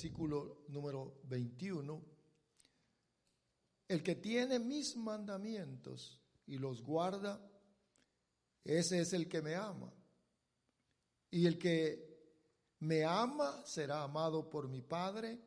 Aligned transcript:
Versículo 0.00 0.64
número 0.68 1.20
21. 1.24 2.02
El 3.86 4.02
que 4.02 4.14
tiene 4.14 4.58
mis 4.58 4.96
mandamientos 4.96 6.18
y 6.46 6.56
los 6.56 6.82
guarda, 6.82 7.38
ese 8.64 9.00
es 9.00 9.12
el 9.12 9.28
que 9.28 9.42
me 9.42 9.54
ama. 9.54 9.92
Y 11.30 11.44
el 11.44 11.58
que 11.58 12.08
me 12.78 13.04
ama 13.04 13.62
será 13.66 14.02
amado 14.02 14.48
por 14.48 14.68
mi 14.68 14.80
Padre, 14.80 15.38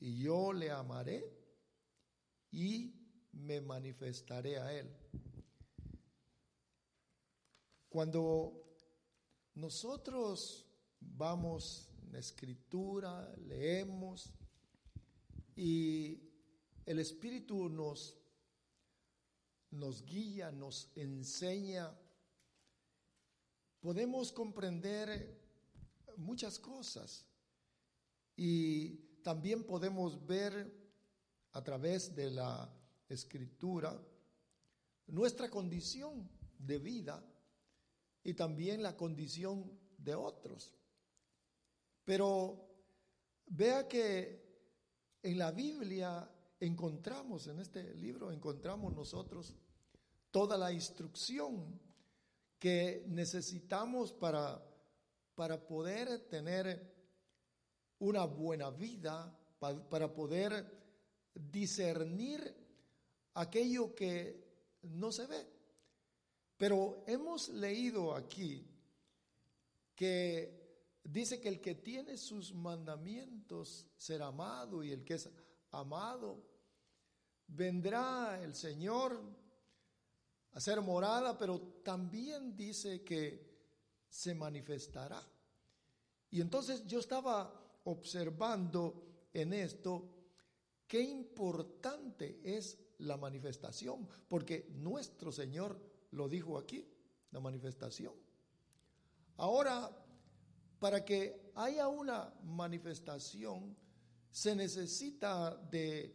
y 0.00 0.22
yo 0.22 0.54
le 0.54 0.70
amaré 0.70 1.22
y 2.52 2.90
me 3.32 3.60
manifestaré 3.60 4.58
a 4.58 4.72
él. 4.72 4.96
Cuando 7.90 8.64
nosotros 9.54 10.66
vamos 11.00 11.93
la 12.14 12.20
escritura, 12.20 13.34
leemos. 13.48 14.32
Y 15.56 16.20
el 16.86 17.00
Espíritu 17.00 17.68
nos, 17.68 18.16
nos 19.72 20.04
guía, 20.04 20.52
nos 20.52 20.92
enseña, 20.94 21.92
podemos 23.80 24.30
comprender 24.30 25.40
muchas 26.16 26.60
cosas. 26.60 27.26
Y 28.36 28.90
también 29.24 29.64
podemos 29.64 30.24
ver 30.24 30.72
a 31.50 31.64
través 31.64 32.14
de 32.14 32.30
la 32.30 32.72
escritura 33.08 34.00
nuestra 35.08 35.50
condición 35.50 36.30
de 36.58 36.78
vida 36.78 37.24
y 38.22 38.34
también 38.34 38.84
la 38.84 38.96
condición 38.96 39.68
de 39.98 40.14
otros. 40.14 40.70
Pero 42.04 42.68
vea 43.46 43.88
que 43.88 44.44
en 45.22 45.38
la 45.38 45.50
Biblia 45.52 46.30
encontramos, 46.60 47.46
en 47.46 47.60
este 47.60 47.94
libro 47.94 48.30
encontramos 48.30 48.94
nosotros 48.94 49.54
toda 50.30 50.58
la 50.58 50.72
instrucción 50.72 51.80
que 52.58 53.04
necesitamos 53.08 54.12
para, 54.12 54.62
para 55.34 55.66
poder 55.66 56.28
tener 56.28 56.92
una 58.00 58.24
buena 58.24 58.70
vida, 58.70 59.38
para, 59.58 59.88
para 59.88 60.12
poder 60.12 60.84
discernir 61.34 62.54
aquello 63.34 63.94
que 63.94 64.44
no 64.82 65.10
se 65.10 65.26
ve. 65.26 65.46
Pero 66.56 67.04
hemos 67.06 67.48
leído 67.48 68.14
aquí 68.14 68.66
que 69.94 70.63
dice 71.04 71.40
que 71.40 71.48
el 71.48 71.60
que 71.60 71.76
tiene 71.76 72.16
sus 72.16 72.52
mandamientos 72.54 73.86
será 73.96 74.28
amado 74.28 74.82
y 74.82 74.90
el 74.90 75.04
que 75.04 75.14
es 75.14 75.28
amado 75.70 76.42
vendrá 77.48 78.40
el 78.42 78.54
Señor 78.54 79.20
a 80.52 80.60
ser 80.60 80.80
morada, 80.80 81.36
pero 81.36 81.60
también 81.82 82.56
dice 82.56 83.02
que 83.02 83.54
se 84.08 84.34
manifestará. 84.34 85.22
Y 86.30 86.40
entonces 86.40 86.86
yo 86.86 87.00
estaba 87.00 87.80
observando 87.84 89.28
en 89.32 89.52
esto 89.52 90.10
qué 90.86 91.02
importante 91.02 92.40
es 92.44 92.78
la 92.98 93.16
manifestación, 93.16 94.08
porque 94.28 94.70
nuestro 94.76 95.32
Señor 95.32 95.78
lo 96.12 96.28
dijo 96.28 96.56
aquí, 96.56 96.88
la 97.32 97.40
manifestación. 97.40 98.14
Ahora, 99.36 99.90
para 100.84 101.02
que 101.02 101.50
haya 101.54 101.88
una 101.88 102.30
manifestación, 102.42 103.74
se 104.30 104.54
necesita 104.54 105.56
de 105.70 106.14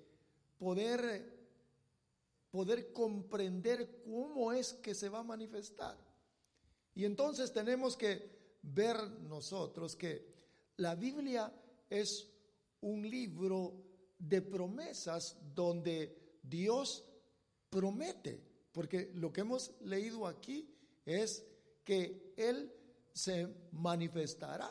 poder, 0.59 1.25
poder 2.51 2.93
comprender 2.93 4.03
cómo 4.05 4.53
es 4.53 4.73
que 4.73 4.93
se 4.93 5.09
va 5.09 5.21
a 5.21 5.23
manifestar. 5.23 5.97
Y 6.93 7.03
entonces 7.03 7.51
tenemos 7.51 7.97
que 7.97 8.59
ver 8.61 8.95
nosotros 9.21 9.95
que 9.95 10.35
la 10.77 10.93
Biblia 10.93 11.51
es 11.89 12.29
un 12.81 13.09
libro 13.09 13.73
de 14.19 14.43
promesas 14.43 15.35
donde 15.55 16.37
Dios 16.43 17.03
promete 17.71 18.39
porque 18.71 19.11
lo 19.15 19.33
que 19.33 19.41
hemos 19.41 19.71
leído 19.81 20.27
aquí 20.27 20.69
es 21.05 21.43
que 21.83 22.33
Él 22.37 22.71
se 23.13 23.67
manifestará. 23.71 24.69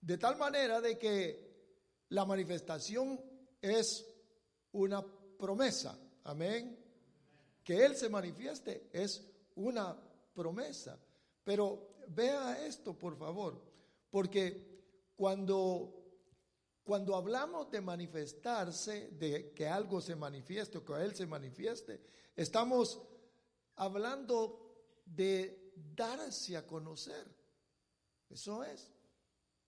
De 0.00 0.18
tal 0.18 0.36
manera 0.36 0.80
de 0.80 0.98
que 0.98 1.48
la 2.10 2.24
manifestación 2.24 3.20
es 3.60 4.06
una 4.72 5.04
promesa. 5.38 5.98
Amén. 6.24 6.78
Que 7.62 7.84
Él 7.84 7.96
se 7.96 8.08
manifieste 8.08 8.88
es 8.92 9.24
una 9.56 9.96
promesa. 10.32 10.98
Pero 11.44 11.96
vea 12.08 12.64
esto, 12.66 12.96
por 12.96 13.16
favor, 13.16 13.60
porque 14.10 15.12
cuando 15.16 15.98
cuando 16.88 17.14
hablamos 17.14 17.70
de 17.70 17.82
manifestarse, 17.82 19.10
de 19.10 19.52
que 19.52 19.68
algo 19.68 20.00
se 20.00 20.16
manifieste 20.16 20.78
o 20.78 20.84
que 20.86 20.94
Él 20.94 21.14
se 21.14 21.26
manifieste, 21.26 22.00
estamos 22.34 22.98
hablando 23.76 25.02
de 25.04 25.67
darse 25.94 26.56
a 26.56 26.66
conocer. 26.66 27.26
Eso 28.28 28.62
es. 28.64 28.90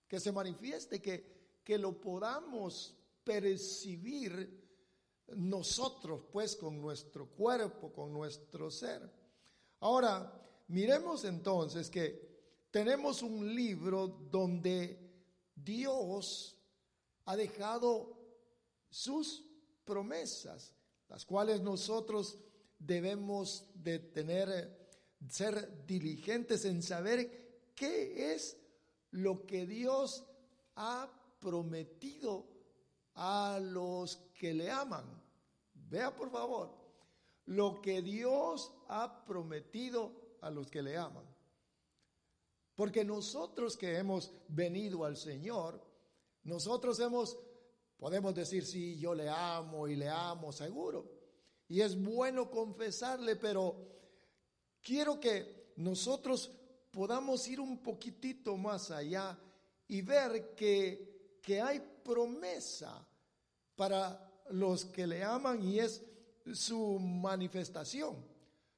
Que 0.07 0.21
se 0.21 0.33
manifieste, 0.33 1.01
que, 1.01 1.61
que 1.65 1.79
lo 1.79 2.01
podamos 2.01 2.97
percibir 3.25 4.61
nosotros, 5.37 6.23
pues, 6.33 6.57
con 6.57 6.81
nuestro 6.81 7.29
cuerpo, 7.29 7.93
con 7.93 8.13
nuestro 8.13 8.71
ser. 8.71 9.11
Ahora, 9.81 10.33
miremos 10.69 11.25
entonces 11.25 11.89
que 11.89 12.29
tenemos 12.71 13.23
un 13.23 13.55
libro 13.55 14.07
donde 14.09 15.11
Dios 15.55 16.57
ha 17.25 17.37
dejado 17.37 18.17
sus 18.89 19.45
promesas, 19.85 20.75
las 21.09 21.25
cuales 21.25 21.61
nosotros 21.61 22.39
debemos 22.79 23.67
de 23.75 23.99
tener, 23.99 24.80
ser 25.29 25.87
diligentes 25.87 26.65
en 26.65 26.83
saber 26.83 27.73
qué 27.75 28.33
es 28.33 28.57
lo 29.11 29.47
que 29.47 29.67
Dios 29.67 30.25
ha 30.77 31.11
prometido 31.41 32.47
a 33.15 33.59
los 33.61 34.17
que 34.35 34.55
le 34.55 34.71
aman. 34.71 35.05
Vea 35.75 36.15
por 36.15 36.31
favor, 36.31 36.75
lo 37.47 37.81
que 37.81 38.03
Dios 38.03 38.73
ha 38.89 39.25
prometido 39.25 40.37
a 40.41 40.51
los 40.51 40.71
que 40.71 40.83
le 40.83 40.97
aman. 40.97 41.25
Porque 42.75 43.05
nosotros 43.05 43.77
que 43.77 43.99
hemos 43.99 44.33
venido 44.49 45.05
al 45.05 45.17
Señor, 45.17 45.85
nosotros 46.45 46.99
hemos, 47.01 47.39
podemos 47.99 48.35
decir, 48.35 48.65
sí, 48.65 48.99
yo 48.99 49.15
le 49.15 49.29
amo 49.29 49.87
y 49.87 49.97
le 49.97 50.09
amo, 50.09 50.53
seguro. 50.53 51.11
Y 51.69 51.83
es 51.83 52.01
bueno 52.01 52.51
confesarle, 52.51 53.37
pero 53.37 54.00
quiero 54.83 55.19
que 55.19 55.73
nosotros 55.77 56.51
podamos 56.91 57.47
ir 57.49 57.61
un 57.61 57.79
poquitito 57.79 58.57
más 58.57 58.91
allá 58.91 59.39
y 59.89 60.03
ver 60.03 60.55
que, 60.55 61.39
que 61.43 61.61
hay 61.61 61.81
promesa 62.03 63.07
para 63.77 64.43
los 64.51 64.85
que 64.87 65.07
le 65.07 65.23
aman 65.23 65.63
y 65.63 65.79
es 65.79 66.03
su 66.53 66.99
manifestación. 66.99 68.17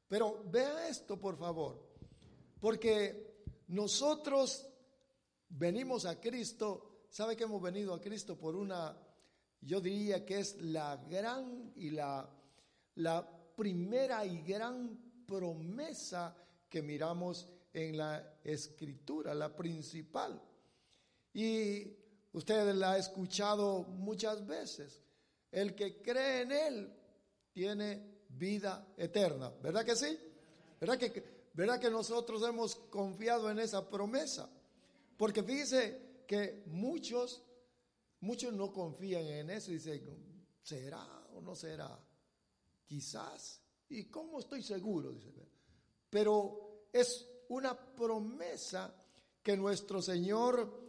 Pero 0.08 0.44
vea 0.50 0.88
esto, 0.88 1.18
por 1.18 1.36
favor, 1.36 1.82
porque 2.60 3.44
nosotros 3.68 4.68
venimos 5.48 6.04
a 6.04 6.20
Cristo 6.20 6.92
¿Sabe 7.12 7.36
que 7.36 7.44
hemos 7.44 7.60
venido 7.60 7.92
a 7.92 8.00
Cristo 8.00 8.38
por 8.38 8.56
una, 8.56 8.96
yo 9.60 9.82
diría 9.82 10.24
que 10.24 10.38
es 10.38 10.58
la 10.62 10.96
gran 10.96 11.70
y 11.76 11.90
la, 11.90 12.26
la 12.94 13.54
primera 13.54 14.24
y 14.24 14.40
gran 14.40 15.11
promesa 15.32 16.36
que 16.68 16.82
miramos 16.82 17.48
en 17.72 17.96
la 17.96 18.36
escritura, 18.44 19.34
la 19.34 19.56
principal. 19.56 20.38
Y 21.32 21.86
usted 22.34 22.74
la 22.74 22.92
ha 22.92 22.98
escuchado 22.98 23.84
muchas 23.84 24.46
veces. 24.46 25.00
El 25.50 25.74
que 25.74 26.02
cree 26.02 26.42
en 26.42 26.52
Él 26.52 26.92
tiene 27.50 28.24
vida 28.28 28.86
eterna. 28.96 29.50
¿Verdad 29.62 29.86
que 29.86 29.96
sí? 29.96 30.18
¿Verdad 30.78 30.98
que, 30.98 31.24
¿Verdad 31.54 31.80
que 31.80 31.90
nosotros 31.90 32.42
hemos 32.46 32.76
confiado 32.76 33.50
en 33.50 33.58
esa 33.58 33.88
promesa? 33.88 34.50
Porque 35.16 35.42
fíjese 35.42 36.24
que 36.26 36.62
muchos, 36.66 37.42
muchos 38.20 38.52
no 38.52 38.70
confían 38.70 39.24
en 39.26 39.50
eso 39.50 39.70
y 39.70 39.74
dicen, 39.74 40.46
¿será 40.62 41.26
o 41.34 41.40
no 41.40 41.54
será? 41.54 41.98
Quizás. 42.84 43.61
¿Y 43.92 44.04
cómo 44.04 44.40
estoy 44.40 44.62
seguro? 44.62 45.12
Dice. 45.12 45.46
Pero 46.08 46.86
es 46.90 47.28
una 47.50 47.74
promesa 47.74 48.94
que 49.42 49.54
nuestro 49.54 50.00
Señor 50.00 50.80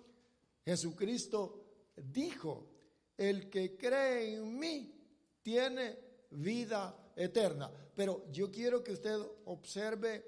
Jesucristo 0.63 1.65
dijo, 1.97 2.69
el 3.17 3.49
que 3.49 3.75
cree 3.75 4.35
en 4.35 4.57
mí 4.57 4.95
tiene 5.41 5.99
vida 6.31 7.11
eterna. 7.17 7.69
Pero 7.93 8.31
yo 8.31 8.49
quiero 8.49 8.81
que 8.81 8.93
usted 8.93 9.19
observe 9.45 10.25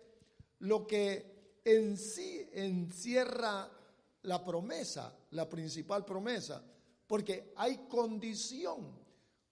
lo 0.60 0.86
que 0.86 1.62
en 1.63 1.98
sí 1.98 2.50
encierra 2.51 3.71
la 4.24 4.44
promesa, 4.44 5.18
la 5.31 5.48
principal 5.48 6.04
promesa, 6.04 6.62
porque 7.07 7.54
hay 7.56 7.88
condición. 7.88 9.00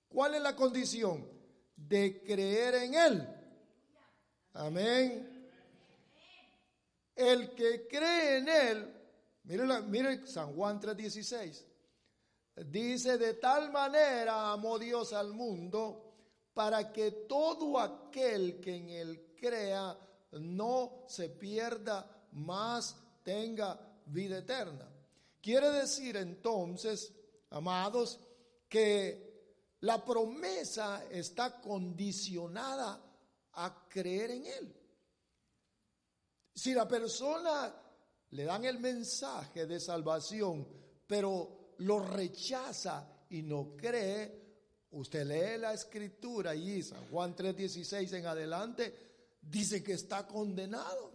¿Cuál 0.10 0.36
es 0.36 0.42
la 0.42 0.58
condición? 0.58 1.43
De 1.76 2.24
creer 2.24 2.76
en 2.76 2.94
Él. 2.94 3.28
Amén. 4.54 5.50
El 7.16 7.54
que 7.54 7.88
cree 7.88 8.38
en 8.38 8.50
Él, 8.50 8.94
mire, 9.44 9.82
mire 9.84 10.28
San 10.28 10.54
Juan 10.56 10.80
3:16, 10.80 11.64
dice, 12.68 13.18
de 13.18 13.36
tal 13.36 13.72
manera 13.72 14.52
amó 14.52 14.80
Dios 14.80 15.14
al 15.14 15.34
mundo 15.34 16.14
para 16.54 16.92
que 16.92 17.12
todo 17.28 17.80
aquel 17.80 18.60
que 18.60 18.76
en 18.76 18.90
Él 18.90 19.34
crea 19.36 19.98
no 20.32 21.04
se 21.08 21.30
pierda, 21.30 22.10
más 22.32 22.96
tenga 23.24 23.80
vida 24.06 24.40
eterna. 24.40 24.90
Quiere 25.42 25.70
decir 25.72 26.18
entonces, 26.18 27.14
amados, 27.50 28.20
que 28.68 29.33
la 29.84 30.04
promesa 30.04 31.06
está 31.12 31.60
condicionada 31.60 33.02
a 33.54 33.88
creer 33.90 34.32
en 34.32 34.46
Él. 34.46 34.76
Si 36.56 36.74
la 36.74 36.88
persona 36.88 37.74
le 38.30 38.44
dan 38.46 38.64
el 38.64 38.80
mensaje 38.80 39.66
de 39.66 39.82
salvación, 39.82 40.66
pero 41.06 41.74
lo 41.80 42.00
rechaza 42.00 43.26
y 43.30 43.42
no 43.42 43.76
cree, 43.76 44.88
usted 44.92 45.26
lee 45.26 45.60
la 45.60 45.74
escritura 45.74 46.56
y 46.56 46.82
San 46.82 47.06
Juan 47.10 47.36
3:16 47.36 48.14
en 48.14 48.26
adelante, 48.26 48.94
dice 49.42 49.84
que 49.84 49.94
está 49.94 50.26
condenado. 50.26 51.12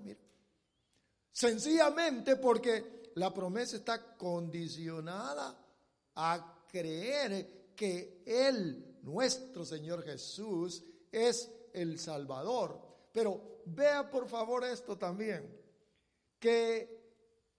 Sencillamente 1.32 2.36
porque 2.36 3.12
la 3.14 3.32
promesa 3.32 3.76
está 3.76 4.14
condicionada 4.14 5.56
a 6.16 6.66
creer 6.68 7.57
que 7.78 8.25
Él, 8.26 8.98
nuestro 9.02 9.64
Señor 9.64 10.02
Jesús, 10.02 10.82
es 11.12 11.48
el 11.72 12.00
Salvador. 12.00 12.76
Pero 13.12 13.60
vea 13.66 14.10
por 14.10 14.26
favor 14.28 14.64
esto 14.64 14.98
también, 14.98 15.48
que 16.40 16.98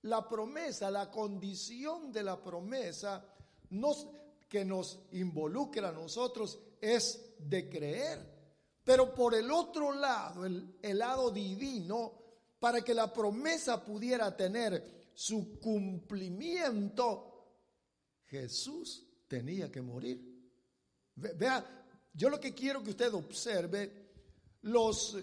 la 0.01 0.27
promesa, 0.27 0.91
la 0.91 1.09
condición 1.09 2.11
de 2.11 2.23
la 2.23 2.43
promesa 2.43 3.25
nos, 3.69 4.09
que 4.49 4.65
nos 4.65 4.99
involucra 5.13 5.87
a 5.87 5.93
nosotros 5.93 6.59
es 6.81 7.35
de 7.39 7.69
creer. 7.69 8.19
Pero 8.83 9.13
por 9.15 9.33
el 9.35 9.49
otro 9.49 9.93
lado, 9.93 10.45
el, 10.45 10.79
el 10.81 10.97
lado 10.97 11.31
divino, 11.31 12.11
para 12.59 12.81
que 12.81 12.93
la 12.93 13.13
promesa 13.13 13.85
pudiera 13.85 14.35
tener 14.35 15.11
su 15.13 15.61
cumplimiento, 15.61 17.25
Jesús 18.25 19.08
tenía 19.29 19.71
que 19.71 19.81
morir. 19.81 20.19
Vea, 21.15 21.85
yo 22.13 22.29
lo 22.29 22.39
que 22.39 22.53
quiero 22.53 22.83
que 22.83 22.89
usted 22.89 23.13
observe 23.13 24.09
los 24.63 25.17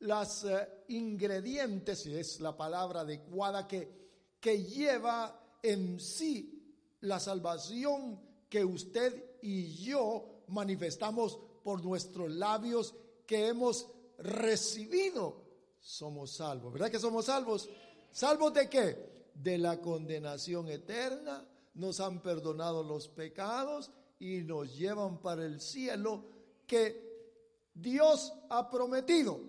las 0.00 0.44
eh, 0.44 0.84
ingredientes, 0.88 2.00
si 2.00 2.14
es 2.16 2.40
la 2.40 2.56
palabra 2.56 3.00
adecuada, 3.00 3.68
que, 3.68 4.36
que 4.40 4.64
lleva 4.64 5.58
en 5.62 6.00
sí 6.00 6.74
la 7.02 7.20
salvación 7.20 8.20
que 8.48 8.64
usted 8.64 9.38
y 9.42 9.74
yo 9.84 10.44
manifestamos 10.48 11.38
por 11.62 11.84
nuestros 11.84 12.30
labios 12.30 12.94
que 13.26 13.48
hemos 13.48 13.86
recibido. 14.18 15.44
Somos 15.80 16.32
salvos, 16.32 16.72
¿verdad 16.72 16.90
que 16.90 16.98
somos 16.98 17.26
salvos? 17.26 17.68
¿Salvos 18.10 18.52
de 18.54 18.68
qué? 18.68 19.30
De 19.34 19.58
la 19.58 19.80
condenación 19.80 20.68
eterna, 20.68 21.46
nos 21.80 21.98
han 21.98 22.20
perdonado 22.20 22.82
los 22.82 23.08
pecados 23.08 23.90
y 24.18 24.42
nos 24.42 24.76
llevan 24.76 25.18
para 25.18 25.46
el 25.46 25.60
cielo 25.60 26.24
que 26.66 27.70
Dios 27.72 28.34
ha 28.50 28.68
prometido. 28.68 29.40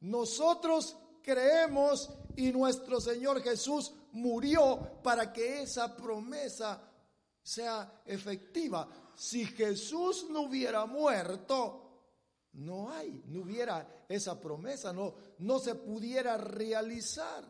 Nosotros 0.00 0.96
creemos 1.20 2.10
y 2.36 2.52
nuestro 2.52 3.00
Señor 3.00 3.42
Jesús 3.42 3.92
murió 4.12 5.00
para 5.02 5.32
que 5.32 5.62
esa 5.62 5.96
promesa 5.96 6.80
sea 7.42 8.02
efectiva. 8.06 8.88
Si 9.16 9.44
Jesús 9.44 10.26
no 10.30 10.42
hubiera 10.42 10.86
muerto, 10.86 11.88
no 12.52 12.88
hay, 12.92 13.24
no 13.26 13.40
hubiera 13.40 14.04
esa 14.08 14.40
promesa, 14.40 14.92
no, 14.92 15.12
no 15.38 15.58
se 15.58 15.74
pudiera 15.74 16.36
realizar. 16.36 17.44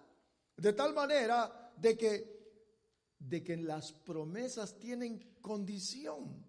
De 0.56 0.72
tal 0.72 0.94
manera 0.94 1.72
de 1.76 1.96
que, 1.96 2.37
de 3.18 3.42
que 3.42 3.56
las 3.56 3.92
promesas 3.92 4.78
tienen 4.78 5.38
condición 5.40 6.46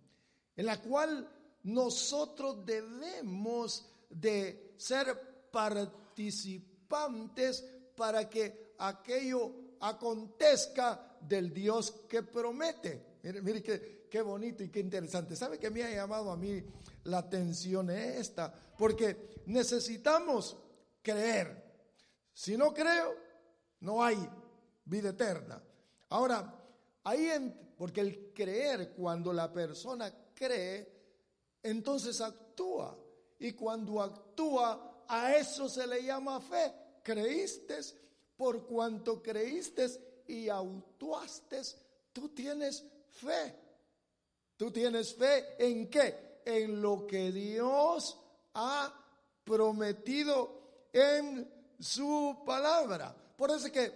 en 0.60 0.66
la 0.66 0.82
cual 0.82 1.30
nosotros 1.64 2.66
debemos 2.66 3.90
de 4.10 4.74
ser 4.78 5.48
participantes 5.52 7.66
para 7.96 8.30
que 8.30 8.74
aquello 8.78 9.54
acontezca 9.80 11.16
del 11.22 11.54
Dios 11.54 11.92
que 12.10 12.24
promete. 12.24 13.20
Mire, 13.24 13.42
mire 13.42 13.64
qué, 13.64 14.08
qué, 14.10 14.22
bonito 14.22 14.64
y 14.64 14.70
qué 14.70 14.82
interesante. 14.82 15.38
¿Sabe 15.38 15.58
que 15.58 15.70
me 15.70 15.84
ha 15.84 15.92
llamado 15.92 16.30
a 16.30 16.36
mí 16.36 16.62
la 17.06 17.20
atención 17.20 17.90
esta? 17.90 18.54
Porque 18.78 19.30
necesitamos 19.46 20.58
creer. 21.02 21.70
Si 22.34 22.58
no 22.58 22.74
creo, 22.74 23.16
no 23.80 24.04
hay 24.04 24.18
vida 24.84 25.12
eterna. 25.12 25.64
Ahora, 26.10 26.59
ahí 27.04 27.30
en, 27.30 27.74
porque 27.78 28.02
el 28.02 28.34
creer, 28.34 28.92
cuando 28.94 29.34
la 29.34 29.52
persona 29.52 30.14
cree, 30.34 31.00
entonces 31.64 32.22
actúa. 32.22 32.98
Y 33.40 33.54
cuando 33.54 34.02
actúa, 34.02 35.06
a 35.08 35.36
eso 35.36 35.68
se 35.70 35.88
le 35.88 36.04
llama 36.04 36.40
fe. 36.40 36.74
Creíste 37.04 37.80
por 38.36 38.66
cuanto 38.66 39.22
creíste 39.22 40.24
y 40.28 40.48
actuaste, 40.48 41.62
tú 42.14 42.30
tienes 42.30 42.86
fe. 43.10 43.56
Tú 44.56 44.72
tienes 44.72 45.14
fe 45.16 45.56
en 45.58 45.90
qué? 45.90 46.42
En 46.46 46.82
lo 46.82 47.08
que 47.08 47.32
Dios 47.32 48.18
ha 48.54 48.94
prometido 49.44 50.88
en 50.94 51.50
su 51.80 52.44
palabra. 52.46 53.16
Por 53.36 53.52
eso 53.52 53.72
que, 53.72 53.92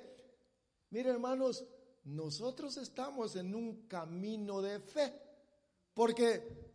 mire 0.89 1.09
hermanos, 1.09 1.63
nosotros 2.05 2.77
estamos 2.77 3.35
en 3.35 3.55
un 3.55 3.87
camino 3.87 4.61
de 4.61 4.79
fe, 4.79 5.13
porque 5.93 6.71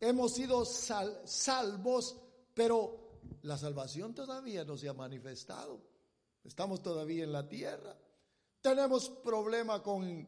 hemos 0.00 0.34
sido 0.34 0.64
salvos, 0.64 2.16
pero 2.54 3.00
la 3.42 3.58
salvación 3.58 4.14
todavía 4.14 4.64
no 4.64 4.76
se 4.76 4.88
ha 4.88 4.94
manifestado. 4.94 5.80
Estamos 6.44 6.82
todavía 6.82 7.24
en 7.24 7.32
la 7.32 7.46
tierra. 7.46 7.96
Tenemos 8.60 9.10
problema 9.10 9.82
con 9.82 10.26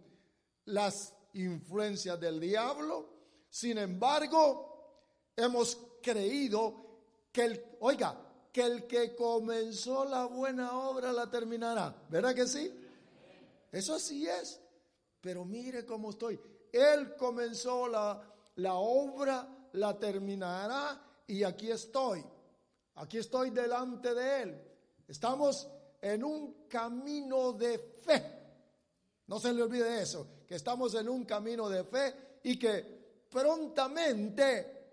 las 0.66 1.14
influencias 1.34 2.20
del 2.20 2.38
diablo. 2.38 3.08
Sin 3.48 3.78
embargo, 3.78 5.32
hemos 5.36 5.78
creído 6.02 6.82
que 7.32 7.44
el, 7.44 7.64
oiga, 7.80 8.18
que 8.52 8.62
el 8.62 8.86
que 8.86 9.14
comenzó 9.16 10.04
la 10.04 10.26
buena 10.26 10.78
obra 10.78 11.12
la 11.12 11.30
terminará. 11.30 12.04
¿Verdad 12.10 12.34
que 12.34 12.46
sí? 12.46 12.81
Eso 13.72 13.98
sí 13.98 14.28
es. 14.28 14.60
Pero 15.20 15.44
mire 15.44 15.84
cómo 15.86 16.10
estoy. 16.10 16.38
Él 16.70 17.16
comenzó 17.16 17.88
la, 17.88 18.22
la 18.56 18.74
obra, 18.74 19.68
la 19.72 19.98
terminará 19.98 21.24
y 21.26 21.42
aquí 21.42 21.70
estoy. 21.70 22.24
Aquí 22.96 23.18
estoy 23.18 23.50
delante 23.50 24.14
de 24.14 24.42
Él. 24.42 24.62
Estamos 25.08 25.68
en 26.00 26.24
un 26.24 26.66
camino 26.68 27.52
de 27.52 27.78
fe. 28.02 28.42
No 29.26 29.38
se 29.38 29.52
le 29.52 29.62
olvide 29.62 30.02
eso, 30.02 30.26
que 30.46 30.56
estamos 30.56 30.94
en 30.94 31.08
un 31.08 31.24
camino 31.24 31.68
de 31.68 31.84
fe 31.84 32.14
y 32.42 32.58
que 32.58 33.26
prontamente, 33.30 34.90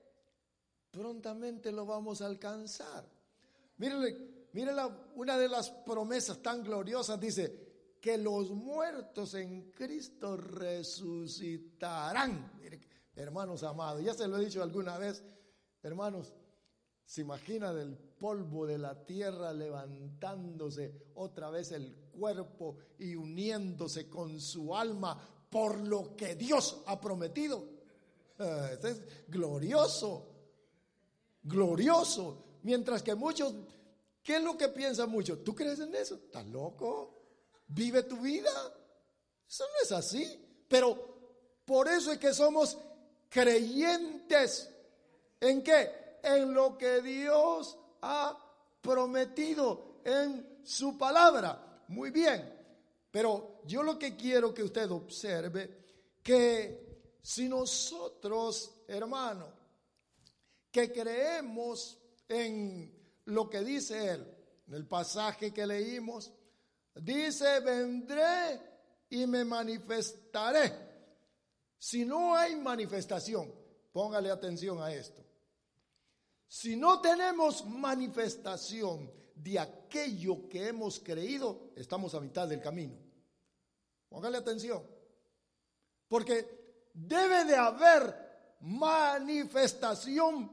prontamente 0.92 1.72
lo 1.72 1.86
vamos 1.86 2.22
a 2.22 2.28
alcanzar. 2.28 3.06
Miren, 3.78 4.48
miren 4.54 4.78
una 5.16 5.38
de 5.38 5.50
las 5.50 5.70
promesas 5.70 6.42
tan 6.42 6.64
gloriosas, 6.64 7.20
dice, 7.20 7.69
que 8.00 8.18
los 8.18 8.52
muertos 8.52 9.34
en 9.34 9.72
Cristo 9.72 10.38
resucitarán. 10.38 12.54
hermanos 13.16 13.64
amados, 13.64 14.04
ya 14.04 14.14
se 14.14 14.28
lo 14.28 14.38
he 14.38 14.46
dicho 14.46 14.62
alguna 14.64 14.98
vez, 14.98 15.24
hermanos, 15.84 16.34
se 17.06 17.22
imagina 17.22 17.74
del 17.74 17.98
polvo 17.98 18.68
de 18.68 18.78
la 18.78 19.04
tierra 19.04 19.52
levantándose 19.52 21.10
otra 21.16 21.50
vez 21.50 21.72
el 21.72 21.96
cuerpo 22.12 22.78
y 23.00 23.16
uniéndose 23.16 24.08
con 24.08 24.40
su 24.40 24.76
alma 24.76 25.20
por 25.50 25.80
lo 25.80 26.16
que 26.16 26.36
Dios 26.36 26.84
ha 26.86 27.02
prometido. 27.02 27.68
Eh, 28.38 28.78
es 28.84 29.02
glorioso, 29.28 30.28
glorioso. 31.44 32.44
Mientras 32.62 33.02
que 33.02 33.16
muchos, 33.16 33.56
¿qué 34.22 34.38
es 34.38 34.44
lo 34.44 34.56
que 34.56 34.70
piensan 34.70 35.10
muchos? 35.10 35.44
¿Tú 35.44 35.56
crees 35.56 35.80
en 35.80 35.96
eso? 35.96 36.16
¿Estás 36.16 36.46
loco? 36.46 37.19
Vive 37.70 38.04
tu 38.04 38.18
vida. 38.18 38.52
Eso 39.48 39.64
no 39.64 39.84
es 39.84 39.92
así. 39.92 40.66
Pero 40.68 41.64
por 41.66 41.88
eso 41.88 42.12
es 42.12 42.18
que 42.18 42.34
somos 42.34 42.78
creyentes. 43.30 44.70
¿En 45.40 45.64
qué? 45.64 46.20
En 46.24 46.54
lo 46.54 46.78
que 46.78 47.02
Dios 47.02 47.78
ha 48.02 48.38
prometido 48.82 50.02
en 50.04 50.60
su 50.64 50.98
palabra. 50.98 51.84
Muy 51.88 52.12
bien. 52.12 52.58
Pero 53.12 53.62
yo 53.66 53.84
lo 53.84 53.98
que 53.98 54.16
quiero 54.16 54.54
que 54.54 54.64
usted 54.64 54.90
observe, 54.92 55.80
que 56.22 57.18
si 57.22 57.48
nosotros, 57.48 58.84
hermano, 58.88 59.48
que 60.72 60.92
creemos 60.92 61.98
en 62.28 62.96
lo 63.26 63.50
que 63.50 63.62
dice 63.62 64.12
él, 64.12 64.38
en 64.68 64.74
el 64.76 64.88
pasaje 64.88 65.52
que 65.52 65.66
leímos, 65.66 66.32
Dice, 67.02 67.62
vendré 67.62 68.60
y 69.10 69.26
me 69.26 69.46
manifestaré. 69.46 70.74
Si 71.78 72.04
no 72.04 72.36
hay 72.36 72.56
manifestación, 72.58 73.54
póngale 73.92 74.30
atención 74.30 74.82
a 74.82 74.94
esto. 74.94 75.24
Si 76.48 76.76
no 76.76 77.00
tenemos 77.00 77.66
manifestación 77.66 79.12
de 79.36 79.60
aquello 79.60 80.50
que 80.50 80.68
hemos 80.68 81.00
creído, 81.00 81.72
estamos 81.76 82.14
a 82.16 82.20
mitad 82.20 82.48
del 82.48 82.60
camino. 82.60 82.98
Póngale 84.10 84.38
atención. 84.38 84.84
Porque 86.08 86.90
debe 86.94 87.46
de 87.46 87.56
haber 87.56 88.58
manifestación, 88.62 90.52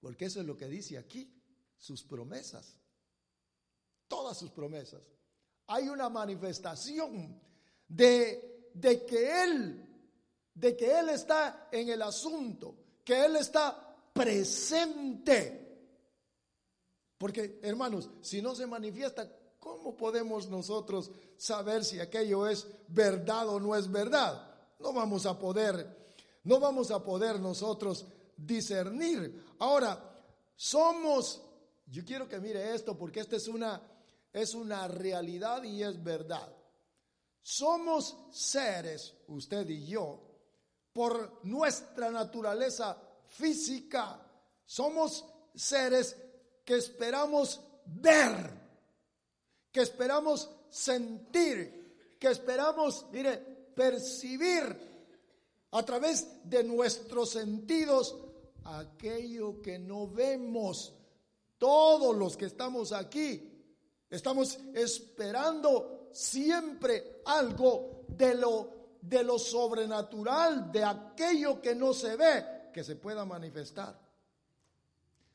porque 0.00 0.26
eso 0.26 0.40
es 0.40 0.46
lo 0.46 0.56
que 0.56 0.66
dice 0.66 0.98
aquí, 0.98 1.32
sus 1.78 2.02
promesas 2.02 2.78
todas 4.08 4.36
sus 4.36 4.50
promesas. 4.50 5.02
Hay 5.68 5.88
una 5.88 6.08
manifestación 6.08 7.40
de, 7.86 8.70
de 8.74 9.04
que 9.04 9.44
Él, 9.44 9.86
de 10.54 10.76
que 10.76 10.98
Él 10.98 11.10
está 11.10 11.68
en 11.70 11.90
el 11.90 12.02
asunto, 12.02 12.74
que 13.04 13.24
Él 13.24 13.36
está 13.36 13.96
presente. 14.12 15.66
Porque, 17.18 17.60
hermanos, 17.62 18.10
si 18.20 18.40
no 18.40 18.54
se 18.54 18.66
manifiesta, 18.66 19.30
¿cómo 19.58 19.96
podemos 19.96 20.48
nosotros 20.48 21.10
saber 21.36 21.84
si 21.84 22.00
aquello 22.00 22.46
es 22.46 22.66
verdad 22.88 23.48
o 23.48 23.60
no 23.60 23.76
es 23.76 23.90
verdad? 23.90 24.54
No 24.78 24.92
vamos 24.92 25.26
a 25.26 25.38
poder, 25.38 26.14
no 26.44 26.60
vamos 26.60 26.90
a 26.90 27.02
poder 27.02 27.40
nosotros 27.40 28.06
discernir. 28.36 29.44
Ahora, 29.58 30.00
somos, 30.54 31.42
yo 31.86 32.04
quiero 32.04 32.28
que 32.28 32.38
mire 32.38 32.74
esto 32.74 32.96
porque 32.96 33.20
esta 33.20 33.36
es 33.36 33.48
una 33.48 33.82
es 34.32 34.54
una 34.54 34.88
realidad 34.88 35.62
y 35.64 35.82
es 35.82 36.02
verdad. 36.02 36.54
Somos 37.42 38.16
seres, 38.30 39.14
usted 39.28 39.68
y 39.68 39.86
yo, 39.86 40.20
por 40.92 41.40
nuestra 41.44 42.10
naturaleza 42.10 43.00
física, 43.26 44.20
somos 44.64 45.24
seres 45.54 46.16
que 46.64 46.76
esperamos 46.76 47.60
ver, 47.86 48.50
que 49.72 49.80
esperamos 49.80 50.50
sentir, 50.70 52.16
que 52.18 52.28
esperamos, 52.28 53.06
mire, 53.10 53.38
percibir 53.74 54.88
a 55.70 55.82
través 55.84 56.26
de 56.44 56.64
nuestros 56.64 57.30
sentidos 57.30 58.16
aquello 58.64 59.62
que 59.62 59.78
no 59.78 60.06
vemos. 60.08 60.94
Todos 61.58 62.14
los 62.14 62.36
que 62.36 62.46
estamos 62.46 62.92
aquí 62.92 63.57
Estamos 64.10 64.58
esperando 64.74 66.08
siempre 66.12 67.20
algo 67.26 68.04
de 68.08 68.34
lo, 68.34 68.96
de 69.02 69.22
lo 69.22 69.38
sobrenatural, 69.38 70.72
de 70.72 70.84
aquello 70.84 71.60
que 71.60 71.74
no 71.74 71.92
se 71.92 72.16
ve, 72.16 72.70
que 72.72 72.82
se 72.82 72.96
pueda 72.96 73.24
manifestar. 73.24 73.98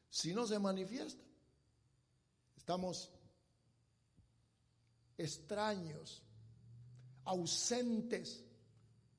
Si 0.09 0.33
no 0.33 0.47
se 0.47 0.57
manifiesta, 0.59 1.23
estamos 2.57 3.11
extraños, 5.17 6.23
ausentes, 7.25 8.43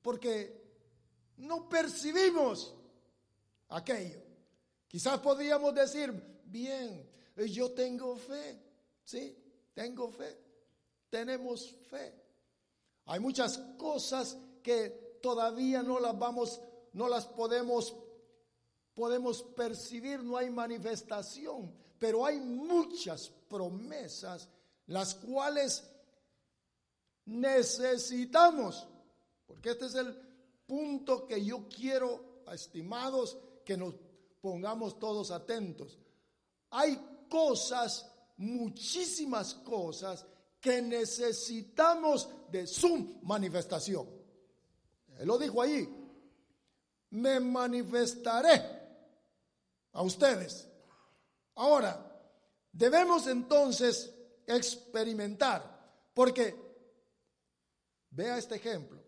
porque 0.01 0.63
no 1.37 1.67
percibimos 1.67 2.73
aquello. 3.69 4.21
Quizás 4.87 5.19
podríamos 5.19 5.73
decir, 5.73 6.13
bien, 6.45 7.09
yo 7.35 7.71
tengo 7.71 8.15
fe, 8.15 8.61
¿sí? 9.03 9.44
Tengo 9.75 10.09
fe. 10.09 10.35
Tenemos 11.09 11.75
fe. 11.89 12.13
Hay 13.05 13.19
muchas 13.19 13.59
cosas 13.77 14.35
que 14.63 15.19
todavía 15.21 15.83
no 15.83 15.99
las 15.99 16.17
vamos, 16.17 16.59
no 16.93 17.07
las 17.07 17.27
podemos, 17.27 17.95
podemos 18.95 19.43
percibir, 19.43 20.23
no 20.23 20.37
hay 20.37 20.49
manifestación, 20.49 21.71
pero 21.99 22.25
hay 22.25 22.39
muchas 22.39 23.29
promesas 23.47 24.49
las 24.87 25.13
cuales 25.15 25.83
necesitamos, 27.25 28.87
porque 29.45 29.71
este 29.71 29.85
es 29.85 29.95
el 29.95 30.15
punto 30.65 31.27
que 31.27 31.43
yo 31.43 31.67
quiero, 31.67 32.43
estimados, 32.51 33.37
que 33.63 33.77
nos 33.77 33.93
pongamos 34.41 34.97
todos 34.99 35.31
atentos. 35.31 35.99
Hay 36.71 37.25
cosas 37.29 38.11
muchísimas 38.37 39.53
cosas 39.53 40.25
que 40.59 40.81
necesitamos 40.81 42.29
de 42.51 42.65
su 42.67 43.19
manifestación. 43.23 44.07
Él 45.17 45.27
lo 45.27 45.37
dijo 45.37 45.61
ahí, 45.61 45.87
me 47.11 47.39
manifestaré 47.39 48.61
a 49.93 50.01
ustedes. 50.01 50.67
Ahora, 51.55 52.11
debemos 52.71 53.27
entonces 53.27 54.13
experimentar, 54.45 56.09
porque 56.13 56.55
vea 58.09 58.37
este 58.37 58.55
ejemplo, 58.55 59.01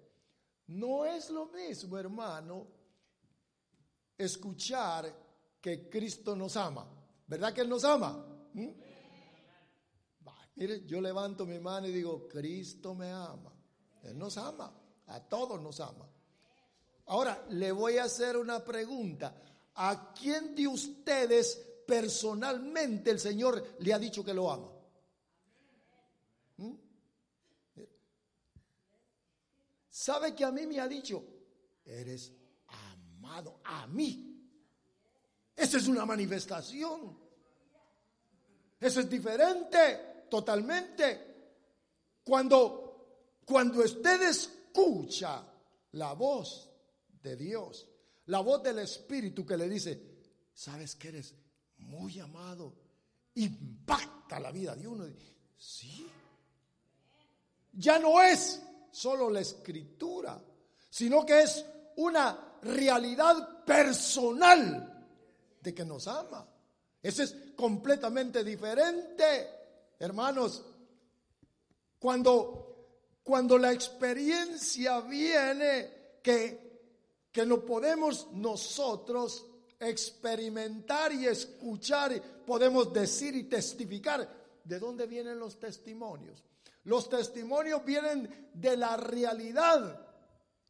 no 0.67 1.05
es 1.05 1.29
lo 1.29 1.47
mismo, 1.47 1.97
hermano, 1.97 2.67
escuchar 4.17 5.13
que 5.59 5.89
Cristo 5.89 6.35
nos 6.35 6.55
ama. 6.55 6.87
¿Verdad 7.27 7.53
que 7.53 7.61
Él 7.61 7.69
nos 7.69 7.83
ama? 7.83 8.25
¿Mm? 8.53 8.69
Mire, 10.57 10.85
yo 10.87 10.99
levanto 10.99 11.45
mi 11.45 11.59
mano 11.59 11.87
y 11.87 11.91
digo, 11.91 12.27
Cristo 12.27 12.95
me 12.95 13.11
ama. 13.11 13.53
Él 14.01 14.17
nos 14.17 14.37
ama, 14.37 14.73
a 15.05 15.19
todos 15.19 15.61
nos 15.61 15.79
ama. 15.79 16.09
Ahora, 17.05 17.45
le 17.49 17.71
voy 17.71 17.97
a 17.97 18.05
hacer 18.05 18.35
una 18.35 18.63
pregunta. 18.63 19.39
¿A 19.75 20.13
quién 20.13 20.55
de 20.55 20.67
ustedes 20.67 21.63
personalmente 21.85 23.11
el 23.11 23.19
Señor 23.19 23.75
le 23.79 23.93
ha 23.93 23.99
dicho 23.99 24.25
que 24.25 24.33
lo 24.33 24.51
ama? 24.51 24.71
¿Mm? 26.57 26.73
¿Sabe 29.89 30.33
que 30.33 30.43
a 30.43 30.51
mí 30.51 30.65
me 30.65 30.79
ha 30.79 30.87
dicho? 30.87 31.23
Eres 31.85 32.33
amado 32.65 33.61
a 33.63 33.85
mí. 33.85 34.43
Esa 35.55 35.77
es 35.77 35.87
una 35.87 36.03
manifestación. 36.03 37.15
Eso 38.79 38.99
es 39.01 39.09
diferente 39.09 40.06
totalmente. 40.29 41.27
Cuando, 42.23 43.39
cuando 43.45 43.79
usted 43.79 44.21
escucha 44.23 45.43
la 45.91 46.13
voz 46.13 46.69
de 47.21 47.35
Dios, 47.35 47.87
la 48.25 48.39
voz 48.39 48.61
del 48.63 48.79
Espíritu 48.79 49.45
que 49.45 49.57
le 49.57 49.69
dice, 49.69 50.01
sabes 50.53 50.95
que 50.95 51.09
eres 51.09 51.33
muy 51.77 52.19
amado, 52.19 52.73
impacta 53.35 54.39
la 54.39 54.51
vida 54.51 54.75
de 54.75 54.87
uno. 54.87 55.05
Sí. 55.57 56.07
Ya 57.73 57.99
no 57.99 58.21
es 58.21 58.61
solo 58.91 59.29
la 59.29 59.41
escritura, 59.41 60.41
sino 60.89 61.25
que 61.25 61.41
es 61.41 61.63
una 61.97 62.57
realidad 62.61 63.63
personal 63.63 65.07
de 65.61 65.73
que 65.73 65.85
nos 65.85 66.07
ama. 66.07 66.47
Eso 67.01 67.23
es 67.23 67.35
completamente 67.55 68.43
diferente, 68.43 69.56
hermanos. 69.99 70.63
Cuando, 71.99 73.19
cuando 73.23 73.57
la 73.57 73.71
experiencia 73.71 75.01
viene 75.01 76.19
que, 76.21 76.81
que 77.31 77.45
no 77.45 77.65
podemos 77.65 78.27
nosotros 78.33 79.45
experimentar 79.79 81.11
y 81.11 81.27
escuchar, 81.27 82.21
podemos 82.45 82.91
decir 82.93 83.35
y 83.35 83.43
testificar. 83.43 84.27
¿De 84.63 84.79
dónde 84.79 85.07
vienen 85.07 85.39
los 85.39 85.59
testimonios? 85.59 86.43
Los 86.83 87.09
testimonios 87.09 87.83
vienen 87.83 88.49
de 88.53 88.77
la 88.77 88.97
realidad 88.97 90.07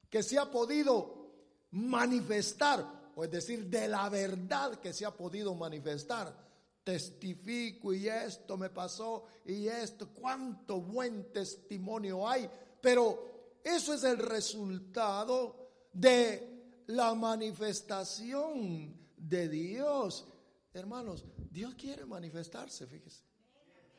que 0.10 0.24
se 0.24 0.38
ha 0.38 0.50
podido 0.50 1.32
manifestar, 1.72 3.12
o 3.16 3.24
es 3.24 3.32
decir, 3.32 3.66
de 3.66 3.88
la 3.88 4.10
verdad 4.10 4.80
que 4.80 4.94
se 4.94 5.06
ha 5.06 5.12
podido 5.12 5.54
manifestar. 5.54 6.47
Testifico 6.88 7.94
y 7.94 8.08
esto 8.08 8.56
me 8.56 8.70
pasó 8.70 9.26
y 9.44 9.68
esto, 9.68 10.08
cuánto 10.08 10.80
buen 10.80 11.34
testimonio 11.34 12.26
hay, 12.26 12.50
pero 12.80 13.60
eso 13.62 13.94
es 13.94 14.06
el 14.06 14.18
resultado 14.18 15.68
de 15.92 16.84
la 16.88 17.14
manifestación 17.14 18.96
de 19.18 19.50
Dios. 19.50 20.28
Hermanos, 20.74 21.26
Dios 21.52 21.76
quiere 21.76 22.06
manifestarse, 22.06 22.88
fíjese, 22.88 23.22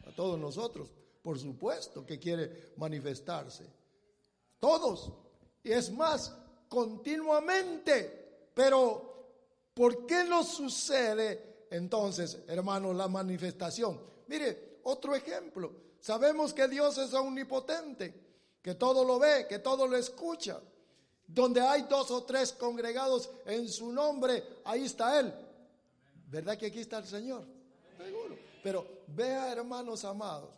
a 0.06 0.10
todos 0.12 0.40
nosotros, 0.40 0.90
por 1.20 1.38
supuesto 1.38 2.06
que 2.06 2.18
quiere 2.18 2.72
manifestarse. 2.78 3.66
Todos, 4.58 5.12
y 5.62 5.72
es 5.72 5.90
más, 5.90 6.34
continuamente. 6.70 8.48
Pero, 8.54 9.34
¿por 9.74 10.06
qué 10.06 10.24
no 10.24 10.42
sucede 10.42 11.47
entonces, 11.70 12.38
hermanos, 12.46 12.94
la 12.96 13.08
manifestación? 13.08 14.00
Mire, 14.26 14.80
otro 14.84 15.14
ejemplo. 15.14 15.88
Sabemos 16.00 16.54
que 16.54 16.68
Dios 16.68 16.96
es 16.98 17.12
omnipotente, 17.14 18.14
que 18.62 18.74
todo 18.74 19.04
lo 19.04 19.18
ve, 19.18 19.46
que 19.48 19.58
todo 19.58 19.86
lo 19.86 19.96
escucha. 19.96 20.60
Donde 21.26 21.60
hay 21.60 21.82
dos 21.82 22.10
o 22.10 22.24
tres 22.24 22.52
congregados 22.52 23.30
en 23.44 23.68
su 23.68 23.92
nombre, 23.92 24.42
ahí 24.64 24.84
está 24.84 25.20
Él. 25.20 25.32
¿Verdad 26.26 26.56
que 26.56 26.66
aquí 26.66 26.80
está 26.80 26.98
el 26.98 27.06
Señor? 27.06 27.44
Seguro. 27.96 28.36
Pero 28.62 28.86
vea, 29.08 29.52
hermanos 29.52 30.04
amados, 30.04 30.50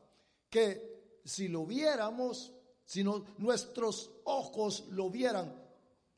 que 0.49 1.19
si 1.25 1.49
lo 1.49 1.67
viéramos, 1.67 2.53
si 2.85 3.05
nuestros 3.05 4.11
ojos 4.25 4.87
lo 4.91 5.11
vieran, 5.11 5.53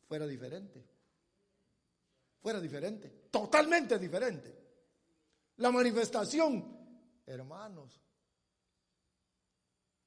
fuera 0.08 0.26
diferente. 0.26 0.84
Fuera 2.40 2.60
diferente. 2.60 3.28
Totalmente 3.30 3.98
diferente. 3.98 4.61
La 5.56 5.70
manifestación, 5.70 6.64
hermanos, 7.26 8.00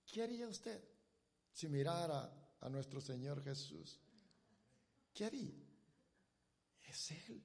¿qué 0.05 0.23
haría 0.23 0.47
usted 0.47 0.83
si 1.51 1.67
mirara 1.67 2.55
a 2.59 2.69
nuestro 2.69 2.99
Señor 2.99 3.43
Jesús? 3.43 3.99
¿Qué 5.13 5.25
haría? 5.25 5.53
Es 6.83 7.11
Él. 7.11 7.43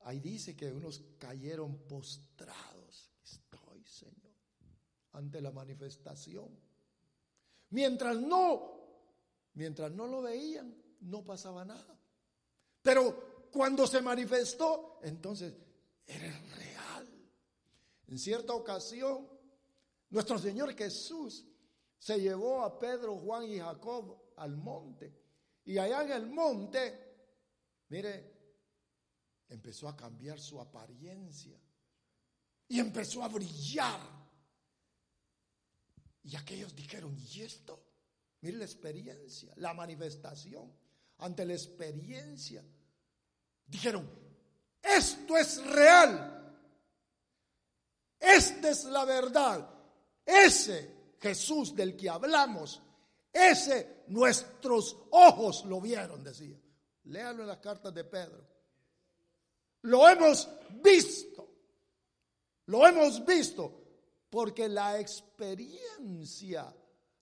Ahí 0.00 0.20
dice 0.20 0.56
que 0.56 0.70
unos 0.72 1.02
cayeron 1.18 1.78
postrados. 1.86 3.10
Estoy, 3.22 3.84
Señor, 3.84 4.34
ante 5.12 5.40
la 5.40 5.50
manifestación. 5.50 6.48
Mientras 7.70 8.16
no, 8.18 8.80
mientras 9.54 9.92
no 9.92 10.06
lo 10.06 10.22
veían, 10.22 10.76
no 11.00 11.24
pasaba 11.24 11.64
nada. 11.64 11.98
Pero 12.82 13.48
cuando 13.50 13.86
se 13.86 14.02
manifestó, 14.02 14.98
entonces 15.02 15.54
era 16.06 16.38
real. 16.56 17.08
En 18.08 18.18
cierta 18.18 18.52
ocasión, 18.52 19.28
nuestro 20.10 20.38
Señor 20.38 20.74
Jesús 20.74 21.46
se 21.98 22.20
llevó 22.20 22.62
a 22.62 22.78
Pedro, 22.78 23.16
Juan 23.16 23.44
y 23.44 23.58
Jacob 23.58 24.32
al 24.36 24.56
monte 24.56 25.24
y 25.64 25.78
allá 25.78 26.02
en 26.02 26.12
el 26.12 26.26
monte, 26.26 27.14
mire, 27.88 28.32
empezó 29.48 29.88
a 29.88 29.96
cambiar 29.96 30.38
su 30.38 30.60
apariencia 30.60 31.58
y 32.68 32.80
empezó 32.80 33.24
a 33.24 33.28
brillar. 33.28 34.00
Y 36.22 36.36
aquellos 36.36 36.74
dijeron, 36.74 37.16
¿y 37.18 37.40
esto? 37.40 37.82
Mire 38.42 38.58
la 38.58 38.64
experiencia, 38.64 39.54
la 39.56 39.72
manifestación 39.72 40.70
ante 41.18 41.46
la 41.46 41.54
experiencia. 41.54 42.62
Dijeron, 43.66 44.08
esto 44.84 45.36
es 45.36 45.64
real. 45.66 46.30
Esta 48.20 48.70
es 48.70 48.84
la 48.84 49.04
verdad. 49.04 49.68
Ese 50.24 51.14
Jesús 51.20 51.74
del 51.74 51.96
que 51.96 52.08
hablamos 52.08 52.80
ese 53.34 54.04
nuestros 54.06 54.96
ojos 55.10 55.64
lo 55.64 55.80
vieron, 55.80 56.22
decía. 56.22 56.56
Léalo 57.06 57.42
en 57.42 57.48
las 57.48 57.58
cartas 57.58 57.92
de 57.92 58.04
Pedro. 58.04 58.46
Lo 59.82 60.08
hemos 60.08 60.48
visto. 60.80 61.48
Lo 62.66 62.86
hemos 62.86 63.24
visto. 63.26 63.80
Porque 64.30 64.68
la 64.68 65.00
experiencia, 65.00 66.72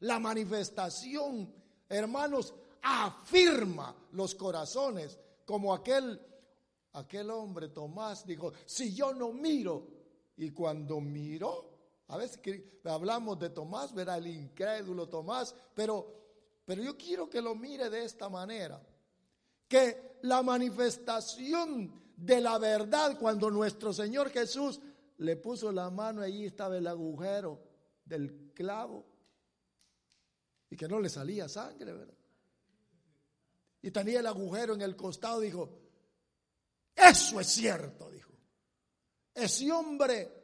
la 0.01 0.19
manifestación, 0.19 1.53
hermanos, 1.89 2.55
afirma 2.83 3.97
los 4.13 4.35
corazones. 4.35 5.19
Como 5.47 5.75
aquel, 5.75 6.21
aquel 6.95 7.31
hombre 7.31 7.69
Tomás 7.69 8.27
dijo, 8.27 8.53
si 8.67 8.95
yo 8.95 9.15
no 9.15 9.33
miro, 9.33 9.89
y 10.37 10.51
cuando 10.51 11.01
miro, 11.01 11.71
a 12.09 12.17
veces 12.17 12.41
hablamos 12.85 13.39
de 13.39 13.51
Tomás, 13.51 13.95
verá 13.95 14.17
el 14.17 14.27
incrédulo 14.27 15.09
Tomás, 15.09 15.55
pero, 15.75 16.07
pero 16.65 16.83
yo 16.83 16.97
quiero 16.97 17.29
que 17.29 17.41
lo 17.41 17.55
mire 17.55 17.89
de 17.91 18.05
esta 18.05 18.29
manera, 18.29 18.83
que 19.69 20.19
la 20.23 20.43
manifestación 20.43 22.03
de 22.17 22.41
la 22.41 22.59
verdad 22.59 23.19
cuando 23.19 23.51
nuestro 23.51 23.93
Señor 23.93 24.31
Jesús 24.31 24.81
le 25.19 25.37
puso 25.37 25.73
la 25.73 25.91
mano 25.91 26.21
allí 26.21 26.47
estaba 26.47 26.77
el 26.77 26.87
agujero 26.87 27.61
del 28.05 28.53
clavo. 28.55 29.07
Y 30.69 30.77
que 30.77 30.89
no 30.89 31.01
le 31.01 31.09
salía 31.09 31.49
sangre, 31.49 31.93
¿verdad? 31.93 32.15
Y 33.83 33.91
tenía 33.91 34.21
el 34.21 34.27
agujero 34.27 34.75
en 34.75 34.83
el 34.83 34.97
costado, 34.97 35.41
dijo, 35.41 35.82
eso 36.95 37.41
es 37.41 37.47
cierto, 37.47 38.11
dijo. 38.11 38.33
Ese 39.35 39.71
hombre 39.73 40.43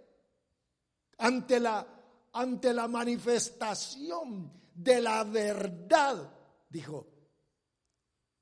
ante 1.18 1.60
la, 1.60 1.86
ante 2.32 2.72
la 2.72 2.88
manifestación 2.88 4.52
de 4.74 5.00
la 5.00 5.24
verdad, 5.24 6.32
dijo, 6.68 7.06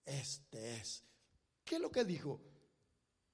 este 0.04 0.76
es. 0.76 1.02
¿Qué 1.64 1.76
es 1.76 1.80
lo 1.80 1.90
que 1.90 2.04
dijo? 2.04 2.40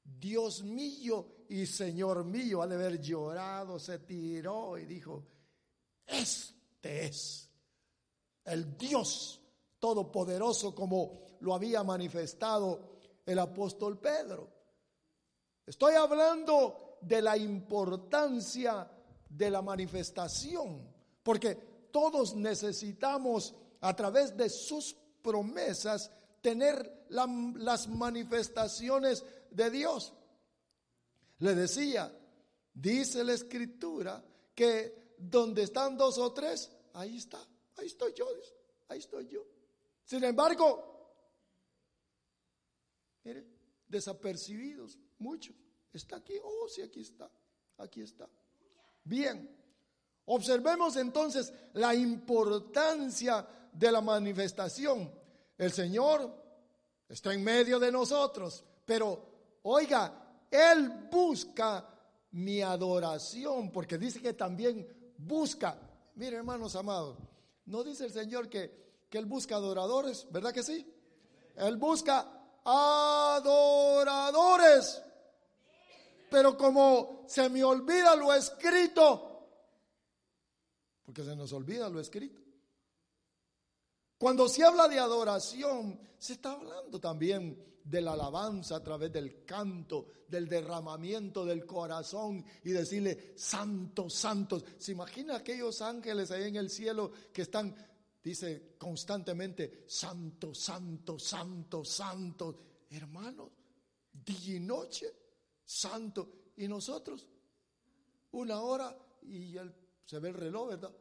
Dios 0.03 0.63
mío 0.63 1.45
y 1.49 1.67
Señor 1.67 2.25
mío, 2.25 2.63
al 2.63 2.73
haber 2.73 3.01
llorado, 3.01 3.79
se 3.79 3.99
tiró 4.01 4.79
y 4.79 4.87
dijo, 4.87 5.27
este 6.07 7.07
es 7.07 7.51
el 8.45 8.77
Dios 8.77 9.41
todopoderoso 9.79 10.75
como 10.75 11.37
lo 11.41 11.55
había 11.55 11.83
manifestado 11.83 13.01
el 13.27 13.39
apóstol 13.39 13.99
Pedro. 13.99 14.62
Estoy 15.67 15.95
hablando 15.95 16.99
de 17.01 17.23
la 17.23 17.37
importancia 17.37 18.91
de 19.29 19.51
la 19.51 19.63
manifestación, 19.63 20.89
porque 21.23 21.55
todos 21.91 22.35
necesitamos 22.35 23.55
a 23.81 23.95
través 23.95 24.37
de 24.37 24.49
sus 24.49 24.95
promesas 25.23 26.11
tener 26.41 27.07
las 27.11 27.89
manifestaciones 27.89 29.25
de 29.51 29.71
Dios. 29.71 30.13
Le 31.39 31.55
decía, 31.55 32.13
dice 32.75 33.25
la 33.25 33.33
escritura 33.33 34.23
que 34.55 35.15
donde 35.19 35.63
están 35.63 35.97
dos 35.97 36.19
o 36.19 36.33
tres, 36.33 36.71
ahí 36.95 37.17
está, 37.19 37.39
ahí 37.77 37.87
estoy 37.87 38.13
yo, 38.15 38.27
ahí 38.89 38.99
estoy 38.99 39.29
yo. 39.29 39.45
Sin 40.05 40.25
embargo, 40.25 41.15
mire, 43.25 43.47
desapercibidos, 43.89 44.99
muchos. 45.23 45.55
Está 45.93 46.17
aquí, 46.17 46.35
oh, 46.43 46.69
sí, 46.69 46.83
aquí 46.83 47.01
está, 47.01 47.31
aquí 47.79 48.03
está. 48.03 48.29
Bien, 49.05 49.49
observemos 50.27 50.97
entonces 50.97 51.53
la 51.75 51.95
importancia 51.95 53.47
de 53.73 53.93
la 53.93 54.01
manifestación. 54.01 55.13
El 55.57 55.73
Señor 55.73 56.43
está 57.09 57.33
en 57.33 57.45
medio 57.45 57.79
de 57.79 57.93
nosotros, 57.93 58.65
pero 58.85 59.61
oiga, 59.63 60.47
Él 60.51 61.09
busca 61.11 61.89
mi 62.33 62.63
adoración, 62.63 63.71
porque 63.71 63.99
dice 63.99 64.21
que 64.21 64.33
también 64.33 65.15
busca, 65.19 65.79
mire 66.15 66.37
hermanos 66.37 66.75
amados, 66.77 67.19
No 67.67 67.85
dice 67.85 68.07
el 68.07 68.13
Señor 68.13 68.49
que, 68.49 69.05
que 69.09 69.19
Él 69.19 69.27
busca 69.27 69.57
adoradores, 69.57 70.27
¿verdad 70.31 70.53
que 70.53 70.63
sí? 70.63 70.91
Él 71.57 71.77
busca 71.77 72.27
adoradores. 72.65 73.93
Pero 76.33 76.57
como 76.57 77.27
se 77.29 77.51
me 77.51 77.63
olvida 77.63 78.17
lo 78.17 78.33
escrito, 78.33 79.51
porque 81.05 81.23
se 81.23 81.37
nos 81.37 81.53
olvida 81.53 81.91
lo 81.91 82.01
escrito. 82.01 82.41
Cuando 84.17 84.49
se 84.49 84.65
habla 84.65 84.89
de 84.89 84.99
adoración, 84.99 86.01
se 86.17 86.33
está 86.33 86.53
hablando 86.53 86.99
también 86.99 87.63
de 87.85 88.01
la 88.01 88.15
alabanza 88.15 88.77
a 88.77 88.83
través 88.83 89.13
del 89.13 89.45
canto, 89.45 90.07
del 90.27 90.49
derramamiento 90.49 91.45
del 91.45 91.67
corazón 91.67 92.43
y 92.65 92.71
decirle, 92.71 93.35
santos, 93.37 94.15
santos. 94.15 94.65
¿Se 94.79 94.93
imagina 94.93 95.37
aquellos 95.37 95.83
ángeles 95.83 96.31
ahí 96.31 96.45
en 96.45 96.57
el 96.57 96.71
cielo 96.71 97.13
que 97.31 97.43
están, 97.43 97.77
dice 98.25 98.75
constantemente, 98.79 99.85
santo, 99.87 100.55
santo, 100.55 101.19
santo, 101.19 101.85
santo? 101.85 102.59
Hermanos, 102.89 103.51
día 104.13 104.57
y 104.57 104.61
noche, 104.61 105.22
santo. 105.65 106.29
Y 106.57 106.69
nosotros, 106.69 107.27
una 108.33 108.61
hora 108.61 108.95
y 109.23 109.57
se 110.05 110.19
ve 110.19 110.31
el 110.31 110.35
reloj, 110.35 110.71
¿verdad? 110.71 110.93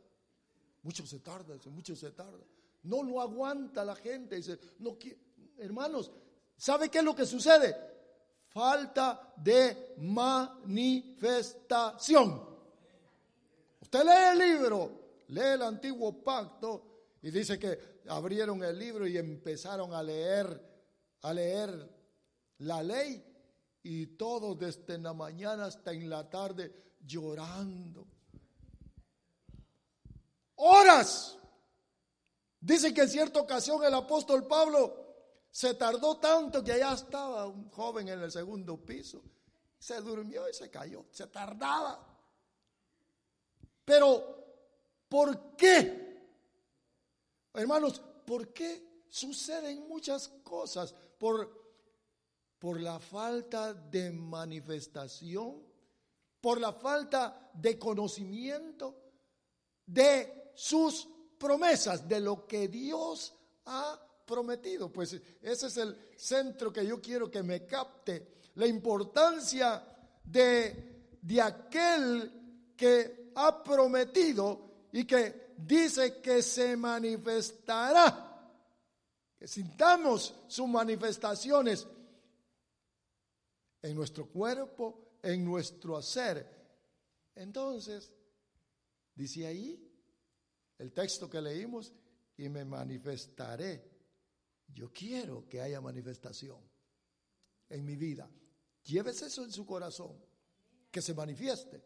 Mucho 0.84 1.06
se 1.06 1.19
tarda, 1.19 1.58
mucho 1.69 1.93
se 1.95 2.12
tarda. 2.12 2.45
No 2.84 3.04
lo 3.04 3.21
aguanta 3.21 3.86
la 3.86 3.95
gente. 3.95 4.38
Dice, 4.38 4.58
no, 4.80 4.97
hermanos, 5.58 6.12
¿sabe 6.58 6.89
qué 6.89 6.97
es 7.00 7.04
lo 7.04 7.15
que 7.15 7.26
sucede? 7.26 7.76
Falta 8.47 9.34
de 9.38 9.95
manifestación. 9.97 12.50
Usted 13.82 14.04
lee 14.04 14.32
el 14.32 14.39
libro, 14.39 15.02
lee 15.28 15.54
el 15.54 15.62
antiguo 15.62 16.24
pacto 16.24 16.88
y 17.21 17.30
dice 17.32 17.60
que 17.60 17.91
abrieron 18.08 18.63
el 18.63 18.78
libro 18.78 19.08
y 19.08 19.17
empezaron 19.17 19.93
a 19.93 20.02
leer, 20.02 20.62
a 21.21 21.34
leer 21.34 21.89
la 22.60 22.82
ley 22.84 23.31
y 23.84 24.08
todos 24.08 24.58
desde 24.58 24.98
la 24.98 25.13
mañana 25.13 25.65
hasta 25.65 25.91
en 25.91 26.10
la 26.10 26.30
tarde 26.30 26.96
llorando. 27.06 28.08
Horas 30.56 31.38
Dice 32.62 32.94
que 32.94 33.02
en 33.02 33.10
cierta 33.10 33.41
ocasión 33.41 33.84
el 33.84 33.94
apóstol 33.96 34.46
Pablo 34.46 34.96
se 35.50 35.74
tardó 35.74 36.17
tanto 36.17 36.63
que 36.63 36.74
allá 36.74 36.94
estaba 36.94 37.48
un 37.48 37.70
joven 37.72 38.08
en 38.08 38.22
el 38.22 38.32
segundo 38.32 38.78
piso. 38.78 39.24
Se 39.80 40.00
durmió 40.00 40.48
y 40.48 40.54
se 40.54 40.70
cayó. 40.70 41.08
Se 41.10 41.26
tardaba. 41.26 42.08
Pero, 43.84 44.46
¿por 45.10 45.56
qué? 45.56 46.22
Hermanos, 47.56 48.00
¿por 48.28 48.54
qué 48.54 49.06
suceden 49.10 49.88
muchas 49.88 50.28
cosas? 50.44 50.94
Por, 51.17 51.61
por 52.62 52.80
la 52.80 53.00
falta 53.00 53.74
de 53.74 54.12
manifestación, 54.12 55.63
por 56.39 56.62
la 56.62 56.71
falta 56.71 57.50
de 57.56 57.80
conocimiento 57.80 58.95
de 59.84 60.52
sus 60.54 61.08
promesas, 61.39 62.08
de 62.08 62.19
lo 62.19 62.45
que 62.45 62.67
Dios 62.67 63.34
ha 63.65 64.00
prometido. 64.28 64.91
Pues 64.91 65.19
ese 65.41 65.67
es 65.67 65.78
el 65.78 66.12
centro 66.15 66.71
que 66.71 66.86
yo 66.86 67.02
quiero 67.02 67.32
que 67.32 67.41
me 67.41 67.65
capte. 67.65 68.41
La 68.54 68.67
importancia 68.67 69.84
de, 70.24 71.17
de 71.19 71.41
aquel 71.41 72.74
que 72.78 73.32
ha 73.34 73.63
prometido 73.63 74.89
y 74.91 75.06
que 75.06 75.54
dice 75.58 76.21
que 76.21 76.43
se 76.43 76.78
manifestará. 76.78 78.28
Que 79.36 79.47
sintamos 79.47 80.36
sus 80.47 80.67
manifestaciones 80.67 81.88
en 83.82 83.96
nuestro 83.96 84.28
cuerpo, 84.28 85.17
en 85.22 85.44
nuestro 85.44 85.98
hacer. 85.98 86.48
Entonces, 87.36 88.12
dice 89.15 89.48
ahí, 89.48 89.88
el 90.78 90.94
texto 90.94 91.30
que 91.30 91.41
leímos, 91.41 91.94
y 92.41 92.50
me 92.50 92.65
manifestaré. 92.65 93.88
Yo 94.74 94.91
quiero 94.91 95.48
que 95.48 95.62
haya 95.62 95.80
manifestación 95.80 96.60
en 97.70 97.86
mi 97.86 97.96
vida. 97.96 98.30
Llévese 98.84 99.28
eso 99.28 99.44
en 99.44 99.52
su 99.52 99.65
corazón, 99.65 100.17
que 100.89 101.02
se 101.02 101.13
manifieste. 101.13 101.84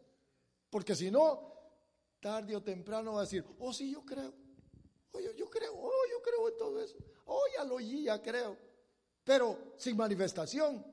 Porque 0.70 0.94
si 0.94 1.10
no, 1.10 1.52
tarde 2.20 2.56
o 2.56 2.62
temprano 2.62 3.12
va 3.12 3.18
a 3.18 3.24
decir, 3.24 3.44
oh 3.58 3.72
sí, 3.72 3.92
yo 3.92 4.04
creo. 4.04 4.32
Oh, 5.12 5.20
yo, 5.20 5.50
creo, 5.50 5.72
oh, 5.74 6.02
yo 6.10 6.22
creo 6.22 6.48
en 6.48 6.56
todo 6.56 6.82
eso. 6.82 6.96
Oh, 7.26 7.44
ya 7.54 7.64
lo 7.64 7.76
oí, 7.76 8.04
ya 8.04 8.22
creo. 8.22 8.56
Pero 9.24 9.74
sin 9.76 9.96
manifestación. 9.96 10.84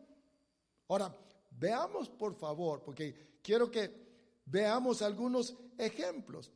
Ahora, 0.93 1.11
veamos 1.49 2.07
por 2.07 2.35
favor, 2.35 2.83
porque 2.83 3.39
quiero 3.41 3.71
que 3.71 4.41
veamos 4.45 5.01
algunos 5.01 5.55
ejemplos. 5.75 6.51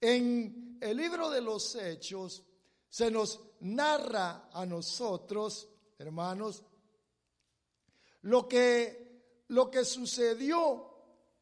En 0.00 0.78
el 0.80 0.96
libro 0.96 1.28
de 1.28 1.40
los 1.40 1.74
Hechos 1.74 2.44
se 2.88 3.10
nos 3.10 3.40
narra 3.62 4.48
a 4.52 4.64
nosotros, 4.64 5.68
hermanos, 5.98 6.62
lo 8.22 8.46
que, 8.46 9.42
lo 9.48 9.68
que 9.72 9.84
sucedió, 9.84 10.94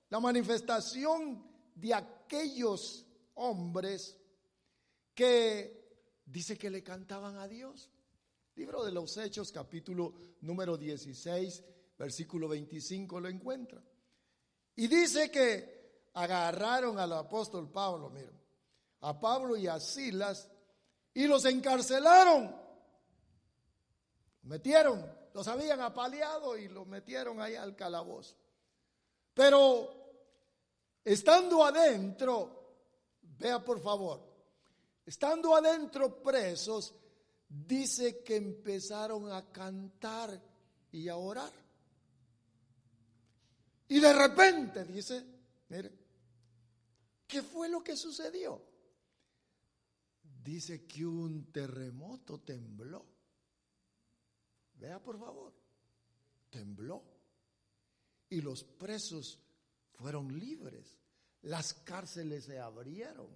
la 0.09 0.21
manifestación 0.21 1.47
de 1.75 1.93
aquellos 1.93 3.05
hombres 3.35 4.19
que 5.15 6.01
dice 6.25 6.57
que 6.57 6.71
le 6.71 6.83
cantaban 6.83 7.37
a 7.37 7.47
Dios. 7.47 7.91
Libro 8.55 8.85
de 8.85 8.93
los 8.93 9.17
Hechos, 9.17 9.51
capítulo 9.51 10.13
número 10.43 10.77
16, 10.77 11.65
versículo 11.99 12.49
25, 12.49 13.19
lo 13.19 13.29
encuentra. 13.29 13.83
Y 14.77 14.89
dice 14.89 15.31
que 15.31 16.11
agarraron 16.15 16.99
al 16.99 17.15
apóstol 17.15 17.71
Pablo, 17.71 18.11
miren, 18.11 18.39
a 19.01 19.19
Pablo 19.19 19.57
y 19.57 19.67
a 19.69 19.81
Silas 19.81 20.51
y 21.15 21.27
los 21.27 21.47
encarcelaron. 21.47 22.55
Metieron, 24.43 25.03
los 25.33 25.49
habían 25.49 25.81
apaleado 25.81 26.59
y 26.59 26.69
los 26.69 26.87
metieron 26.87 27.41
ahí 27.41 27.55
al 27.55 27.75
calabozo. 27.75 28.37
Pero 29.33 29.89
estando 31.03 31.65
adentro, 31.65 32.75
vea 33.23 33.65
por 33.65 33.81
favor, 33.81 34.21
estando 35.07 35.57
adentro 35.57 36.23
presos, 36.23 36.95
dice 37.67 38.23
que 38.23 38.37
empezaron 38.37 39.31
a 39.33 39.51
cantar 39.53 40.41
y 40.91 41.09
a 41.09 41.17
orar. 41.17 41.53
Y 43.89 44.01
de 44.01 44.13
repente, 44.13 44.85
dice, 44.85 45.25
mire, 45.69 45.93
¿qué 47.27 47.43
fue 47.43 47.69
lo 47.69 47.83
que 47.83 47.97
sucedió? 47.97 48.73
dice 50.43 50.87
que 50.87 51.07
un 51.07 51.53
terremoto 51.53 52.41
tembló. 52.41 53.05
Vea 54.75 55.01
por 55.01 55.19
favor, 55.19 55.53
tembló. 56.51 57.03
Y 58.29 58.41
los 58.41 58.65
presos 58.65 59.39
fueron 59.93 60.39
libres. 60.39 60.97
Las 61.43 61.75
cárceles 61.75 62.45
se 62.45 62.59
abrieron. 62.59 63.29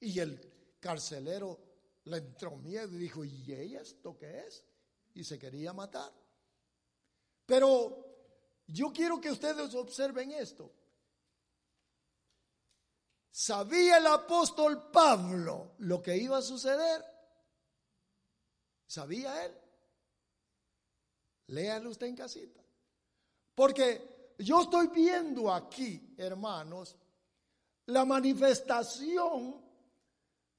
Y 0.00 0.18
el 0.18 0.40
carcelero 0.80 1.58
le 2.04 2.18
entró 2.18 2.56
miedo 2.56 2.94
y 2.94 2.98
dijo, 2.98 3.24
¿y 3.24 3.52
ella 3.52 3.80
esto 3.80 4.16
qué 4.16 4.46
es? 4.46 4.64
Y 5.14 5.24
se 5.24 5.38
quería 5.38 5.72
matar. 5.72 6.12
Pero 7.46 8.04
yo 8.66 8.92
quiero 8.92 9.20
que 9.20 9.30
ustedes 9.30 9.74
observen 9.74 10.32
esto. 10.32 10.72
¿Sabía 13.30 13.98
el 13.98 14.06
apóstol 14.06 14.90
Pablo 14.90 15.74
lo 15.78 16.00
que 16.00 16.16
iba 16.16 16.38
a 16.38 16.42
suceder? 16.42 17.04
¿Sabía 18.86 19.44
él? 19.44 19.58
Léalo 21.48 21.90
usted 21.90 22.06
en 22.06 22.16
casita. 22.16 22.62
Porque 23.54 24.34
yo 24.38 24.62
estoy 24.62 24.88
viendo 24.88 25.52
aquí, 25.52 26.14
hermanos, 26.16 26.96
la 27.86 28.04
manifestación 28.04 29.62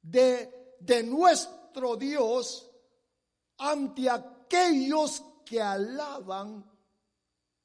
de, 0.02 0.65
de 0.80 1.04
nuestro 1.04 1.96
Dios 1.96 2.70
ante 3.58 4.10
aquellos 4.10 5.24
que 5.46 5.62
alaban, 5.62 6.70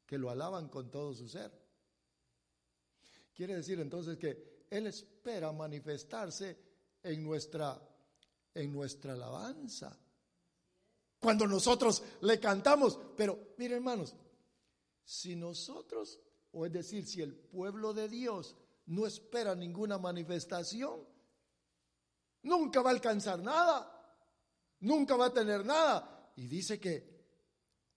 que 0.06 0.18
lo 0.18 0.30
alaban 0.30 0.68
con 0.68 0.90
todo 0.90 1.14
su 1.14 1.28
ser. 1.28 1.50
Quiere 3.34 3.56
decir 3.56 3.80
entonces 3.80 4.18
que 4.18 4.66
él 4.70 4.86
espera 4.86 5.52
manifestarse 5.52 6.56
en 7.02 7.24
nuestra, 7.24 7.80
en 8.54 8.72
nuestra 8.72 9.14
alabanza. 9.14 9.98
Cuando 11.18 11.46
nosotros 11.46 12.02
le 12.22 12.38
cantamos, 12.38 12.98
pero 13.16 13.54
miren 13.58 13.78
hermanos, 13.78 14.14
si 15.04 15.36
nosotros, 15.36 16.18
o 16.52 16.66
es 16.66 16.72
decir, 16.72 17.06
si 17.06 17.20
el 17.20 17.34
pueblo 17.34 17.92
de 17.92 18.08
Dios 18.08 18.56
no 18.86 19.06
espera 19.06 19.54
ninguna 19.54 19.98
manifestación, 19.98 21.00
nunca 22.42 22.82
va 22.82 22.90
a 22.90 22.94
alcanzar 22.94 23.40
nada, 23.42 23.90
nunca 24.80 25.16
va 25.16 25.26
a 25.26 25.32
tener 25.32 25.64
nada. 25.64 26.32
Y 26.36 26.46
dice 26.46 26.78
que 26.78 27.20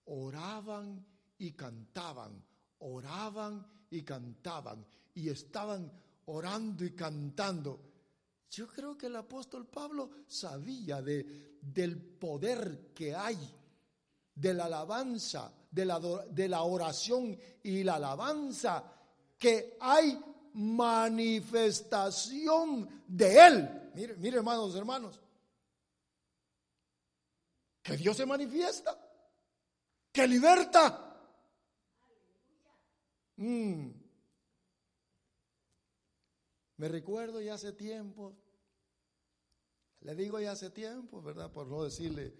oraban 0.05 1.05
y 1.37 1.51
cantaban, 1.53 2.43
oraban 2.79 3.65
y 3.89 4.03
cantaban, 4.03 4.85
y 5.13 5.29
estaban 5.29 5.91
orando 6.25 6.83
y 6.85 6.91
cantando. 6.91 7.79
Yo 8.49 8.67
creo 8.67 8.97
que 8.97 9.07
el 9.07 9.15
apóstol 9.15 9.67
Pablo 9.67 10.11
sabía 10.27 11.01
de, 11.01 11.59
del 11.61 11.97
poder 11.97 12.93
que 12.93 13.15
hay 13.15 13.37
de 14.35 14.53
la 14.53 14.65
alabanza, 14.65 15.51
de 15.69 15.85
la, 15.85 15.99
de 15.99 16.47
la 16.47 16.63
oración 16.63 17.37
y 17.63 17.83
la 17.83 17.95
alabanza, 17.95 18.83
que 19.37 19.77
hay 19.79 20.19
manifestación 20.53 23.03
de 23.07 23.47
Él. 23.47 23.91
Mire, 23.95 24.15
mire 24.17 24.37
hermanos, 24.37 24.75
hermanos, 24.75 25.19
que 27.81 27.97
Dios 27.97 28.17
se 28.17 28.25
manifiesta, 28.25 28.97
que 30.11 30.27
liberta. 30.27 31.09
Mm. 33.37 33.89
Me 36.77 36.87
recuerdo 36.87 37.41
ya 37.41 37.53
hace 37.53 37.71
tiempo, 37.73 38.35
le 40.01 40.15
digo 40.15 40.39
ya 40.39 40.51
hace 40.51 40.69
tiempo, 40.69 41.21
¿verdad? 41.21 41.51
Por 41.51 41.67
no 41.67 41.83
decirle 41.83 42.33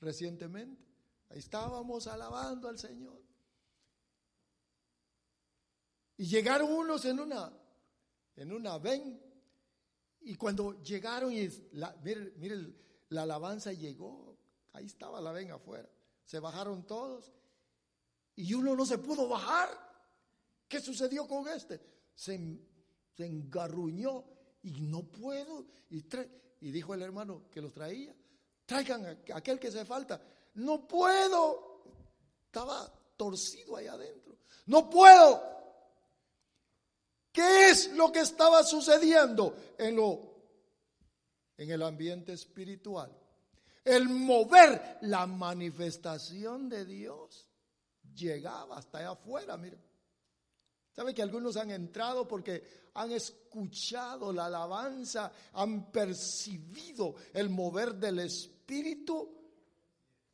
recientemente. 0.00 0.82
Estábamos 1.30 2.06
alabando 2.06 2.68
al 2.68 2.78
Señor. 2.78 3.27
Y 6.18 6.26
llegaron 6.26 6.70
unos 6.70 7.04
en 7.06 7.20
una, 7.20 7.50
en 8.36 8.52
una 8.52 8.78
ven. 8.78 9.20
Y 10.20 10.34
cuando 10.34 10.82
llegaron, 10.82 11.32
y 11.32 11.48
la, 11.72 11.96
mire, 12.02 12.34
mire, 12.36 12.56
la 13.08 13.22
alabanza 13.22 13.72
llegó. 13.72 14.36
Ahí 14.74 14.86
estaba 14.86 15.20
la 15.20 15.32
ven 15.32 15.50
afuera. 15.50 15.88
Se 16.24 16.38
bajaron 16.38 16.86
todos. 16.86 17.32
Y 18.36 18.52
uno 18.52 18.76
no 18.76 18.84
se 18.84 18.98
pudo 18.98 19.28
bajar. 19.28 19.70
¿Qué 20.68 20.80
sucedió 20.80 21.26
con 21.26 21.48
este? 21.48 21.80
Se, 22.14 22.38
se 23.16 23.26
engarruñó 23.26 24.24
y 24.62 24.80
no 24.82 25.04
puedo. 25.04 25.66
Y, 25.88 26.04
y 26.60 26.70
dijo 26.70 26.92
el 26.92 27.02
hermano 27.02 27.48
que 27.50 27.62
los 27.62 27.72
traía 27.72 28.14
traigan 28.68 29.06
a 29.06 29.36
aquel 29.36 29.58
que 29.58 29.72
se 29.72 29.84
falta. 29.86 30.20
No 30.54 30.86
puedo. 30.86 31.82
Estaba 32.44 32.92
torcido 33.16 33.76
ahí 33.76 33.86
adentro. 33.86 34.36
No 34.66 34.90
puedo. 34.90 35.57
¿Qué 37.38 37.70
es 37.70 37.92
lo 37.92 38.10
que 38.10 38.18
estaba 38.18 38.64
sucediendo 38.64 39.54
en 39.78 39.94
lo 39.94 40.20
en 41.56 41.70
el 41.70 41.84
ambiente 41.84 42.32
espiritual? 42.32 43.16
El 43.84 44.08
mover 44.08 44.98
la 45.02 45.24
manifestación 45.24 46.68
de 46.68 46.84
Dios 46.84 47.48
llegaba 48.12 48.78
hasta 48.78 48.98
allá 48.98 49.10
afuera, 49.10 49.56
mire. 49.56 49.78
¿Sabe 50.90 51.14
que 51.14 51.22
algunos 51.22 51.56
han 51.56 51.70
entrado 51.70 52.26
porque 52.26 52.90
han 52.94 53.12
escuchado 53.12 54.32
la 54.32 54.46
alabanza, 54.46 55.30
han 55.52 55.92
percibido 55.92 57.14
el 57.32 57.50
mover 57.50 57.94
del 57.94 58.18
espíritu, 58.18 59.32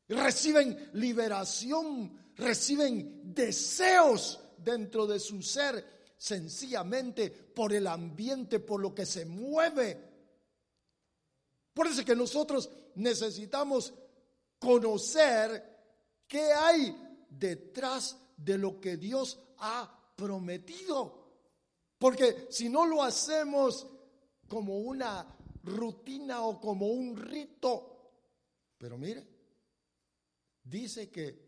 reciben 0.09 0.89
liberación, 0.95 2.33
reciben 2.35 3.35
deseos 3.35 4.41
dentro 4.57 5.07
de 5.07 5.21
su 5.21 5.43
ser, 5.43 5.94
sencillamente 6.17 7.31
por 7.31 7.73
el 7.73 7.87
ambiente, 7.87 8.61
por 8.61 8.81
lo 8.81 8.95
que 8.95 9.07
se 9.07 9.25
mueve. 9.25 10.13
Por 11.73 11.87
eso 11.87 12.05
que 12.05 12.17
nosotros 12.17 12.71
necesitamos 12.95 13.93
conocer 14.59 15.75
qué 16.27 16.53
hay 16.53 17.27
detrás 17.29 18.17
de 18.37 18.59
lo 18.59 18.81
que 18.81 18.97
Dios 18.97 19.39
ha 19.59 20.13
prometido. 20.17 21.25
Porque 21.99 22.47
si 22.51 22.69
no 22.69 22.87
lo 22.87 23.03
hacemos 23.03 23.87
como 24.49 24.79
una 24.79 25.27
rutina 25.63 26.43
o 26.43 26.61
como 26.61 26.87
un 26.89 27.17
rito, 27.17 28.13
pero 28.79 28.99
mire, 28.99 29.27
dice 30.63 31.11
que 31.11 31.45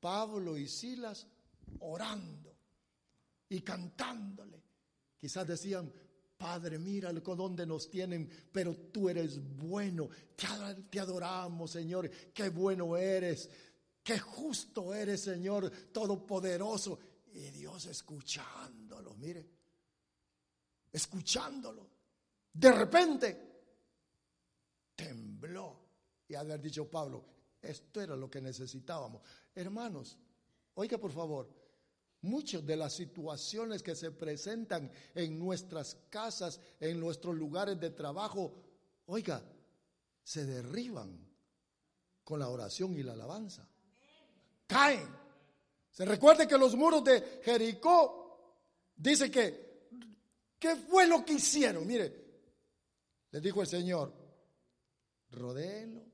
Pablo 0.00 0.56
y 0.56 0.68
Silas 0.68 1.26
orando 1.80 2.47
y 3.48 3.60
cantándole, 3.60 4.62
quizás 5.18 5.46
decían, 5.46 5.92
Padre, 6.38 6.78
mira 6.78 7.12
dónde 7.12 7.66
nos 7.66 7.90
tienen, 7.90 8.30
pero 8.52 8.74
tú 8.92 9.08
eres 9.08 9.40
bueno. 9.56 10.08
Te 10.88 11.00
adoramos, 11.00 11.72
Señor. 11.72 12.08
Qué 12.32 12.48
bueno 12.50 12.96
eres. 12.96 13.50
Qué 14.04 14.20
justo 14.20 14.94
eres, 14.94 15.22
Señor, 15.22 15.68
todopoderoso. 15.92 16.96
Y 17.34 17.50
Dios 17.50 17.86
escuchándolo, 17.86 19.14
mire. 19.14 19.44
Escuchándolo. 20.92 21.90
De 22.52 22.70
repente 22.70 23.48
tembló 24.94 25.88
y 26.28 26.36
haber 26.36 26.60
dicho 26.60 26.88
Pablo, 26.88 27.24
esto 27.60 28.00
era 28.00 28.14
lo 28.14 28.30
que 28.30 28.40
necesitábamos. 28.40 29.22
Hermanos, 29.56 30.16
oiga 30.74 30.98
por 30.98 31.10
favor, 31.10 31.48
muchas 32.22 32.64
de 32.64 32.76
las 32.76 32.94
situaciones 32.94 33.82
que 33.82 33.94
se 33.94 34.10
presentan 34.10 34.90
en 35.14 35.38
nuestras 35.38 35.96
casas, 36.10 36.60
en 36.80 36.98
nuestros 36.98 37.36
lugares 37.36 37.78
de 37.78 37.90
trabajo, 37.90 38.54
oiga, 39.06 39.42
se 40.22 40.44
derriban 40.44 41.26
con 42.24 42.40
la 42.40 42.48
oración 42.48 42.96
y 42.98 43.02
la 43.02 43.12
alabanza. 43.12 43.68
Caen. 44.66 45.08
Se 45.90 46.04
recuerde 46.04 46.46
que 46.46 46.58
los 46.58 46.76
muros 46.76 47.02
de 47.02 47.40
Jericó, 47.42 48.54
dice 48.94 49.30
que, 49.30 49.88
¿qué 50.58 50.76
fue 50.76 51.06
lo 51.06 51.24
que 51.24 51.34
hicieron? 51.34 51.86
Mire, 51.86 52.26
les 53.30 53.42
dijo 53.42 53.62
el 53.62 53.66
Señor, 53.66 54.12
rodéenlo, 55.30 56.08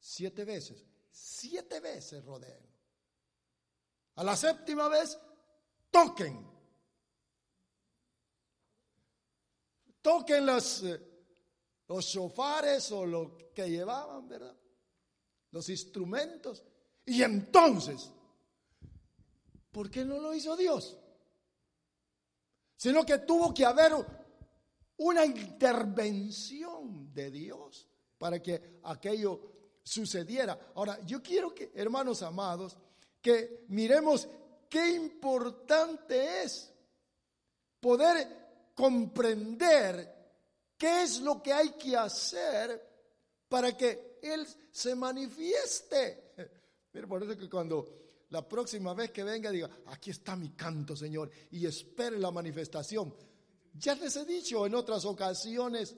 Siete 0.00 0.44
veces. 0.44 0.82
Siete 1.10 1.78
veces 1.80 2.24
rodeen. 2.24 2.69
A 4.20 4.22
la 4.22 4.36
séptima 4.36 4.86
vez, 4.88 5.18
toquen. 5.90 6.46
Toquen 10.02 10.44
los, 10.44 10.82
eh, 10.82 11.00
los 11.88 12.04
shofares 12.04 12.92
o 12.92 13.06
lo 13.06 13.38
que 13.54 13.70
llevaban, 13.70 14.28
¿verdad? 14.28 14.54
Los 15.52 15.70
instrumentos. 15.70 16.62
Y 17.06 17.22
entonces, 17.22 18.12
¿por 19.72 19.90
qué 19.90 20.04
no 20.04 20.20
lo 20.20 20.34
hizo 20.34 20.54
Dios? 20.54 20.98
Sino 22.76 23.06
que 23.06 23.20
tuvo 23.20 23.54
que 23.54 23.64
haber 23.64 23.94
una 24.98 25.24
intervención 25.24 27.10
de 27.14 27.30
Dios 27.30 27.88
para 28.18 28.42
que 28.42 28.80
aquello 28.82 29.78
sucediera. 29.82 30.72
Ahora, 30.74 31.00
yo 31.06 31.22
quiero 31.22 31.54
que, 31.54 31.72
hermanos 31.74 32.20
amados, 32.20 32.76
que 33.20 33.64
miremos 33.68 34.28
qué 34.68 34.90
importante 34.90 36.42
es 36.42 36.72
poder 37.80 38.72
comprender 38.74 40.20
qué 40.76 41.02
es 41.02 41.20
lo 41.20 41.42
que 41.42 41.52
hay 41.52 41.70
que 41.72 41.96
hacer 41.96 42.88
para 43.48 43.76
que 43.76 44.18
Él 44.22 44.46
se 44.70 44.94
manifieste. 44.94 46.32
Mira, 46.92 47.06
por 47.06 47.22
eso 47.22 47.36
que 47.36 47.48
cuando 47.48 48.00
la 48.30 48.46
próxima 48.48 48.94
vez 48.94 49.10
que 49.10 49.24
venga 49.24 49.50
diga, 49.50 49.68
aquí 49.86 50.10
está 50.10 50.36
mi 50.36 50.50
canto, 50.50 50.96
Señor, 50.96 51.30
y 51.50 51.66
espere 51.66 52.18
la 52.18 52.30
manifestación. 52.30 53.14
Ya 53.74 53.94
les 53.94 54.16
he 54.16 54.24
dicho 54.24 54.66
en 54.66 54.74
otras 54.74 55.04
ocasiones, 55.04 55.96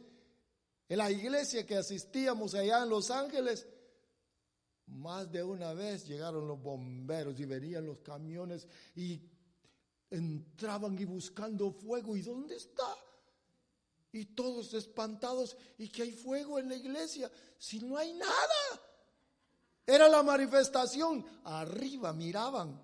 en 0.89 0.99
la 0.99 1.11
iglesia 1.11 1.67
que 1.67 1.77
asistíamos 1.77 2.55
allá 2.55 2.83
en 2.83 2.89
Los 2.89 3.11
Ángeles, 3.11 3.67
más 4.93 5.31
de 5.31 5.43
una 5.43 5.73
vez 5.73 6.07
llegaron 6.07 6.47
los 6.47 6.61
bomberos 6.61 7.39
y 7.41 7.45
venían 7.45 7.87
los 7.87 7.99
camiones 7.99 8.67
y 8.95 9.21
entraban 10.11 10.99
y 10.99 11.05
buscando 11.05 11.71
fuego. 11.73 12.17
¿Y 12.17 12.23
dónde 12.23 12.57
está? 12.57 12.97
Y 14.13 14.27
todos 14.27 14.75
espantados. 14.75 15.57
¿Y 15.79 15.89
que 15.89 16.03
hay 16.03 16.13
fuego 16.13 16.59
en 16.59 16.69
la 16.69 16.77
iglesia? 16.77 17.31
Si 17.59 17.81
no 17.81 17.97
hay 17.97 18.13
nada. 18.13 18.81
Era 19.87 20.09
la 20.09 20.23
manifestación. 20.23 21.25
Arriba 21.45 22.13
miraban 22.13 22.81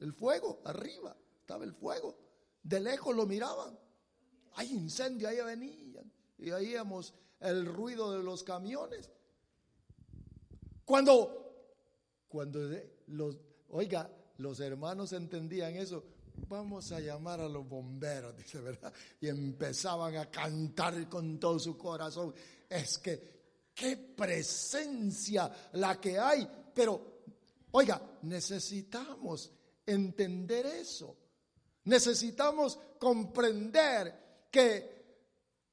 el 0.00 0.12
fuego, 0.12 0.60
arriba 0.64 1.16
estaba 1.40 1.64
el 1.64 1.74
fuego. 1.74 2.16
De 2.62 2.80
lejos 2.80 3.14
lo 3.14 3.26
miraban. 3.26 3.78
Hay 4.54 4.72
incendio, 4.72 5.28
ahí 5.28 5.40
venían. 5.40 6.10
Y 6.38 6.50
oíamos 6.50 7.12
el 7.40 7.66
ruido 7.66 8.12
de 8.12 8.22
los 8.22 8.42
camiones. 8.42 9.10
Cuando, 10.84 11.66
cuando 12.28 12.60
los, 13.08 13.36
oiga, 13.70 14.10
los 14.38 14.60
hermanos 14.60 15.12
entendían 15.12 15.76
eso, 15.76 16.04
vamos 16.48 16.92
a 16.92 17.00
llamar 17.00 17.40
a 17.40 17.48
los 17.48 17.68
bomberos, 17.68 18.36
dice, 18.38 18.60
¿verdad? 18.60 18.92
Y 19.20 19.28
empezaban 19.28 20.16
a 20.16 20.30
cantar 20.30 21.08
con 21.08 21.38
todo 21.38 21.58
su 21.58 21.76
corazón. 21.76 22.34
Es 22.68 22.98
que, 22.98 23.34
qué 23.74 23.96
presencia 23.96 25.50
la 25.72 26.00
que 26.00 26.18
hay. 26.18 26.46
Pero, 26.74 27.20
oiga, 27.72 28.00
necesitamos 28.22 29.50
entender 29.86 30.66
eso. 30.66 31.16
Necesitamos 31.84 32.78
comprender 32.98 34.48
que 34.50 34.94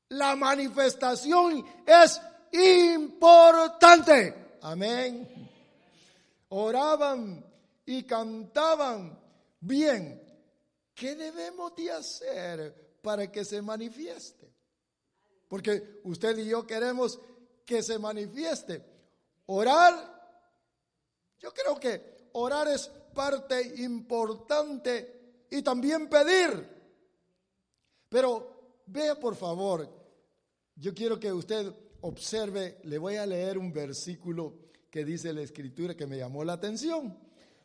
la 0.10 0.36
manifestación 0.36 1.66
es 1.86 2.22
importante. 2.52 4.41
Amén. 4.62 5.28
Oraban 6.50 7.44
y 7.86 8.04
cantaban 8.04 9.20
bien. 9.60 10.22
¿Qué 10.94 11.16
debemos 11.16 11.76
de 11.76 11.92
hacer 11.92 12.98
para 13.02 13.32
que 13.32 13.44
se 13.44 13.62
manifieste? 13.62 14.54
Porque 15.48 16.02
usted 16.04 16.38
y 16.38 16.50
yo 16.50 16.66
queremos 16.68 17.20
que 17.66 17.82
se 17.82 17.98
manifieste. 17.98 18.86
Orar, 19.48 19.94
yo 21.40 21.52
creo 21.54 21.80
que 21.80 22.30
orar 22.34 22.68
es 22.68 22.88
parte 23.14 23.62
importante 23.82 25.48
y 25.50 25.62
también 25.64 26.08
pedir. 26.08 26.70
Pero 28.08 28.84
vea 28.86 29.20
por 29.20 29.36
favor, 29.36 29.90
yo 30.76 30.94
quiero 30.94 31.20
que 31.20 31.34
usted 31.34 31.74
observe, 32.02 32.80
le 32.84 32.98
voy 32.98 33.16
a 33.16 33.26
leer 33.26 33.58
un 33.58 33.72
versículo 33.72 34.54
que 34.90 35.06
dice 35.06 35.34
la 35.34 35.42
escritura 35.42 35.96
que 35.96 36.08
me 36.08 36.18
llamó 36.18 36.44
la 36.44 36.54
atención, 36.54 37.18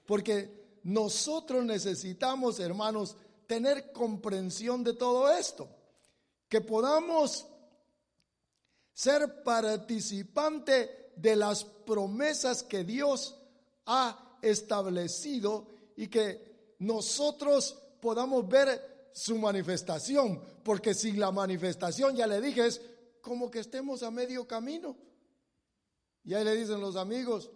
porque 0.07 0.79
nosotros 0.85 1.64
necesitamos, 1.64 2.61
hermanos, 2.61 3.16
tener 3.46 3.92
comprensión 3.92 4.85
de 4.85 4.94
todo 4.94 5.31
esto, 5.31 5.68
que 6.49 6.61
podamos 6.61 7.46
ser 8.92 9.42
participante 9.42 11.12
de 11.16 11.37
las 11.37 11.64
promesas 11.64 12.62
que 12.62 12.85
Dios 12.85 13.37
ha 13.87 14.38
establecido 14.42 15.66
y 15.96 16.09
que 16.09 16.75
nosotros 16.79 17.77
podamos 18.01 18.49
ver 18.49 19.09
su 19.12 19.38
manifestación, 19.38 20.42
porque 20.62 20.94
sin 20.94 21.18
la 21.18 21.31
manifestación, 21.31 22.14
ya 22.14 22.27
le 22.27 22.40
dije, 22.40 22.66
es 22.66 22.81
como 23.26 23.50
que 23.50 23.58
estemos 23.58 24.04
a 24.04 24.10
medio 24.12 24.46
camino. 24.46 24.96
Y 26.22 26.32
ahí 26.32 26.44
le 26.44 26.54
dicen 26.54 26.80
los 26.80 26.94
amigos, 26.94 27.50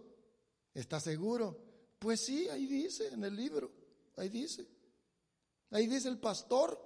¿está 0.74 0.98
seguro? 0.98 1.56
Pues 1.96 2.18
sí, 2.22 2.48
ahí 2.48 2.66
dice 2.66 3.06
en 3.06 3.22
el 3.22 3.36
libro, 3.36 3.70
ahí 4.16 4.28
dice. 4.28 4.66
Ahí 5.70 5.86
dice 5.86 6.08
el 6.08 6.18
pastor. 6.18 6.76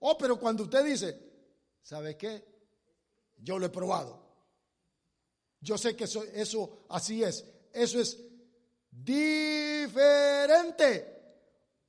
Oh, 0.00 0.18
pero 0.18 0.40
cuando 0.40 0.64
usted 0.64 0.84
dice, 0.84 1.16
¿sabe 1.82 2.16
qué? 2.16 2.44
Yo 3.36 3.60
lo 3.60 3.66
he 3.66 3.70
probado. 3.70 4.20
Yo 5.60 5.78
sé 5.78 5.94
que 5.94 6.02
eso, 6.04 6.24
eso 6.24 6.86
así 6.88 7.22
es. 7.22 7.44
Eso 7.72 8.00
es 8.00 8.18
diferente. 8.90 9.86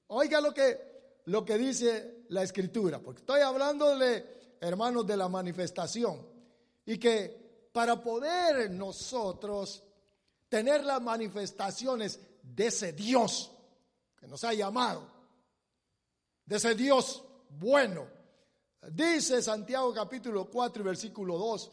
Oiga 0.06 0.40
lo 0.40 0.54
que, 0.54 1.24
lo 1.26 1.44
que 1.44 1.58
dice 1.58 2.26
la 2.30 2.44
escritura, 2.44 3.00
porque 3.00 3.22
estoy 3.22 3.42
hablando 3.42 3.98
de 3.98 4.41
hermanos, 4.62 5.06
de 5.06 5.18
la 5.18 5.28
manifestación. 5.28 6.26
Y 6.86 6.98
que 6.98 7.70
para 7.74 8.02
poder 8.02 8.70
nosotros 8.72 9.84
tener 10.48 10.84
las 10.84 11.02
manifestaciones 11.02 12.20
de 12.44 12.68
ese 12.68 12.94
Dios 12.94 13.52
que 14.18 14.28
nos 14.28 14.44
ha 14.44 14.54
llamado, 14.54 15.08
de 16.46 16.56
ese 16.56 16.76
Dios 16.76 17.24
bueno, 17.50 18.08
dice 18.92 19.42
Santiago 19.42 19.94
capítulo 19.94 20.50
4 20.50 20.82
y 20.82 20.86
versículo 20.86 21.38
2, 21.38 21.72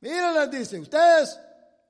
miren, 0.00 0.50
dice, 0.50 0.78
ustedes 0.78 1.38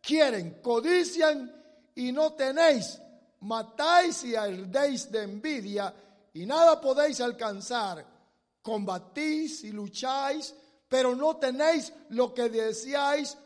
quieren, 0.01 0.61
codician 0.63 1.53
y 1.95 2.13
no 2.13 2.33
tenéis, 2.33 3.01
matáis 3.41 4.25
y 4.25 4.35
ardéis 4.35 5.11
de 5.11 5.23
envidia 5.23 5.95
y 6.33 6.47
nada 6.47 6.81
podéis 6.81 7.21
alcanzar 7.21 8.20
combatís 8.63 9.65
y 9.65 9.73
lucháis, 9.73 10.55
pero 10.89 11.15
no 11.15 11.37
tenéis 11.37 11.93
lo 12.11 12.35
que 12.35 12.49
deseáis 12.49 13.37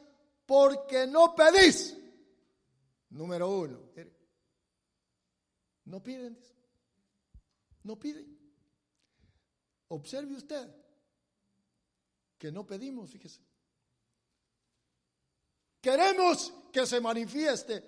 porque 0.47 1.07
no 1.07 1.35
pedís. 1.35 1.97
Número 3.11 3.49
uno, 3.49 3.79
no 5.85 6.03
piden, 6.03 6.39
no 7.85 7.99
piden. 7.99 8.39
Observe 9.89 10.35
usted 10.35 10.75
que 12.39 12.51
no 12.51 12.67
pedimos, 12.67 13.11
fíjese. 13.11 13.41
Queremos 15.81 16.53
que 16.73 16.87
se 16.87 17.01
manifieste, 17.01 17.83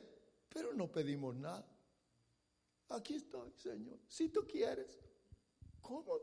pero 0.49 0.73
no 0.75 0.93
pedimos 0.93 1.35
nada. 1.35 1.67
Aquí 2.91 3.15
estoy, 3.15 3.53
Señor. 3.57 3.99
Si 4.07 4.29
tú 4.29 4.47
quieres, 4.47 5.01
¿cómo 5.81 6.21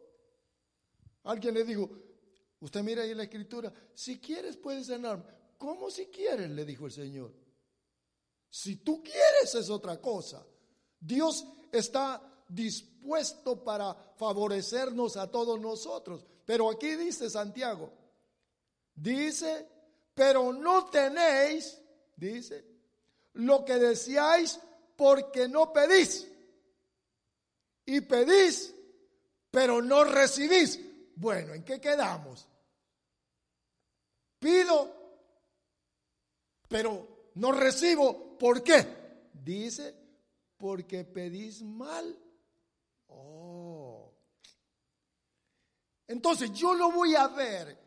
Alguien 1.23 1.53
le 1.53 1.63
dijo, 1.63 1.89
usted 2.59 2.83
mira 2.83 3.03
ahí 3.03 3.11
en 3.11 3.17
la 3.17 3.23
escritura, 3.23 3.71
si 3.93 4.19
quieres 4.19 4.57
puedes 4.57 4.87
sanarme. 4.87 5.23
¿Cómo 5.57 5.89
si 5.89 6.07
quieres? 6.07 6.49
Le 6.49 6.65
dijo 6.65 6.85
el 6.85 6.91
Señor. 6.91 7.31
Si 8.49 8.77
tú 8.77 9.01
quieres 9.01 9.55
es 9.55 9.69
otra 9.69 9.99
cosa. 10.01 10.45
Dios 10.99 11.45
está 11.71 12.21
dispuesto 12.47 13.63
para 13.63 13.93
favorecernos 14.17 15.17
a 15.17 15.31
todos 15.31 15.59
nosotros. 15.59 16.25
Pero 16.45 16.69
aquí 16.69 16.95
dice 16.95 17.29
Santiago, 17.29 17.91
dice, 18.93 19.67
pero 20.13 20.51
no 20.51 20.87
tenéis, 20.87 21.81
dice, 22.17 22.65
lo 23.33 23.63
que 23.63 23.75
deseáis 23.75 24.59
porque 24.97 25.47
no 25.47 25.71
pedís. 25.71 26.27
Y 27.85 28.01
pedís, 28.01 28.73
pero 29.49 29.81
no 29.81 30.03
recibís 30.03 30.79
bueno, 31.15 31.53
¿en 31.53 31.63
qué 31.63 31.79
quedamos? 31.79 32.47
Pido, 34.39 34.93
pero 36.67 37.31
no 37.35 37.51
recibo. 37.51 38.37
¿Por 38.37 38.63
qué? 38.63 39.29
Dice, 39.33 39.95
porque 40.57 41.03
pedís 41.03 41.61
mal. 41.61 42.17
Oh. 43.07 44.11
Entonces 46.07 46.51
yo 46.51 46.73
lo 46.73 46.91
voy 46.91 47.15
a 47.15 47.27
ver. 47.27 47.81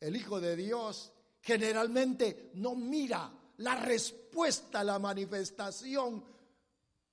El 0.00 0.14
Hijo 0.14 0.40
de 0.40 0.54
Dios 0.54 1.12
generalmente 1.40 2.50
no 2.54 2.74
mira 2.74 3.32
la 3.56 3.74
respuesta, 3.74 4.84
la 4.84 4.98
manifestación, 4.98 6.24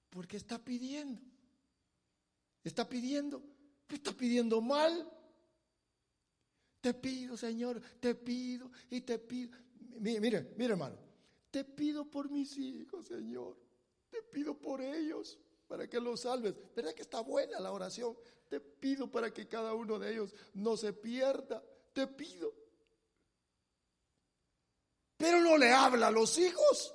porque 0.10 0.38
está 0.38 0.60
pidiendo. 0.60 1.22
Está 2.64 2.88
pidiendo. 2.88 3.42
¿Qué 3.88 3.96
está 3.96 4.12
pidiendo 4.12 4.62
mal? 4.62 5.12
Te 6.82 6.94
pido, 6.94 7.36
Señor, 7.36 7.82
te 8.00 8.16
pido 8.16 8.72
y 8.90 9.02
te 9.02 9.20
pido. 9.20 9.58
Mire, 10.00 10.20
mire, 10.20 10.74
hermano, 10.74 10.98
te 11.52 11.64
pido 11.64 12.06
por 12.06 12.30
mis 12.30 12.58
hijos, 12.58 13.08
Señor. 13.08 13.58
Te 14.10 14.22
pido 14.22 14.58
por 14.58 14.82
ellos 14.82 15.40
para 15.68 15.88
que 15.88 16.00
los 16.00 16.22
salves. 16.22 16.54
¿Verdad 16.76 16.94
que 16.94 17.02
está 17.02 17.22
buena 17.22 17.60
la 17.60 17.72
oración? 17.72 18.16
Te 18.48 18.60
pido 18.60 19.10
para 19.10 19.34
que 19.34 19.48
cada 19.48 19.74
uno 19.74 19.98
de 19.98 20.12
ellos 20.12 20.34
no 20.54 20.78
se 20.78 20.94
pierda. 20.94 21.64
Te 21.94 22.08
pido. 22.08 22.54
Pero 25.18 25.42
no 25.42 25.58
le 25.58 25.72
habla 25.72 26.08
a 26.08 26.12
los 26.12 26.38
hijos. 26.38 26.94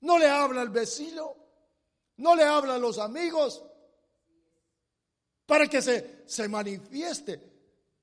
No 0.00 0.18
le 0.18 0.28
habla 0.28 0.60
al 0.60 0.70
vecino. 0.70 1.36
No 2.16 2.34
le 2.34 2.42
habla 2.42 2.74
a 2.74 2.78
los 2.78 2.98
amigos 2.98 3.62
para 5.52 5.66
que 5.66 5.82
se, 5.82 6.22
se 6.24 6.48
manifieste. 6.48 7.38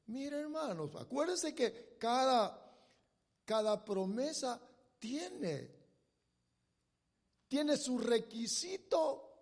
Mire, 0.06 0.41
hermanos, 0.41 0.95
acuérdense 0.95 1.56
que 1.56 1.95
cada, 1.97 2.76
cada 3.43 3.84
promesa 3.84 4.62
tiene, 5.00 5.72
tiene 7.47 7.76
su 7.76 7.97
requisito, 7.97 9.34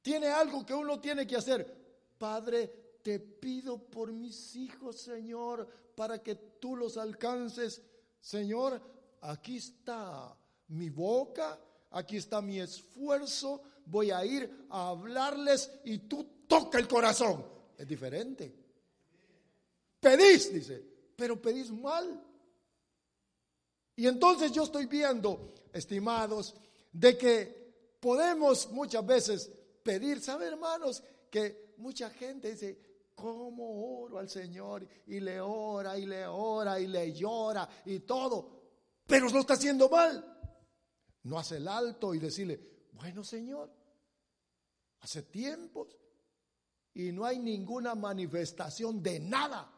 tiene 0.00 0.28
algo 0.28 0.64
que 0.64 0.72
uno 0.72 1.00
tiene 1.00 1.26
que 1.26 1.34
hacer. 1.34 2.14
Padre, 2.16 3.00
te 3.02 3.18
pido 3.18 3.76
por 3.90 4.12
mis 4.12 4.54
hijos, 4.54 5.00
Señor, 5.00 5.68
para 5.96 6.22
que 6.22 6.36
tú 6.36 6.76
los 6.76 6.96
alcances. 6.96 7.82
Señor, 8.20 8.80
aquí 9.22 9.56
está 9.56 10.32
mi 10.68 10.90
boca, 10.90 11.58
aquí 11.90 12.18
está 12.18 12.40
mi 12.40 12.60
esfuerzo, 12.60 13.62
voy 13.84 14.12
a 14.12 14.24
ir 14.24 14.68
a 14.70 14.90
hablarles 14.90 15.72
y 15.84 15.98
tú 15.98 16.35
toca 16.46 16.78
el 16.78 16.88
corazón. 16.88 17.44
Es 17.76 17.86
diferente. 17.86 18.54
Pedís, 20.00 20.52
dice, 20.52 20.82
pero 21.16 21.40
pedís 21.40 21.70
mal. 21.70 22.22
Y 23.96 24.06
entonces 24.06 24.52
yo 24.52 24.64
estoy 24.64 24.86
viendo, 24.86 25.54
estimados, 25.72 26.54
de 26.92 27.16
que 27.16 27.96
podemos 28.00 28.70
muchas 28.70 29.04
veces 29.06 29.50
pedir, 29.82 30.20
¿sabe 30.20 30.46
hermanos? 30.46 31.02
que 31.30 31.74
mucha 31.78 32.10
gente 32.10 32.52
dice, 32.52 32.78
¿cómo 33.14 34.00
oro 34.00 34.18
al 34.18 34.28
Señor? 34.28 34.86
Y 35.06 35.20
le 35.20 35.40
ora, 35.40 35.98
y 35.98 36.06
le 36.06 36.26
ora, 36.26 36.80
y 36.80 36.86
le 36.86 37.12
llora, 37.12 37.68
y 37.84 38.00
todo. 38.00 38.62
Pero 39.06 39.28
lo 39.28 39.40
está 39.40 39.54
haciendo 39.54 39.88
mal. 39.88 40.24
No 41.24 41.38
hace 41.38 41.56
el 41.56 41.68
alto 41.68 42.14
y 42.14 42.18
decirle, 42.18 42.88
bueno 42.92 43.24
Señor, 43.24 43.70
hace 45.00 45.24
tiempos 45.24 45.96
y 46.96 47.12
no 47.12 47.26
hay 47.26 47.38
ninguna 47.38 47.94
manifestación 47.94 49.02
de 49.02 49.20
nada, 49.20 49.70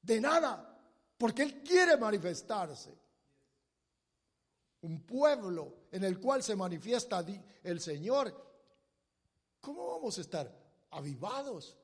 de 0.00 0.20
nada, 0.20 0.80
porque 1.18 1.42
Él 1.42 1.60
quiere 1.64 1.96
manifestarse. 1.96 2.96
Un 4.82 5.04
pueblo 5.04 5.88
en 5.90 6.04
el 6.04 6.20
cual 6.20 6.44
se 6.44 6.54
manifiesta 6.54 7.26
el 7.64 7.80
Señor, 7.80 8.32
¿cómo 9.60 9.88
vamos 9.88 10.16
a 10.18 10.20
estar? 10.20 10.56
Avivados, 10.90 11.76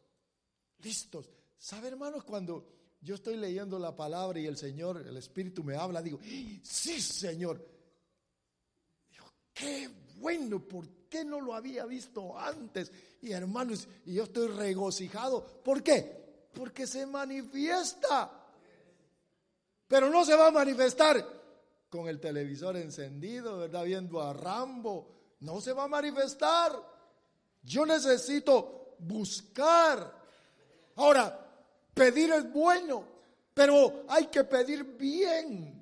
listos. 0.78 1.28
¿Sabe, 1.58 1.88
hermanos, 1.88 2.22
cuando 2.22 2.68
yo 3.00 3.16
estoy 3.16 3.36
leyendo 3.36 3.80
la 3.80 3.96
palabra 3.96 4.38
y 4.38 4.46
el 4.46 4.56
Señor, 4.56 5.04
el 5.04 5.16
Espíritu 5.16 5.64
me 5.64 5.74
habla, 5.74 6.00
digo, 6.00 6.20
sí, 6.62 7.00
Señor. 7.00 7.68
Digo, 9.10 9.26
qué 9.52 9.90
bueno, 10.18 10.60
¿por 10.60 10.86
qué 11.14 11.24
no 11.24 11.40
lo 11.40 11.54
había 11.54 11.86
visto 11.86 12.36
antes? 12.36 12.90
Y 13.22 13.30
hermanos, 13.30 13.86
y 14.04 14.14
yo 14.14 14.24
estoy 14.24 14.48
regocijado. 14.48 15.46
¿Por 15.62 15.80
qué? 15.80 16.48
Porque 16.52 16.88
se 16.88 17.06
manifiesta. 17.06 18.32
Pero 19.86 20.10
no 20.10 20.24
se 20.24 20.34
va 20.34 20.48
a 20.48 20.50
manifestar 20.50 21.24
con 21.88 22.08
el 22.08 22.18
televisor 22.18 22.76
encendido, 22.76 23.58
¿verdad? 23.58 23.84
Viendo 23.84 24.20
a 24.20 24.32
Rambo. 24.32 25.06
No 25.38 25.60
se 25.60 25.72
va 25.72 25.84
a 25.84 25.88
manifestar. 25.88 26.72
Yo 27.62 27.86
necesito 27.86 28.96
buscar. 28.98 30.20
Ahora, 30.96 31.48
pedir 31.94 32.32
es 32.32 32.52
bueno, 32.52 33.04
pero 33.54 34.02
hay 34.08 34.26
que 34.26 34.42
pedir 34.42 34.82
bien. 34.82 35.80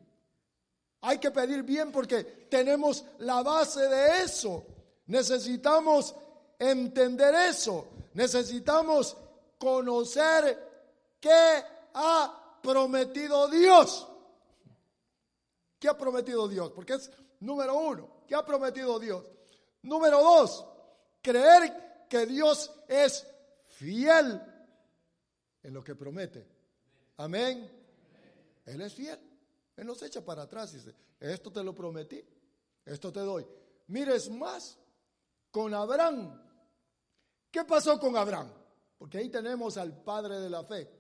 Hay 1.00 1.16
que 1.16 1.30
pedir 1.30 1.62
bien 1.62 1.90
porque 1.90 2.22
tenemos 2.50 3.02
la 3.20 3.42
base 3.42 3.88
de 3.88 4.24
eso. 4.24 4.66
Necesitamos 5.06 6.14
entender 6.58 7.34
eso. 7.34 7.88
Necesitamos 8.14 9.16
conocer 9.58 11.16
qué 11.20 11.64
ha 11.94 12.58
prometido 12.62 13.48
Dios. 13.48 14.08
¿Qué 15.78 15.88
ha 15.88 15.98
prometido 15.98 16.46
Dios? 16.46 16.70
Porque 16.72 16.94
es 16.94 17.10
número 17.40 17.76
uno. 17.76 18.22
¿Qué 18.26 18.34
ha 18.34 18.44
prometido 18.44 18.98
Dios? 18.98 19.24
Número 19.82 20.22
dos, 20.22 20.64
creer 21.20 22.06
que 22.08 22.24
Dios 22.24 22.72
es 22.86 23.26
fiel 23.66 24.40
en 25.62 25.74
lo 25.74 25.82
que 25.82 25.96
promete. 25.96 26.46
Amén. 27.16 27.68
Él 28.64 28.80
es 28.80 28.94
fiel. 28.94 29.18
Él 29.76 29.86
nos 29.86 30.02
echa 30.02 30.24
para 30.24 30.42
atrás 30.42 30.72
y 30.72 30.76
dice, 30.76 30.94
esto 31.18 31.50
te 31.50 31.64
lo 31.64 31.74
prometí, 31.74 32.24
esto 32.84 33.12
te 33.12 33.20
doy. 33.20 33.46
Mires 33.88 34.30
más 34.30 34.78
con 35.52 35.72
Abraham. 35.74 36.40
¿Qué 37.50 37.64
pasó 37.64 38.00
con 38.00 38.16
Abraham? 38.16 38.50
Porque 38.98 39.18
ahí 39.18 39.28
tenemos 39.28 39.76
al 39.76 40.02
padre 40.02 40.40
de 40.40 40.50
la 40.50 40.64
fe. 40.64 40.90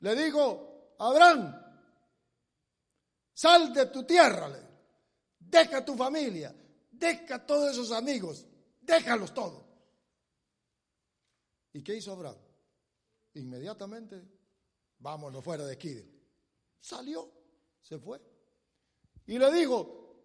Le 0.00 0.14
digo, 0.16 0.96
Abraham, 0.98 1.54
sal 3.32 3.72
de 3.72 3.86
tu 3.86 4.04
tierra, 4.04 4.50
deja 5.38 5.84
tu 5.84 5.94
familia, 5.94 6.54
deja 6.90 7.46
todos 7.46 7.70
esos 7.70 7.92
amigos, 7.92 8.44
déjalos 8.80 9.32
todos. 9.32 9.64
¿Y 11.72 11.82
qué 11.82 11.94
hizo 11.94 12.12
Abraham? 12.12 12.38
Inmediatamente, 13.34 14.22
vámonos 14.98 15.44
fuera 15.44 15.64
de 15.64 15.74
aquí. 15.74 16.02
Salió, 16.80 17.30
se 17.80 17.98
fue. 17.98 18.20
Y 19.26 19.38
le 19.38 19.52
dijo, 19.52 20.24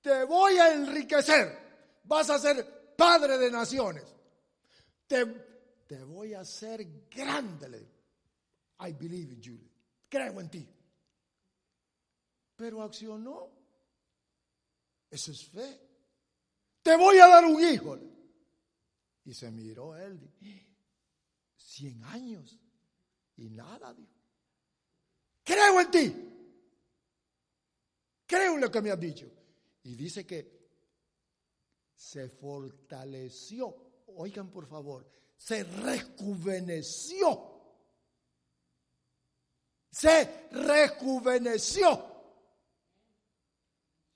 te 0.00 0.24
voy 0.24 0.58
a 0.58 0.72
enriquecer 0.72 1.69
vas 2.04 2.30
a 2.30 2.38
ser 2.38 2.94
padre 2.96 3.38
de 3.38 3.50
naciones. 3.50 4.04
Te, 5.06 5.26
te 5.86 6.02
voy 6.04 6.34
a 6.34 6.40
hacer 6.40 6.86
grande. 7.10 7.88
I 8.80 8.92
believe 8.92 9.32
in 9.32 9.40
you. 9.40 9.58
Creo 10.08 10.40
en 10.40 10.50
ti. 10.50 10.68
Pero 12.56 12.82
accionó. 12.82 13.50
Eso 15.10 15.32
es 15.32 15.44
fe. 15.46 15.80
Te 16.82 16.96
voy 16.96 17.18
a 17.18 17.26
dar 17.26 17.44
un 17.44 17.62
hijo. 17.62 17.98
Y 19.24 19.34
se 19.34 19.50
miró 19.50 19.96
él. 19.96 20.18
Cien 21.56 22.02
años. 22.04 22.58
Y 23.36 23.50
nada, 23.50 23.92
dijo. 23.94 24.12
Creo 25.42 25.80
en 25.80 25.90
ti. 25.90 26.14
Creo 28.26 28.54
en 28.54 28.60
lo 28.60 28.70
que 28.70 28.80
me 28.80 28.90
has 28.90 29.00
dicho. 29.00 29.26
Y 29.82 29.94
dice 29.94 30.26
que 30.26 30.59
se 32.00 32.30
fortaleció. 32.30 33.76
Oigan 34.16 34.50
por 34.50 34.66
favor, 34.66 35.06
se 35.36 35.64
rejuveneció. 35.64 37.28
Se 39.90 40.48
rejuveneció. 40.50 42.06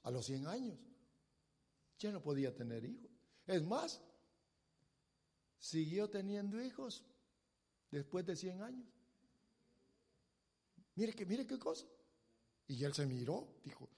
A 0.05 0.11
los 0.11 0.25
100 0.25 0.47
años 0.47 0.79
ya 1.99 2.11
no 2.11 2.23
podía 2.23 2.55
tener 2.55 2.87
hijos. 2.87 3.11
Es 3.47 3.63
más, 3.63 4.01
siguió 5.59 6.09
teniendo 6.09 6.63
hijos 6.63 7.05
después 7.91 8.25
de 8.25 8.35
100 8.35 8.63
años. 8.63 8.89
Mire 10.95 11.13
que, 11.13 11.27
mire 11.27 11.47
qué 11.47 11.59
cosa. 11.59 11.85
Y 12.67 12.83
él 12.83 12.95
se 12.95 13.05
miró, 13.05 13.61
dijo, 13.63 13.91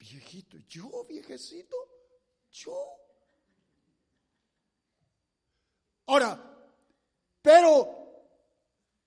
viejito, 0.00 0.58
yo 0.68 1.04
viejecito, 1.04 1.76
yo 2.50 3.03
Ahora, 6.06 6.38
pero 7.40 8.04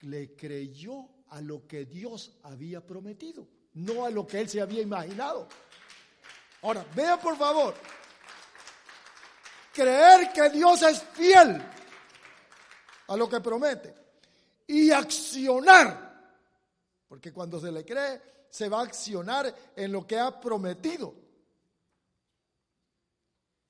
le 0.02 0.36
creyó 0.36 1.08
a 1.30 1.42
lo 1.42 1.68
que 1.68 1.86
Dios 1.86 2.40
había 2.44 2.86
prometido, 2.86 3.48
no 3.74 4.06
a 4.06 4.10
lo 4.10 4.26
que 4.26 4.40
él 4.40 4.50
se 4.50 4.62
había 4.62 4.82
imaginado. 4.82 5.48
Ahora, 6.62 6.86
vea 6.96 7.20
por 7.20 7.38
favor, 7.38 7.76
creer 9.74 10.32
que 10.34 10.50
Dios 10.50 10.82
es 10.82 11.04
fiel 11.04 11.64
a 13.08 13.16
lo 13.16 13.30
que 13.30 13.42
promete 13.42 13.94
y 14.66 14.92
accionar, 14.92 16.36
porque 17.08 17.32
cuando 17.32 17.60
se 17.60 17.72
le 17.72 17.86
cree, 17.86 18.22
se 18.50 18.70
va 18.70 18.80
a 18.80 18.84
accionar 18.84 19.54
en 19.76 19.92
lo 19.92 20.06
que 20.08 20.18
ha 20.18 20.40
prometido. 20.40 21.14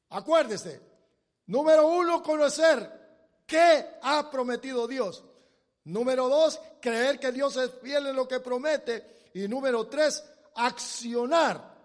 Acuérdese, 0.10 0.82
número 1.48 1.88
uno, 1.88 2.24
conocer 2.24 2.97
¿Qué 3.48 3.98
ha 4.02 4.30
prometido 4.30 4.88
Dios? 4.88 5.24
Número 5.86 6.28
dos, 6.28 6.60
creer 6.82 7.18
que 7.18 7.32
Dios 7.32 7.56
es 7.56 7.72
fiel 7.82 8.08
en 8.08 8.16
lo 8.16 8.28
que 8.28 8.42
promete. 8.42 9.30
Y 9.34 9.48
número 9.48 9.88
tres, 9.88 10.22
accionar 10.56 11.78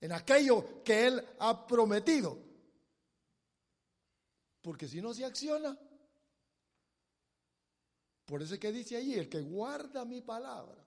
en 0.00 0.12
aquello 0.12 0.82
que 0.84 1.08
Él 1.08 1.26
ha 1.40 1.66
prometido. 1.66 2.38
Porque 4.62 4.86
si 4.86 5.02
no 5.02 5.12
se 5.12 5.24
acciona, 5.24 5.76
por 8.24 8.40
eso 8.40 8.54
es 8.54 8.60
que 8.60 8.70
dice 8.70 8.96
allí, 8.96 9.14
el 9.14 9.28
que 9.28 9.40
guarda 9.40 10.04
mi 10.04 10.20
palabra, 10.20 10.86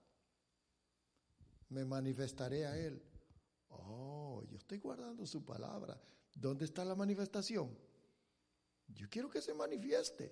me 1.68 1.84
manifestaré 1.84 2.66
a 2.66 2.78
Él. 2.78 3.04
Oh, 3.70 4.42
yo 4.50 4.58
estoy 4.58 4.78
guardando 4.78 5.26
su 5.26 5.44
palabra. 5.44 6.00
¿Dónde 6.34 6.64
está 6.64 6.86
la 6.86 6.96
manifestación? 6.96 7.78
Yo 8.88 9.10
quiero 9.10 9.30
que 9.30 9.42
se 9.42 9.54
manifieste. 9.54 10.32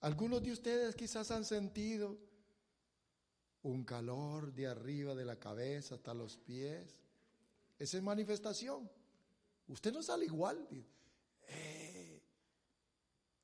Algunos 0.00 0.42
de 0.42 0.52
ustedes 0.52 0.94
quizás 0.94 1.30
han 1.30 1.44
sentido 1.44 2.18
un 3.62 3.84
calor 3.84 4.52
de 4.52 4.66
arriba 4.66 5.14
de 5.14 5.24
la 5.24 5.38
cabeza 5.38 5.96
hasta 5.96 6.14
los 6.14 6.36
pies. 6.36 6.96
Esa 7.78 7.96
es 7.96 8.02
manifestación. 8.02 8.90
Usted 9.68 9.92
no 9.92 10.02
sale 10.02 10.24
igual. 10.24 10.66
Eh, 11.48 12.22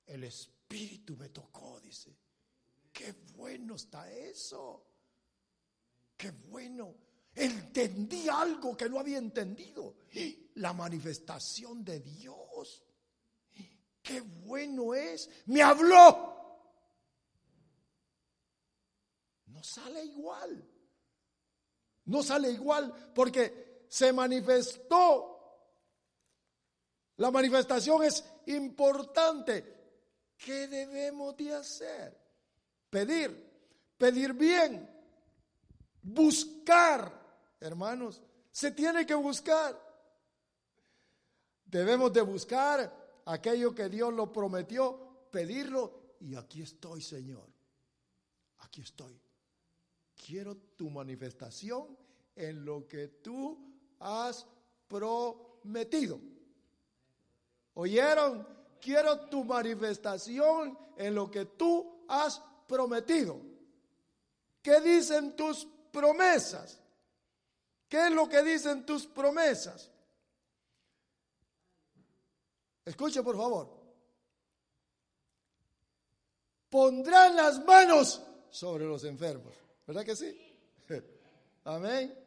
el 0.06 0.24
Espíritu 0.24 1.16
me 1.16 1.28
tocó, 1.28 1.80
dice. 1.80 2.16
Qué 2.92 3.12
bueno 3.34 3.74
está 3.74 4.10
eso. 4.12 4.86
Qué 6.16 6.30
bueno. 6.30 6.94
Entendí 7.34 8.28
algo 8.28 8.76
que 8.76 8.88
no 8.88 8.98
había 8.98 9.18
entendido. 9.18 9.96
La 10.54 10.72
manifestación 10.72 11.84
de 11.84 12.00
Dios. 12.00 12.82
Qué 14.02 14.20
bueno 14.20 14.94
es. 14.94 15.28
Me 15.46 15.62
habló. 15.62 16.34
No 19.46 19.62
sale 19.62 20.04
igual. 20.04 20.70
No 22.06 22.22
sale 22.22 22.50
igual 22.50 23.12
porque 23.14 23.86
se 23.88 24.12
manifestó 24.12 25.30
La 27.16 27.30
manifestación 27.30 28.02
es 28.04 28.24
importante. 28.46 29.72
¿Qué 30.36 30.66
debemos 30.66 31.36
de 31.36 31.54
hacer? 31.54 32.20
Pedir, 32.90 33.94
pedir 33.96 34.32
bien, 34.34 34.88
buscar, 36.02 37.23
hermanos, 37.64 38.22
se 38.52 38.70
tiene 38.70 39.06
que 39.06 39.14
buscar. 39.14 39.80
Debemos 41.64 42.12
de 42.12 42.20
buscar 42.20 43.22
aquello 43.24 43.74
que 43.74 43.88
Dios 43.88 44.12
lo 44.12 44.32
prometió, 44.32 45.28
pedirlo 45.30 46.16
y 46.20 46.36
aquí 46.36 46.62
estoy, 46.62 47.00
Señor. 47.00 47.48
Aquí 48.58 48.82
estoy. 48.82 49.18
Quiero 50.14 50.56
tu 50.76 50.90
manifestación 50.90 51.96
en 52.36 52.64
lo 52.64 52.86
que 52.86 53.08
tú 53.08 53.58
has 53.98 54.46
prometido. 54.86 56.20
¿Oyeron? 57.74 58.46
Quiero 58.80 59.28
tu 59.28 59.44
manifestación 59.44 60.78
en 60.96 61.14
lo 61.14 61.30
que 61.30 61.46
tú 61.46 62.04
has 62.08 62.40
prometido. 62.68 63.40
¿Qué 64.62 64.80
dicen 64.80 65.34
tus 65.34 65.66
promesas? 65.90 66.83
¿Qué 67.88 68.06
es 68.06 68.12
lo 68.12 68.28
que 68.28 68.42
dicen 68.42 68.84
tus 68.84 69.06
promesas? 69.06 69.90
Escuche 72.84 73.22
por 73.22 73.36
favor. 73.36 73.84
Pondrán 76.68 77.36
las 77.36 77.64
manos 77.64 78.22
sobre 78.50 78.84
los 78.84 79.04
enfermos. 79.04 79.54
¿Verdad 79.86 80.04
que 80.04 80.16
sí? 80.16 80.36
Amén. 81.64 82.18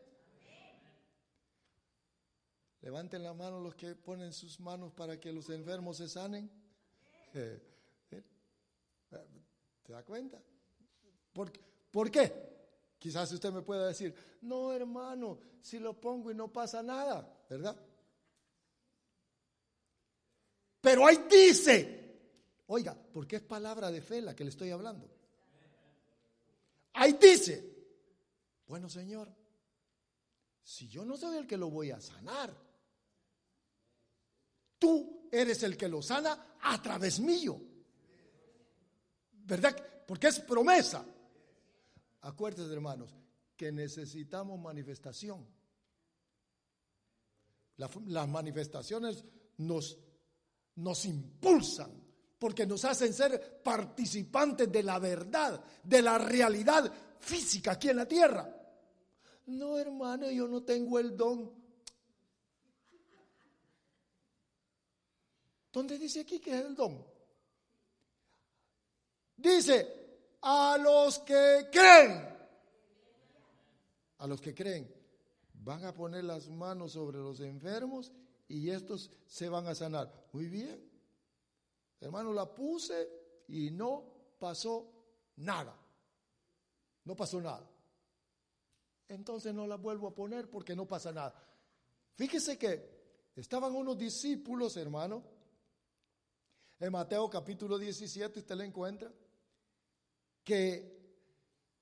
Levanten 2.81 3.23
la 3.23 3.33
mano 3.33 3.59
los 3.59 3.75
que 3.75 3.95
ponen 3.95 4.31
sus 4.31 4.59
manos 4.59 4.93
para 4.93 5.19
que 5.19 5.33
los 5.33 5.49
enfermos 5.49 5.97
se 5.97 6.07
sanen. 6.07 6.49
¿Te 9.83 9.93
da 9.93 10.03
cuenta? 10.03 10.41
¿Por, 11.33 11.51
¿Por 11.91 12.09
qué? 12.09 12.56
Quizás 12.99 13.31
usted 13.31 13.51
me 13.51 13.61
pueda 13.61 13.87
decir, 13.87 14.13
no 14.41 14.73
hermano, 14.73 15.39
si 15.61 15.79
lo 15.79 15.99
pongo 15.99 16.31
y 16.31 16.35
no 16.35 16.51
pasa 16.51 16.81
nada, 16.81 17.43
¿verdad? 17.49 17.75
Pero 20.81 21.05
ahí 21.05 21.25
dice, 21.29 22.19
oiga, 22.67 22.97
porque 23.13 23.37
es 23.37 23.41
palabra 23.43 23.91
de 23.91 24.01
fe 24.01 24.21
la 24.21 24.35
que 24.35 24.43
le 24.43 24.49
estoy 24.49 24.71
hablando. 24.71 25.09
Ahí 26.93 27.13
dice, 27.13 27.75
bueno 28.67 28.89
Señor, 28.89 29.29
si 30.63 30.87
yo 30.87 31.05
no 31.05 31.15
soy 31.15 31.37
el 31.37 31.47
que 31.47 31.57
lo 31.57 31.69
voy 31.69 31.91
a 31.91 32.01
sanar, 32.01 32.67
Tú 34.79 35.27
eres 35.31 35.63
el 35.63 35.75
que 35.75 35.87
lo 35.87 36.01
sana 36.01 36.57
a 36.61 36.81
través 36.81 37.19
mío. 37.19 37.59
¿Verdad? 39.31 39.75
Porque 40.05 40.27
es 40.27 40.39
promesa. 40.39 41.05
Acuérdense, 42.27 42.73
hermanos, 42.73 43.15
que 43.55 43.71
necesitamos 43.71 44.59
manifestación. 44.59 45.47
las 47.77 48.27
manifestaciones 48.27 49.23
nos, 49.59 49.97
nos 50.75 51.05
impulsan 51.05 52.03
porque 52.37 52.65
nos 52.65 52.83
hacen 52.83 53.13
ser 53.13 53.61
participantes 53.63 54.69
de 54.69 54.83
la 54.83 54.99
verdad, 54.99 55.63
de 55.81 56.01
la 56.01 56.17
realidad 56.17 56.91
física 57.17 57.71
aquí 57.71 57.89
en 57.89 57.95
la 57.95 58.05
tierra. 58.05 58.53
No, 59.45 59.77
hermano, 59.77 60.29
yo 60.29 60.49
no 60.49 60.63
tengo 60.63 60.99
el 60.99 61.15
don. 61.15 61.49
¿Dónde 65.71 65.97
dice 65.97 66.19
aquí 66.19 66.41
que 66.41 66.59
es 66.59 66.65
el 66.65 66.75
don? 66.75 67.05
Dice, 69.37 69.96
a 70.41 70.77
los 70.77 71.19
que 71.19 71.67
creen, 71.71 72.37
a 74.19 74.27
los 74.27 74.41
que 74.41 74.53
creen, 74.53 74.93
van 75.53 75.83
a 75.85 75.93
poner 75.93 76.23
las 76.23 76.49
manos 76.49 76.93
sobre 76.93 77.17
los 77.17 77.39
enfermos 77.39 78.11
y 78.47 78.69
estos 78.69 79.11
se 79.25 79.49
van 79.49 79.67
a 79.67 79.75
sanar. 79.75 80.29
Muy 80.31 80.47
bien. 80.47 80.89
Hermano, 81.99 82.31
la 82.31 82.53
puse 82.53 83.09
y 83.47 83.71
no 83.71 84.03
pasó 84.39 84.91
nada. 85.37 85.75
No 87.03 87.15
pasó 87.15 87.41
nada. 87.41 87.69
Entonces 89.07 89.53
no 89.53 89.65
la 89.67 89.75
vuelvo 89.75 90.07
a 90.07 90.15
poner 90.15 90.49
porque 90.49 90.75
no 90.75 90.85
pasa 90.85 91.11
nada. 91.11 91.33
Fíjese 92.15 92.57
que 92.57 93.31
estaban 93.35 93.75
unos 93.75 93.97
discípulos, 93.97 94.75
hermano, 94.77 95.23
en 96.79 96.91
Mateo 96.91 97.29
capítulo 97.29 97.77
17 97.77 98.39
usted 98.39 98.55
le 98.55 98.65
encuentra 98.65 99.11
que 100.47 100.97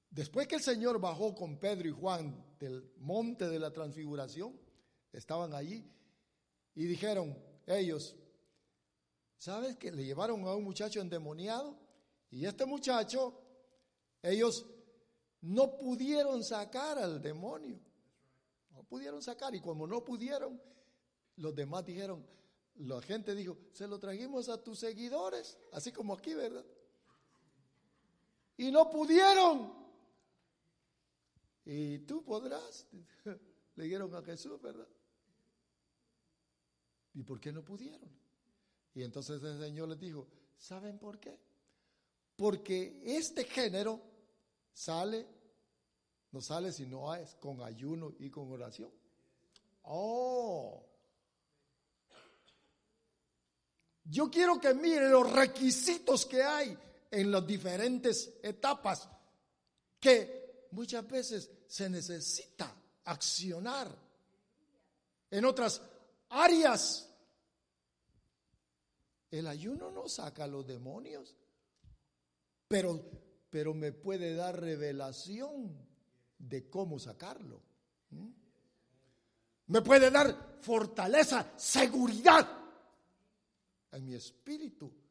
después 0.09 0.47
que 0.47 0.55
el 0.55 0.61
Señor 0.61 0.99
bajó 0.99 1.35
con 1.35 1.59
Pedro 1.59 1.87
y 1.87 1.91
Juan 1.91 2.57
del 2.59 2.91
monte 2.97 3.47
de 3.47 3.59
la 3.59 3.71
transfiguración, 3.71 4.59
estaban 5.13 5.53
allí 5.53 5.87
y 6.73 6.85
dijeron 6.85 7.37
ellos, 7.67 8.15
¿sabes 9.37 9.77
que 9.77 9.91
le 9.91 10.03
llevaron 10.03 10.43
a 10.47 10.55
un 10.55 10.63
muchacho 10.63 10.99
endemoniado? 10.99 11.77
Y 12.31 12.47
este 12.47 12.65
muchacho, 12.65 13.39
ellos 14.23 14.65
no 15.41 15.77
pudieron 15.77 16.43
sacar 16.43 16.97
al 16.97 17.21
demonio. 17.21 17.79
No 18.71 18.83
pudieron 18.83 19.21
sacar. 19.21 19.53
Y 19.53 19.61
como 19.61 19.85
no 19.85 20.03
pudieron, 20.03 20.59
los 21.35 21.53
demás 21.53 21.85
dijeron, 21.85 22.25
la 22.77 22.99
gente 23.03 23.35
dijo, 23.35 23.59
se 23.73 23.87
lo 23.87 23.99
trajimos 23.99 24.49
a 24.49 24.63
tus 24.63 24.79
seguidores, 24.79 25.55
así 25.71 25.91
como 25.91 26.15
aquí, 26.15 26.33
¿verdad? 26.33 26.65
Y 28.57 28.71
no 28.71 28.89
pudieron. 28.89 29.73
Y 31.65 31.99
tú 31.99 32.23
podrás, 32.23 32.87
le 33.75 33.83
dijeron 33.83 34.13
a 34.15 34.21
Jesús, 34.21 34.61
¿verdad? 34.61 34.87
¿Y 37.13 37.23
por 37.23 37.39
qué 37.39 37.51
no 37.51 37.63
pudieron? 37.63 38.09
Y 38.93 39.03
entonces 39.03 39.41
el 39.43 39.59
Señor 39.59 39.89
les 39.89 39.99
dijo, 39.99 40.27
¿saben 40.57 40.97
por 40.99 41.19
qué? 41.19 41.37
Porque 42.35 43.01
este 43.03 43.45
género 43.45 44.01
sale, 44.73 45.25
no 46.31 46.41
sale 46.41 46.71
si 46.71 46.85
no 46.85 47.13
es 47.15 47.35
con 47.35 47.61
ayuno 47.61 48.13
y 48.19 48.29
con 48.29 48.51
oración. 48.51 48.91
Oh, 49.83 50.85
Yo 54.05 54.29
quiero 54.29 54.59
que 54.59 54.73
mire 54.73 55.09
los 55.09 55.31
requisitos 55.31 56.25
que 56.27 56.43
hay 56.43 56.77
en 57.15 57.31
las 57.31 57.47
diferentes 57.47 58.39
etapas 58.43 59.07
que 60.01 60.67
muchas 60.71 61.07
veces 61.07 61.49
se 61.65 61.89
necesita 61.89 62.75
accionar. 63.05 63.89
En 65.31 65.45
otras 65.45 65.81
áreas, 66.29 67.09
el 69.31 69.47
ayuno 69.47 69.91
no 69.91 70.09
saca 70.09 70.45
los 70.45 70.67
demonios, 70.67 71.37
pero, 72.67 73.01
pero 73.49 73.73
me 73.73 73.93
puede 73.93 74.35
dar 74.35 74.59
revelación 74.59 75.73
de 76.37 76.69
cómo 76.69 76.99
sacarlo. 76.99 77.61
Me 79.67 79.81
puede 79.81 80.11
dar 80.11 80.57
fortaleza, 80.61 81.53
seguridad 81.55 82.45
en 83.93 84.05
mi 84.05 84.15
espíritu. 84.15 85.04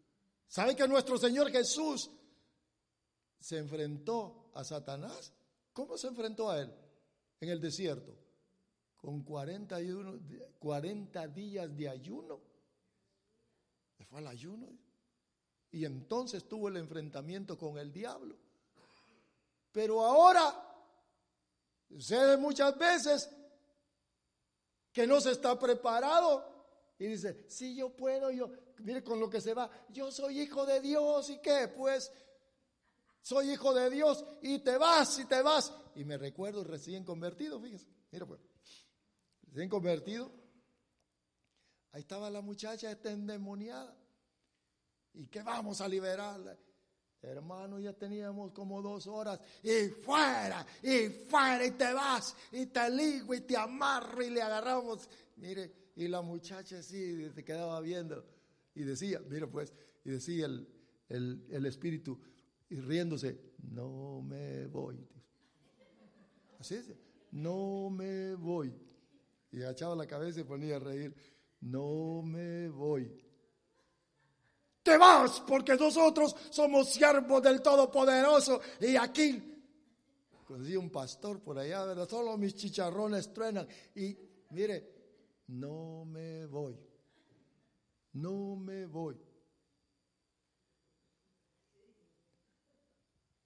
¿Sabe 0.55 0.77
que 0.77 0.87
nuestro 0.87 1.19
Señor 1.19 1.51
Jesús 1.51 2.09
se 3.41 3.59
enfrentó 3.59 4.53
a 4.55 4.63
Satanás? 4.63 5.33
¿Cómo 5.73 5.99
se 5.99 6.07
enfrentó 6.07 6.49
a 6.49 6.61
él? 6.61 6.73
En 7.41 7.49
el 7.49 7.61
desierto. 7.61 8.17
Con 8.95 9.25
41, 9.25 10.21
40 10.61 11.27
días 11.27 11.77
de 11.77 11.89
ayuno. 11.89 12.41
Fue 14.09 14.21
al 14.21 14.29
ayuno. 14.29 14.69
Y 15.73 15.85
entonces 15.85 16.47
tuvo 16.47 16.69
el 16.69 16.77
enfrentamiento 16.77 17.59
con 17.59 17.77
el 17.77 17.93
diablo. 17.93 18.37
Pero 19.73 20.05
ahora 20.05 20.55
sucede 21.89 22.37
muchas 22.37 22.79
veces 22.79 23.29
que 24.93 25.05
no 25.05 25.21
se 25.21 25.33
está 25.33 25.59
preparado 25.59 26.55
y 26.97 27.07
dice, 27.07 27.45
si 27.49 27.75
yo 27.75 27.91
puedo, 27.91 28.31
yo, 28.31 28.49
mire 28.79 29.03
con 29.03 29.21
lo 29.21 29.29
que 29.29 29.41
se 29.41 29.55
va, 29.55 29.71
yo 29.91 30.11
soy 30.11 30.41
hijo 30.41 30.67
de 30.67 30.81
Dios 30.81 31.31
y 31.31 31.39
qué, 31.41 31.69
pues 31.69 32.13
soy 33.23 33.53
hijo 33.53 33.73
de 33.73 33.89
Dios 33.91 34.25
y 34.43 34.59
te 34.59 34.77
vas 34.77 35.19
y 35.19 35.25
te 35.25 35.41
vas. 35.43 35.73
Y 35.95 36.05
me 36.05 36.19
recuerdo 36.19 36.65
recién 36.65 37.05
convertido, 37.05 37.61
fíjese, 37.61 37.87
mira 38.11 38.27
pues, 38.27 38.41
recién 39.49 39.69
convertido, 39.69 40.31
ahí 41.93 42.01
estaba 42.01 42.29
la 42.31 42.41
muchacha 42.41 42.91
esta 42.91 43.11
endemoniada. 43.11 43.97
¿Y 45.15 45.29
qué 45.29 45.43
vamos 45.43 45.81
a 45.81 45.89
liberarla? 45.89 46.59
Hermano, 47.23 47.79
ya 47.79 47.95
teníamos 47.95 48.53
como 48.53 48.83
dos 48.83 49.07
horas 49.07 49.41
y 49.63 49.89
fuera, 49.89 50.67
y 50.83 51.09
fuera, 51.09 51.65
y 51.65 51.71
te 51.71 51.93
vas, 51.95 52.37
y 52.53 52.67
te 52.67 52.91
ligo, 52.91 53.33
y 53.33 53.41
te 53.41 53.57
amarro, 53.57 54.23
y 54.23 54.31
le 54.31 54.43
agarramos. 54.43 55.09
Mire, 55.37 55.93
y 55.97 56.09
la 56.09 56.21
muchacha 56.21 56.81
así 56.81 57.31
se 57.31 57.45
quedaba 57.45 57.81
viendo 57.81 58.25
y 58.75 58.83
decía, 58.83 59.21
mire 59.29 59.47
pues, 59.47 59.73
y 60.05 60.11
decía 60.11 60.47
el, 60.47 60.69
el, 61.09 61.47
el 61.51 61.67
espíritu, 61.67 62.19
riéndose, 62.71 63.55
no 63.73 64.23
me 64.23 64.67
voy. 64.67 64.99
Así 66.59 66.75
es, 66.77 66.93
no 67.33 67.91
me 67.91 68.35
voy. 68.35 68.75
Y 69.53 69.63
agachaba 69.63 69.95
la 69.95 70.07
cabeza 70.07 70.41
y 70.41 70.45
ponía 70.45 70.77
a 70.77 70.81
reír, 70.81 71.15
no 71.61 72.23
me 72.23 72.69
voy. 72.69 73.11
Te 74.83 74.99
vas 74.99 75.43
porque 75.47 75.77
nosotros 75.77 76.35
somos 76.51 76.91
siervos 76.91 77.43
del 77.43 77.63
Todopoderoso 77.63 78.61
y 78.81 78.97
aquí, 78.97 79.55
decía 80.51 80.79
un 80.79 80.91
pastor 80.91 81.41
por 81.41 81.59
allá, 81.59 81.85
¿verdad? 81.87 82.09
Solo 82.09 82.37
mis 82.37 82.55
chicharrones 82.55 83.33
truenan. 83.33 83.67
Y 83.95 84.17
mire, 84.51 84.93
no 85.49 86.05
me 86.05 86.47
voy, 86.47 86.79
no 88.15 88.57
me 88.57 88.87
voy. 88.87 89.21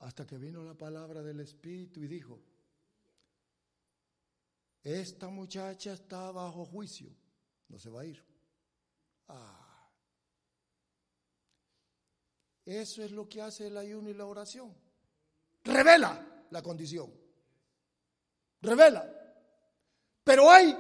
Hasta 0.01 0.27
que 0.27 0.39
vino 0.39 0.63
la 0.63 0.75
palabra 0.75 1.23
del 1.23 1.41
Espíritu 1.41 2.01
y 2.01 2.07
dijo, 2.07 2.41
esta 4.83 5.29
muchacha 5.29 5.93
está 5.93 6.31
bajo 6.31 6.65
juicio, 6.65 7.11
no 7.69 7.79
se 7.79 7.91
va 7.91 8.01
a 8.03 8.07
ir. 8.07 8.25
Ah. 9.29 9.91
Eso 12.65 13.03
es 13.03 13.11
lo 13.11 13.29
que 13.29 13.43
hace 13.43 13.67
el 13.67 13.77
ayuno 13.77 14.09
y 14.11 14.15
la 14.15 14.27
oración. 14.27 14.73
Revela 15.65 16.45
la 16.51 16.63
condición. 16.63 17.13
Revela. 18.61 19.13
Pero 20.23 20.49
hay 20.51 20.77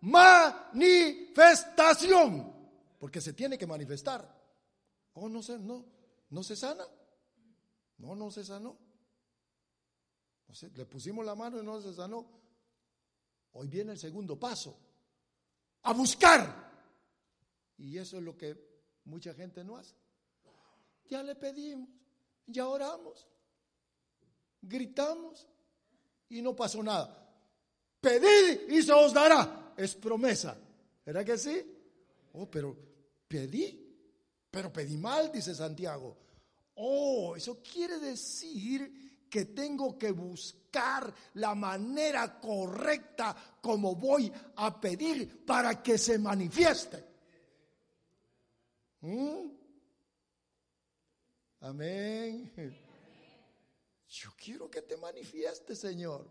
manifestación, 0.00 2.55
porque 2.98 3.20
se 3.20 3.32
tiene 3.32 3.58
que 3.58 3.66
manifestar. 3.66 4.44
Oh, 5.14 5.28
no 5.28 5.42
se, 5.42 5.58
no, 5.58 5.84
no 6.30 6.42
se 6.42 6.56
sana. 6.56 6.84
No, 7.98 8.14
no 8.14 8.30
se 8.30 8.44
sanó. 8.44 8.76
No 10.48 10.56
le 10.74 10.86
pusimos 10.86 11.24
la 11.24 11.34
mano 11.34 11.60
y 11.60 11.64
no 11.64 11.80
se 11.80 11.92
sanó. 11.92 12.26
Hoy 13.52 13.68
viene 13.68 13.92
el 13.92 13.98
segundo 13.98 14.38
paso, 14.38 14.78
a 15.82 15.92
buscar. 15.92 16.64
Y 17.78 17.98
eso 17.98 18.18
es 18.18 18.22
lo 18.22 18.36
que 18.36 18.56
mucha 19.04 19.34
gente 19.34 19.64
no 19.64 19.76
hace. 19.76 19.94
Ya 21.08 21.22
le 21.22 21.34
pedimos, 21.34 21.88
ya 22.46 22.68
oramos, 22.68 23.26
gritamos 24.60 25.46
y 26.28 26.42
no 26.42 26.54
pasó 26.54 26.82
nada. 26.82 27.22
Pedid 28.00 28.68
y 28.68 28.82
se 28.82 28.92
os 28.92 29.12
dará. 29.12 29.74
Es 29.76 29.94
promesa. 29.94 30.56
¿Verdad 31.04 31.24
que 31.24 31.38
sí? 31.38 31.62
Oh, 32.32 32.50
pero 32.50 32.76
pedí, 33.28 33.82
pero 34.50 34.72
pedí 34.72 34.96
mal, 34.96 35.30
dice 35.30 35.54
Santiago. 35.54 36.16
Oh, 36.76 37.34
eso 37.36 37.62
quiere 37.62 37.98
decir 37.98 39.28
que 39.28 39.46
tengo 39.46 39.98
que 39.98 40.12
buscar 40.12 41.12
la 41.34 41.54
manera 41.54 42.38
correcta 42.38 43.58
como 43.60 43.96
voy 43.96 44.32
a 44.56 44.80
pedir 44.80 45.44
para 45.44 45.82
que 45.82 45.98
se 45.98 46.18
manifieste. 46.18 47.04
¿Mm? 49.00 49.50
Amén. 51.60 52.52
Yo 54.08 54.30
quiero 54.36 54.70
que 54.70 54.82
te 54.82 54.96
manifieste, 54.96 55.74
Señor. 55.74 56.26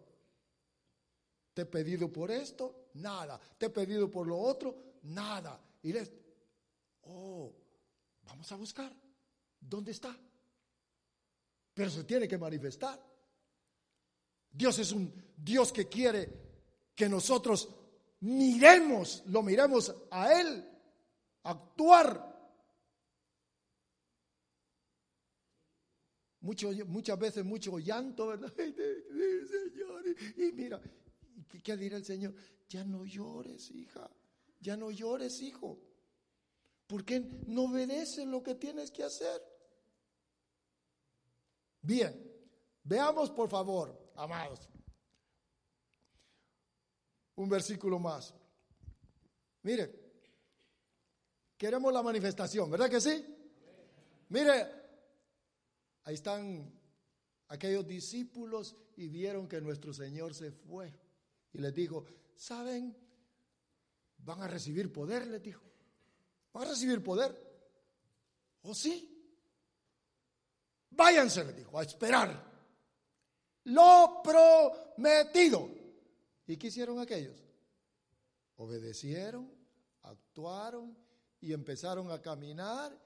Te 1.53 1.63
he 1.63 1.65
pedido 1.65 2.11
por 2.11 2.31
esto, 2.31 2.89
nada. 2.95 3.39
Te 3.57 3.67
he 3.67 3.69
pedido 3.69 4.09
por 4.09 4.27
lo 4.27 4.37
otro, 4.37 4.75
nada. 5.03 5.59
Y 5.83 5.93
les, 5.93 6.11
oh, 7.05 7.53
vamos 8.23 8.51
a 8.51 8.55
buscar. 8.55 8.93
¿Dónde 9.59 9.91
está? 9.91 10.15
pero 11.75 11.91
se 11.91 12.05
tiene 12.05 12.27
que 12.27 12.37
manifestar. 12.37 12.99
Dios 14.49 14.79
es 14.79 14.93
un 14.93 15.13
Dios 15.35 15.73
que 15.73 15.87
quiere 15.87 16.45
que 16.95 17.09
nosotros 17.09 17.69
miremos, 18.21 19.23
lo 19.27 19.43
miremos 19.43 19.93
a 20.09 20.39
Él, 20.39 20.65
actuar. 21.43 22.33
Mucho, 26.39 26.71
muchas 26.85 27.19
veces 27.19 27.43
mucho 27.43 27.77
llanto, 27.77 28.27
¿verdad? 28.27 28.53
Señor, 28.55 30.05
y, 30.37 30.51
mira, 30.53 30.79
¿qué, 31.49 31.61
¿qué 31.61 31.75
dirá 31.75 31.97
el 31.97 32.05
Señor? 32.05 32.33
Ya 32.69 32.85
no 32.85 33.03
llores, 33.03 33.69
hija, 33.71 34.09
ya 34.61 34.77
no 34.77 34.91
llores, 34.91 35.41
hijo. 35.41 35.77
Porque 36.87 37.19
no 37.47 37.63
obedeces 37.63 38.25
lo 38.25 38.43
que 38.43 38.55
tienes 38.55 38.91
que 38.91 39.03
hacer? 39.03 39.41
Bien, 41.81 42.13
veamos 42.83 43.29
por 43.31 43.49
favor, 43.49 44.11
amados, 44.15 44.69
un 47.35 47.49
versículo 47.49 47.99
más. 47.99 48.33
Mire, 49.63 49.93
queremos 51.57 51.91
la 51.93 52.03
manifestación, 52.03 52.69
¿verdad 52.69 52.89
que 52.89 53.01
sí? 53.01 53.25
Mire, 54.29 54.71
ahí 56.03 56.15
están 56.15 56.71
aquellos 57.47 57.87
discípulos 57.87 58.75
y 58.95 59.07
vieron 59.07 59.47
que 59.47 59.61
nuestro 59.61 59.93
Señor 59.93 60.33
se 60.33 60.51
fue. 60.51 60.93
Y 61.53 61.59
les 61.59 61.73
dijo, 61.73 62.05
¿saben? 62.35 62.95
Van 64.17 64.41
a 64.41 64.47
recibir 64.47 64.91
poder, 64.91 65.27
les 65.27 65.41
dijo. 65.41 65.63
Van 66.55 66.63
a 66.63 66.69
recibir 66.69 67.03
poder. 67.03 67.35
¿O 68.61 68.73
sí? 68.73 69.11
Váyanse, 70.89 71.43
le 71.43 71.51
dijo, 71.51 71.77
a 71.77 71.83
esperar. 71.83 72.31
Lo 73.65 74.21
prometido. 74.23 75.69
¿Y 76.47 76.55
qué 76.55 76.67
hicieron 76.67 76.99
aquellos? 76.99 77.43
Obedecieron, 78.55 79.51
actuaron 80.03 80.97
y 81.41 81.51
empezaron 81.51 82.09
a 82.09 82.21
caminar 82.21 82.97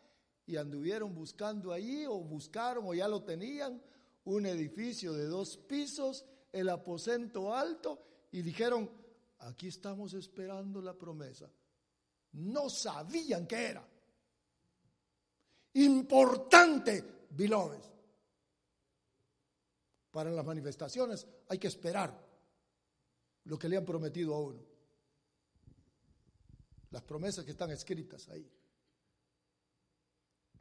y 0.46 0.56
anduvieron 0.56 1.16
buscando 1.16 1.74
allí 1.74 2.06
o 2.06 2.20
buscaron 2.20 2.86
o 2.86 2.94
ya 2.94 3.08
lo 3.08 3.24
tenían 3.24 3.82
un 4.26 4.46
edificio 4.46 5.12
de 5.14 5.26
dos 5.26 5.58
pisos, 5.58 6.24
el 6.52 6.70
aposento 6.70 7.56
alto 7.56 8.00
y 8.32 8.44
dijeron, 8.44 8.92
aquí 9.40 9.70
estamos 9.70 10.14
esperando 10.14 10.84
la 10.84 10.94
promesa. 10.94 11.50
No 12.34 12.70
sabían 12.70 13.48
qué 13.48 13.68
era. 13.68 13.88
Importante 15.74 17.28
beloved. 17.32 17.82
Para 20.12 20.32
las 20.32 20.46
manifestaciones 20.46 21.26
hay 21.48 21.58
que 21.58 21.68
esperar 21.68 22.28
lo 23.46 23.58
que 23.58 23.70
le 23.70 23.78
han 23.78 23.86
prometido 23.86 24.36
a 24.36 24.40
uno. 24.40 24.64
Las 26.92 27.04
promesas 27.04 27.46
que 27.46 27.52
están 27.52 27.72
escritas 27.72 28.28
ahí. 28.30 28.50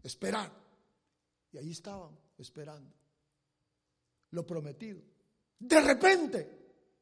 Esperar. 0.02 0.52
Y 1.52 1.58
ahí 1.58 1.70
estaban 1.70 2.16
esperando. 2.36 2.94
Lo 4.30 4.46
prometido. 4.46 5.02
De 5.58 5.80
repente, 5.80 6.46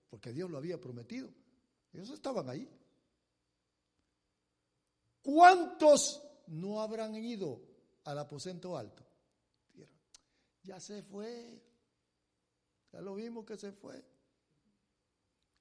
porque 0.09 0.33
Dios 0.33 0.51
lo 0.51 0.59
había 0.59 0.81
prometido. 0.81 1.29
Ellos 1.93 2.11
estaban 2.11 2.49
ahí. 2.49 2.69
¿Cuántos 5.27 6.23
no 6.47 6.81
habrán 6.81 7.17
ido 7.17 7.61
al 8.05 8.21
aposento 8.21 8.77
alto? 8.77 9.05
ya 10.63 10.79
se 10.79 11.03
fue. 11.03 11.61
Ya 12.93 13.01
lo 13.01 13.17
vimos 13.17 13.45
que 13.45 13.57
se 13.57 13.73
fue. 13.73 14.05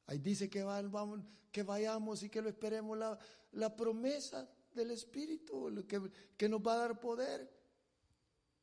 Ahí 0.05 0.19
dice 0.19 0.51
que, 0.51 0.61
vamos, 0.61 1.21
que 1.51 1.63
vayamos 1.63 2.21
y 2.21 2.29
que 2.29 2.43
lo 2.43 2.49
esperemos 2.49 2.95
la, 2.95 3.17
la 3.53 3.75
promesa 3.75 4.47
del 4.71 4.91
Espíritu, 4.91 5.83
que, 5.87 6.11
que 6.37 6.47
nos 6.47 6.61
va 6.61 6.73
a 6.73 6.77
dar 6.77 6.99
poder. 6.99 7.51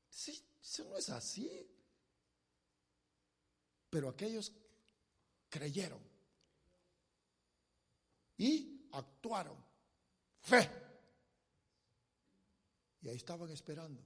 Sí, 0.08 0.40
eso 0.62 0.84
no 0.84 0.96
es 0.96 1.10
así. 1.10 1.68
Pero 3.90 4.08
aquellos 4.08 4.52
creyeron 5.48 6.00
y 8.38 8.88
actuaron. 8.92 9.56
Fe. 10.40 10.81
Y 13.02 13.08
ahí 13.08 13.16
estaban 13.16 13.50
esperando. 13.50 14.02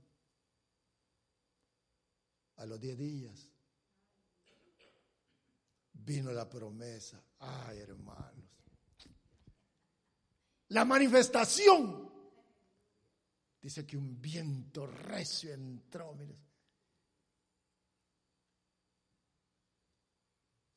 A 2.56 2.64
los 2.64 2.80
diez 2.80 2.96
días 2.96 3.52
vino 5.92 6.32
la 6.32 6.48
promesa. 6.48 7.22
Ay, 7.40 7.78
hermanos. 7.78 8.44
La 10.68 10.84
manifestación. 10.84 12.06
Dice 13.60 13.86
que 13.86 13.96
un 13.96 14.20
viento 14.20 14.86
recio 14.86 15.52
entró, 15.52 16.14
miren. 16.14 16.42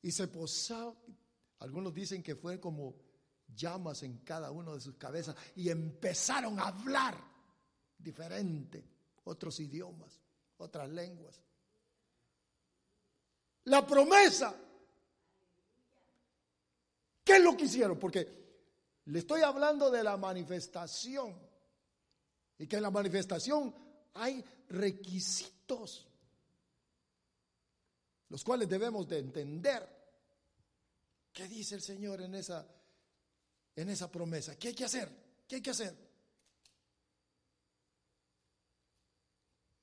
Y 0.02 0.12
se 0.12 0.28
posaba. 0.28 0.94
Algunos 1.60 1.94
dicen 1.94 2.22
que 2.22 2.36
fue 2.36 2.58
como 2.58 2.96
llamas 3.54 4.02
en 4.02 4.18
cada 4.18 4.50
uno 4.50 4.74
de 4.74 4.80
sus 4.80 4.96
cabezas 4.96 5.36
y 5.56 5.68
empezaron 5.68 6.58
a 6.58 6.68
hablar 6.68 7.29
diferente, 8.02 8.84
otros 9.24 9.60
idiomas, 9.60 10.20
otras 10.58 10.88
lenguas. 10.88 11.40
La 13.64 13.86
promesa. 13.86 14.54
¿Qué 17.24 17.36
es 17.36 17.42
lo 17.42 17.56
que 17.56 17.64
hicieron? 17.64 17.98
Porque 17.98 18.40
le 19.06 19.18
estoy 19.18 19.42
hablando 19.42 19.90
de 19.90 20.02
la 20.02 20.16
manifestación. 20.16 21.34
Y 22.58 22.66
que 22.66 22.76
en 22.76 22.82
la 22.82 22.90
manifestación 22.90 23.74
hay 24.14 24.44
requisitos, 24.68 26.06
los 28.28 28.44
cuales 28.44 28.68
debemos 28.68 29.08
de 29.08 29.18
entender. 29.18 30.00
¿Qué 31.32 31.48
dice 31.48 31.76
el 31.76 31.82
Señor 31.82 32.20
en 32.20 32.34
esa, 32.34 32.66
en 33.76 33.88
esa 33.88 34.10
promesa? 34.10 34.58
¿Qué 34.58 34.68
hay 34.68 34.74
que 34.74 34.84
hacer? 34.84 35.08
¿Qué 35.46 35.56
hay 35.56 35.62
que 35.62 35.70
hacer? 35.70 36.09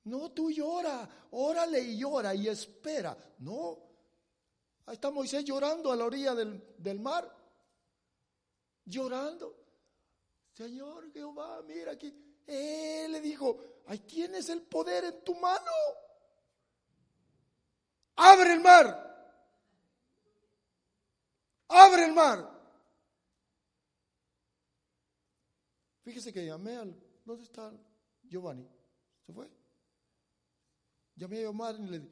No, 0.08 0.30
tú 0.32 0.50
llora, 0.50 1.08
órale 1.32 1.80
y 1.80 1.98
llora 1.98 2.34
y 2.34 2.48
espera. 2.48 3.16
No, 3.38 3.78
ahí 4.86 4.94
está 4.94 5.10
Moisés 5.10 5.44
llorando 5.44 5.92
a 5.92 5.96
la 5.96 6.04
orilla 6.04 6.34
del, 6.34 6.74
del 6.78 6.98
mar, 7.00 7.30
llorando. 8.84 9.54
Señor 10.52 11.12
Jehová, 11.12 11.62
mira 11.62 11.92
aquí. 11.92 12.12
Él 12.46 13.12
le 13.12 13.20
dijo, 13.20 13.82
ahí 13.86 13.98
tienes 14.00 14.48
el 14.48 14.62
poder 14.62 15.04
en 15.04 15.22
tu 15.22 15.34
mano. 15.34 15.70
Abre 18.16 18.54
el 18.54 18.60
mar. 18.60 19.08
Abre 21.68 22.04
el 22.06 22.12
mar. 22.12 22.58
Fíjese 26.02 26.32
que 26.32 26.46
llamé 26.46 26.76
al... 26.76 26.96
¿Dónde 27.24 27.44
está 27.44 27.70
Giovanni? 28.22 28.66
¿Se 29.26 29.32
fue? 29.32 29.57
Llamé 31.18 31.38
a 31.38 31.42
Giovanni 31.42 31.88
y 31.88 31.90
le 31.90 32.08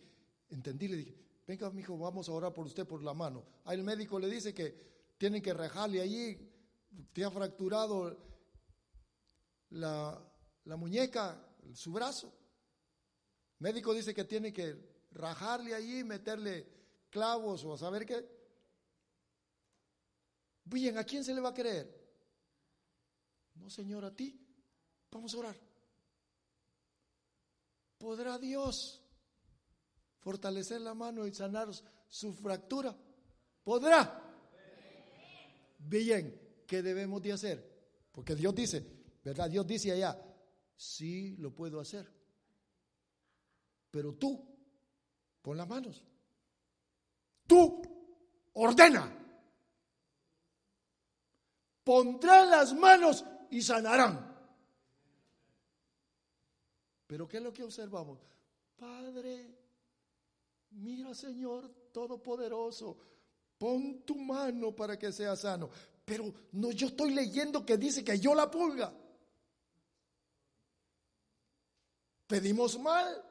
entendí, 0.51 0.89
le 0.89 0.97
dije, 0.97 1.17
venga, 1.47 1.73
hijo, 1.79 1.97
vamos 1.97 2.29
a 2.29 2.33
orar 2.33 2.53
por 2.53 2.67
usted 2.67 2.87
por 2.87 3.03
la 3.05 3.15
mano. 3.15 3.45
Ahí 3.65 3.79
el 3.79 3.85
médico 3.85 4.19
le 4.19 4.29
dice 4.29 4.53
que 4.53 5.15
tienen 5.17 5.41
que 5.41 5.55
rejarle 5.55 6.01
allí, 6.01 6.37
te 7.13 7.25
ha 7.25 7.31
fracturado 7.31 8.19
la, 9.71 10.21
la 10.65 10.77
muñeca, 10.77 11.41
su 11.73 11.93
brazo. 11.93 12.27
El 13.61 13.65
médico 13.69 13.95
dice 13.95 14.13
que 14.13 14.25
tiene 14.25 14.53
que 14.53 14.77
rajarle 15.13 15.73
allí, 15.73 16.03
meterle 16.03 16.67
clavos 17.09 17.65
o 17.65 17.75
a 17.75 17.79
saber 17.79 18.05
qué. 18.05 18.29
Bien, 20.65 20.99
¿a 20.99 21.05
quién 21.05 21.23
se 21.23 21.33
le 21.33 21.41
va 21.41 21.51
a 21.51 21.55
creer? 21.55 21.97
No, 23.55 23.71
Señor, 23.71 24.05
a 24.05 24.15
ti. 24.15 24.37
Vamos 25.13 25.33
a 25.33 25.39
orar. 25.39 25.66
¿Podrá 27.99 28.39
Dios 28.39 29.03
fortalecer 30.19 30.81
la 30.81 30.95
mano 30.95 31.27
y 31.27 31.33
sanar 31.33 31.69
su 32.09 32.33
fractura? 32.35 32.95
¿Podrá? 33.63 34.23
Bien, 35.79 36.63
¿qué 36.67 36.83
debemos 36.83 37.23
de 37.23 37.33
hacer? 37.33 37.77
Porque 38.13 38.35
Dios 38.35 38.55
dice, 38.55 38.85
¿verdad? 39.25 39.51
Dios 39.51 39.67
dice 39.67 39.93
allá, 39.93 40.21
sí 40.75 41.37
lo 41.37 41.55
puedo 41.55 41.81
hacer. 41.81 42.11
Pero 43.91 44.15
tú, 44.15 44.47
pon 45.43 45.57
las 45.57 45.69
manos. 45.69 46.05
Tú, 47.47 47.83
ordena. 48.55 49.11
Pondrán 51.85 52.51
las 52.51 52.75
manos 52.75 53.25
y 53.51 53.63
sanarán. 53.63 54.36
Pero 57.07 57.29
¿qué 57.29 57.37
es 57.37 57.43
lo 57.43 57.53
que 57.53 57.63
observamos? 57.63 58.19
Padre, 58.77 59.55
mira 60.71 61.15
Señor 61.15 61.69
Todopoderoso, 61.93 62.97
pon 63.57 64.03
tu 64.03 64.17
mano 64.17 64.75
para 64.75 64.99
que 64.99 65.13
sea 65.13 65.37
sano. 65.37 65.71
Pero 66.05 66.33
no, 66.53 66.71
yo 66.71 66.89
estoy 66.89 67.13
leyendo 67.13 67.65
que 67.65 67.77
dice 67.77 68.05
que 68.05 68.19
yo 68.19 68.35
la 68.35 68.51
pulga. 68.51 68.93
Pedimos 72.27 72.79
mal. 72.79 73.25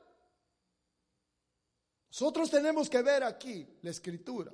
Nosotros 2.10 2.50
tenemos 2.50 2.90
que 2.90 3.02
ver 3.02 3.24
aquí 3.24 3.68
la 3.82 3.92
escritura, 3.92 4.54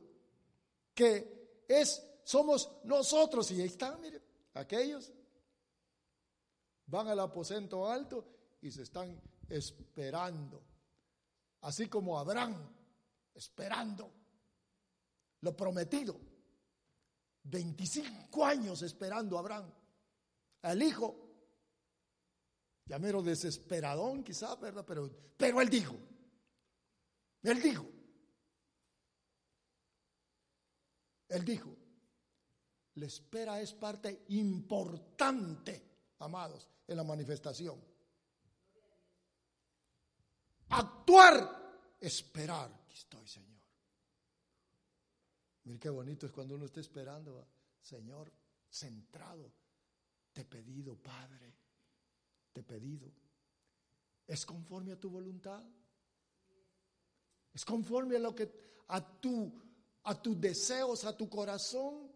que 0.95 1.63
es, 1.67 2.03
somos 2.23 2.71
nosotros, 2.85 3.51
y 3.51 3.61
ahí 3.61 3.67
están, 3.67 4.01
mire, 4.01 4.19
aquellos 4.55 5.11
van 6.87 7.07
al 7.07 7.19
aposento 7.19 7.87
alto 7.87 8.25
y 8.61 8.71
se 8.71 8.83
están 8.83 9.19
esperando, 9.49 10.61
así 11.61 11.87
como 11.87 12.17
Abraham, 12.17 12.55
esperando 13.33 14.11
lo 15.41 15.55
prometido. 15.55 16.19
25 17.43 18.45
años 18.45 18.83
esperando 18.83 19.35
a 19.35 19.39
Abraham, 19.39 19.73
al 20.61 20.81
hijo, 20.81 21.15
llamero 22.85 23.23
desesperadón 23.23 24.23
quizás, 24.23 24.59
¿verdad? 24.59 24.85
Pero, 24.85 25.09
pero 25.37 25.59
él 25.59 25.69
dijo, 25.69 25.95
él 27.41 27.61
dijo, 27.61 27.85
él 31.29 31.45
dijo, 31.45 31.75
la 32.95 33.05
espera 33.07 33.59
es 33.59 33.73
parte 33.73 34.25
importante, 34.29 36.13
amados, 36.19 36.69
en 36.87 36.97
la 36.97 37.03
manifestación. 37.03 37.90
Actuar, 40.71 41.95
esperar. 41.99 42.71
Aquí 42.85 42.95
estoy, 42.95 43.27
Señor. 43.27 43.61
Mira 45.63 45.79
qué 45.79 45.89
bonito 45.89 46.25
es 46.25 46.31
cuando 46.31 46.55
uno 46.55 46.65
está 46.65 46.79
esperando, 46.79 47.47
Señor, 47.81 48.31
centrado. 48.69 49.51
Te 50.33 50.41
he 50.41 50.45
pedido, 50.45 50.95
Padre, 50.95 51.53
te 52.53 52.61
he 52.61 52.63
pedido. 52.63 53.11
¿Es 54.25 54.45
conforme 54.45 54.93
a 54.93 54.99
tu 54.99 55.09
voluntad? 55.09 55.63
¿Es 57.53 57.65
conforme 57.65 58.15
a 58.15 58.19
lo 58.19 58.33
que 58.33 58.49
a 58.87 59.19
tu 59.19 59.61
a 60.03 60.19
tus 60.19 60.39
deseos, 60.39 61.05
a 61.05 61.15
tu 61.15 61.29
corazón? 61.29 62.11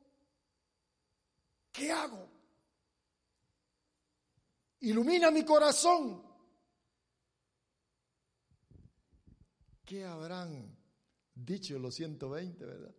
¿Qué 1.72 1.92
hago? 1.92 2.28
Ilumina 4.80 5.30
mi 5.30 5.44
corazón. 5.44 6.25
¿Qué 9.86 10.04
habrán 10.04 10.76
dicho 11.36 11.78
los 11.78 11.94
120, 11.94 12.66
verdad? 12.66 12.96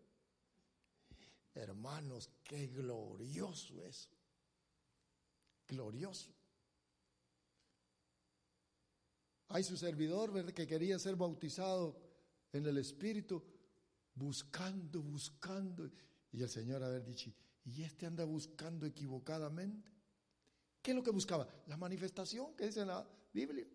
Hermanos, 1.54 2.30
qué 2.44 2.68
glorioso 2.68 3.82
es. 3.82 4.08
Glorioso. 5.66 6.30
Hay 9.48 9.64
su 9.64 9.76
servidor, 9.76 10.32
¿verdad? 10.32 10.52
Que 10.52 10.66
quería 10.66 10.98
ser 10.98 11.16
bautizado 11.16 12.00
en 12.52 12.66
el 12.66 12.78
Espíritu, 12.78 13.42
buscando, 14.14 15.02
buscando. 15.02 15.90
Y 16.32 16.42
el 16.42 16.48
Señor 16.48 16.84
haber 16.84 17.04
dicho, 17.04 17.32
¿y 17.64 17.82
este 17.82 18.06
anda 18.06 18.24
buscando 18.24 18.86
equivocadamente? 18.86 19.90
¿Qué 20.82 20.92
es 20.92 20.96
lo 20.96 21.02
que 21.02 21.10
buscaba? 21.10 21.48
La 21.66 21.76
manifestación 21.76 22.54
que 22.54 22.66
dice 22.66 22.82
en 22.82 22.88
la 22.88 23.08
Biblia. 23.32 23.66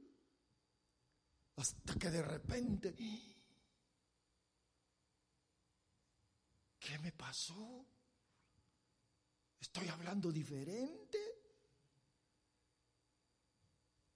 Hasta 1.56 1.93
que 1.95 2.10
de 2.10 2.22
repente, 2.22 2.95
¿qué 6.80 6.99
me 6.99 7.12
pasó? 7.12 7.86
¿Estoy 9.60 9.88
hablando 9.89 10.32
diferente? 10.32 11.20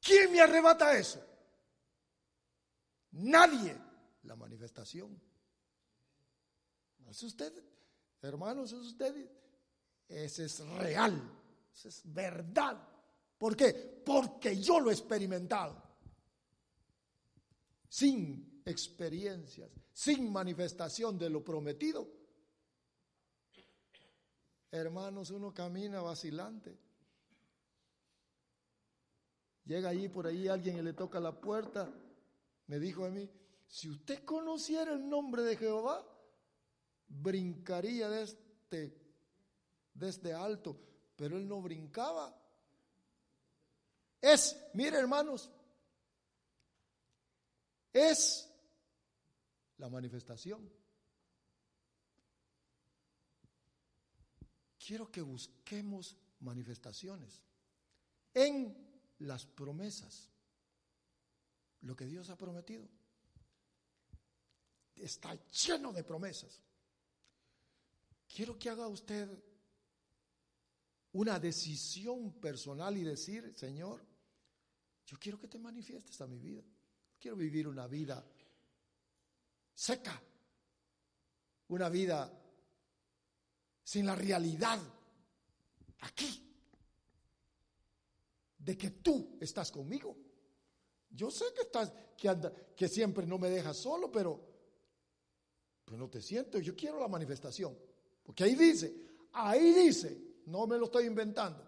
¿Quién 0.02 0.32
me 0.32 0.42
arrebata 0.42 0.98
eso? 0.98 1.24
Nadie. 3.12 3.78
La 4.24 4.36
manifestación. 4.36 5.22
Es 7.08 7.22
usted, 7.22 7.54
hermanos, 8.22 8.72
es 8.72 8.80
usted. 8.80 9.32
Ese 10.08 10.46
es 10.46 10.60
real 10.60 11.44
es 11.84 12.02
verdad. 12.06 12.78
¿Por 13.38 13.56
qué? 13.56 13.74
Porque 14.06 14.62
yo 14.62 14.80
lo 14.80 14.90
he 14.90 14.94
experimentado. 14.94 15.84
Sin 17.88 18.62
experiencias, 18.66 19.70
sin 19.94 20.32
manifestación 20.32 21.18
de 21.18 21.30
lo 21.30 21.44
prometido. 21.44 22.08
Hermanos, 24.72 25.30
uno 25.30 25.54
camina 25.54 26.02
vacilante. 26.02 26.78
Llega 29.66 29.90
allí 29.90 30.10
por 30.10 30.28
ahí 30.28 30.48
alguien 30.48 30.78
y 30.78 30.82
le 30.82 30.94
toca 30.94 31.20
la 31.20 31.40
puerta. 31.40 31.92
Me 32.68 32.80
dijo 32.80 33.06
a 33.06 33.10
mí, 33.10 33.30
si 33.68 33.90
usted 33.90 34.24
conociera 34.24 34.94
el 34.94 35.08
nombre 35.08 35.44
de 35.44 35.58
Jehová, 35.58 36.06
brincaría 37.08 38.10
de 38.10 38.24
este, 38.24 38.98
este 40.00 40.34
alto, 40.34 40.78
pero 41.16 41.38
él 41.38 41.48
no 41.48 41.62
brincaba. 41.62 42.36
Es, 44.22 44.60
mire 44.74 44.98
hermanos, 44.98 45.50
es 47.96 48.52
la 49.78 49.90
manifestación. 49.90 50.70
Quiero 54.86 55.10
que 55.10 55.22
busquemos 55.22 56.18
manifestaciones 56.42 57.42
en 58.34 58.76
las 59.20 59.46
promesas. 59.46 60.30
Lo 61.82 61.96
que 61.96 62.06
Dios 62.06 62.30
ha 62.30 62.38
prometido 62.38 62.86
está 64.96 65.34
lleno 65.50 65.94
de 65.94 66.04
promesas. 66.04 66.62
Quiero 68.28 68.60
que 68.60 68.70
haga 68.70 68.88
usted 68.88 69.42
una 71.14 71.40
decisión 71.40 72.34
personal 72.42 72.98
y 72.98 73.04
decir, 73.04 73.54
Señor, 73.56 74.06
yo 75.06 75.18
quiero 75.18 75.40
que 75.40 75.48
te 75.48 75.58
manifiestes 75.58 76.20
a 76.20 76.28
mi 76.28 76.40
vida. 76.40 76.64
Quiero 77.26 77.38
vivir 77.38 77.68
una 77.68 77.88
vida 77.88 78.24
seca, 79.74 80.22
una 81.70 81.90
vida 81.90 82.32
sin 83.84 84.06
la 84.06 84.14
realidad 84.14 84.80
aquí 86.02 86.56
de 88.60 88.78
que 88.78 88.92
tú 88.92 89.40
estás 89.42 89.72
conmigo. 89.72 90.16
Yo 91.10 91.32
sé 91.32 91.46
que 91.56 91.64
estás 91.64 91.92
que 92.16 92.30
anda, 92.30 92.54
que 92.76 92.88
siempre 92.88 93.26
no 93.26 93.40
me 93.40 93.50
dejas 93.50 93.78
solo, 93.78 94.12
pero 94.12 94.40
pues 95.84 95.98
no 95.98 96.08
te 96.08 96.22
siento, 96.22 96.60
yo 96.60 96.76
quiero 96.76 97.00
la 97.00 97.08
manifestación. 97.08 97.76
Porque 98.22 98.44
ahí 98.44 98.54
dice, 98.54 98.96
ahí 99.32 99.74
dice, 99.74 100.44
no 100.46 100.68
me 100.68 100.78
lo 100.78 100.86
estoy 100.86 101.08
inventando. 101.08 101.68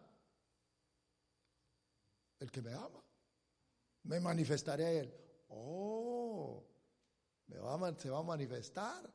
El 2.37 2.51
que 2.51 2.61
me 2.61 2.73
ama, 2.73 3.03
me 4.03 4.19
manifestaré 4.19 4.85
a 4.85 4.91
él. 4.91 5.26
Oh, 5.49 6.63
se 7.47 8.09
va 8.09 8.19
a 8.19 8.23
manifestar. 8.23 9.13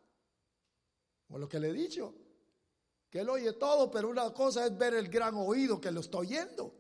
Como 1.27 1.39
lo 1.39 1.49
que 1.49 1.59
le 1.59 1.69
he 1.69 1.73
dicho, 1.73 2.15
que 3.09 3.21
él 3.21 3.29
oye 3.29 3.53
todo, 3.55 3.91
pero 3.91 4.09
una 4.09 4.33
cosa 4.33 4.67
es 4.67 4.77
ver 4.77 4.95
el 4.95 5.09
gran 5.09 5.35
oído 5.35 5.81
que 5.81 5.91
lo 5.91 6.01
estoy 6.01 6.29
oyendo. 6.29 6.75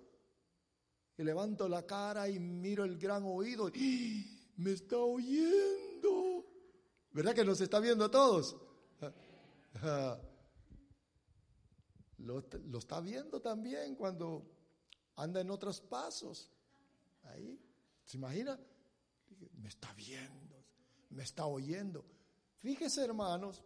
Y 1.17 1.23
levanto 1.23 1.69
la 1.69 1.87
cara 1.87 2.29
y 2.29 2.39
miro 2.39 2.85
el 2.85 2.99
gran 2.99 3.23
oído. 3.25 3.69
Y, 3.69 4.39
me 4.57 4.73
está 4.73 4.97
oyendo. 4.97 6.45
¿Verdad 7.11 7.35
que 7.35 7.45
nos 7.45 7.61
está 7.61 7.81
viendo 7.81 8.05
a 8.05 8.11
todos? 8.11 8.57
Lo, 12.19 12.45
lo, 12.67 12.79
está 12.79 13.01
viendo 13.01 13.41
también 13.41 13.97
cuando 13.97 14.49
anda 15.17 15.41
en 15.41 15.51
otros 15.51 15.81
pasos. 15.81 16.53
Ahí, 17.25 17.61
¿se 18.05 18.17
imagina? 18.17 18.61
Me 19.59 19.69
está 19.69 19.93
viendo, 19.95 20.65
me 21.11 21.23
está 21.23 21.47
oyendo. 21.47 22.05
Fíjese, 22.59 23.05
hermanos, 23.05 23.63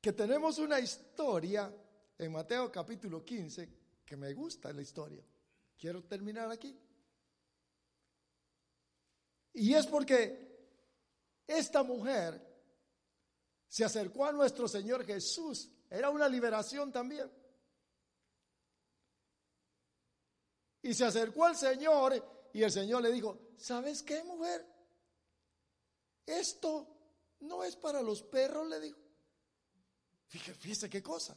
que 0.00 0.12
tenemos 0.12 0.58
una 0.58 0.80
historia 0.80 1.72
en 2.18 2.32
Mateo 2.32 2.70
capítulo 2.70 3.24
15 3.24 3.68
que 4.04 4.16
me 4.16 4.32
gusta 4.32 4.72
la 4.72 4.82
historia. 4.82 5.24
Quiero 5.78 6.02
terminar 6.04 6.50
aquí. 6.50 6.78
Y 9.54 9.74
es 9.74 9.86
porque 9.86 10.48
esta 11.46 11.82
mujer 11.82 12.46
se 13.68 13.84
acercó 13.84 14.26
a 14.26 14.32
nuestro 14.32 14.68
Señor 14.68 15.04
Jesús 15.04 15.70
era 15.90 16.08
una 16.08 16.28
liberación 16.28 16.92
también. 16.92 17.28
Y 20.82 20.94
se 20.94 21.04
acercó 21.04 21.44
al 21.44 21.56
Señor 21.56 22.39
y 22.52 22.62
el 22.62 22.70
Señor 22.70 23.02
le 23.02 23.12
dijo, 23.12 23.38
¿sabes 23.56 24.02
qué, 24.02 24.22
mujer? 24.24 24.66
Esto 26.26 26.86
no 27.40 27.64
es 27.64 27.76
para 27.76 28.02
los 28.02 28.22
perros, 28.22 28.68
le 28.68 28.80
dijo. 28.80 28.98
Fíjese, 30.26 30.88
qué 30.88 31.02
cosa. 31.02 31.36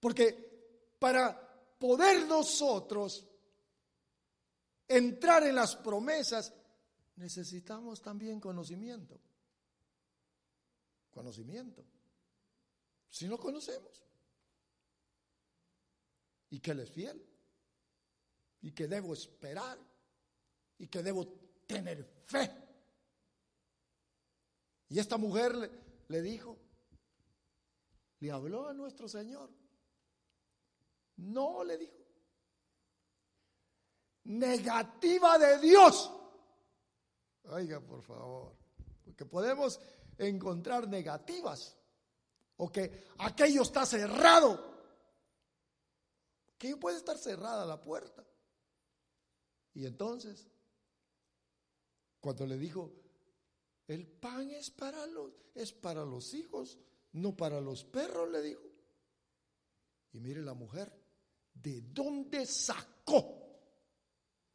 Porque 0.00 0.94
para 0.98 1.76
poder 1.78 2.26
nosotros 2.26 3.26
entrar 4.86 5.44
en 5.44 5.54
las 5.54 5.76
promesas, 5.76 6.52
necesitamos 7.16 8.02
también 8.02 8.38
conocimiento. 8.40 9.18
Conocimiento 11.10 11.84
si 13.16 13.26
no 13.26 13.38
conocemos. 13.38 14.02
Y 16.50 16.60
que 16.60 16.72
Él 16.72 16.80
es 16.80 16.90
fiel. 16.90 17.26
Y 18.66 18.72
que 18.72 18.88
debo 18.88 19.14
esperar. 19.14 19.78
Y 20.78 20.88
que 20.88 21.00
debo 21.00 21.24
tener 21.68 22.04
fe. 22.26 22.50
Y 24.88 24.98
esta 24.98 25.16
mujer 25.16 25.54
le, 26.08 26.20
dijo, 26.20 26.58
le 28.18 28.32
habló 28.32 28.66
a 28.66 28.74
nuestro 28.74 29.08
Señor. 29.08 29.50
No, 31.18 31.62
le 31.62 31.78
dijo. 31.78 31.96
Negativa 34.24 35.38
de 35.38 35.60
Dios. 35.60 36.12
Oiga, 37.44 37.78
por 37.78 38.02
favor. 38.02 38.56
Porque 39.04 39.24
podemos 39.26 39.78
encontrar 40.18 40.88
negativas 40.88 41.76
o 42.56 42.72
que 42.72 43.06
aquello 43.18 43.62
está 43.62 43.86
cerrado. 43.86 44.74
Que 46.58 46.76
puede 46.76 46.96
estar 46.96 47.16
cerrada 47.16 47.64
la 47.64 47.80
puerta. 47.80 48.26
Y 49.76 49.84
entonces, 49.84 50.48
cuando 52.18 52.46
le 52.46 52.56
dijo, 52.56 52.92
el 53.86 54.06
pan 54.06 54.50
es 54.50 54.70
para 54.70 55.06
los, 55.06 55.30
es 55.54 55.72
para 55.72 56.04
los 56.04 56.32
hijos, 56.32 56.78
no 57.12 57.36
para 57.36 57.60
los 57.60 57.84
perros, 57.84 58.30
le 58.30 58.40
dijo. 58.40 58.62
Y 60.12 60.20
mire 60.20 60.40
la 60.40 60.54
mujer, 60.54 60.90
¿de 61.52 61.82
dónde 61.82 62.46
sacó 62.46 63.60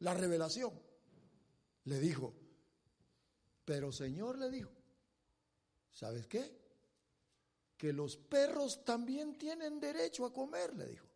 la 0.00 0.12
revelación? 0.12 0.72
Le 1.84 2.00
dijo, 2.00 2.34
pero 3.64 3.92
Señor 3.92 4.38
le 4.38 4.50
dijo, 4.50 4.72
¿sabes 5.92 6.26
qué? 6.26 6.62
que 7.82 7.92
los 7.92 8.16
perros 8.16 8.84
también 8.84 9.36
tienen 9.36 9.80
derecho 9.80 10.24
a 10.24 10.32
comer, 10.32 10.72
le 10.76 10.86
dijo. 10.86 11.11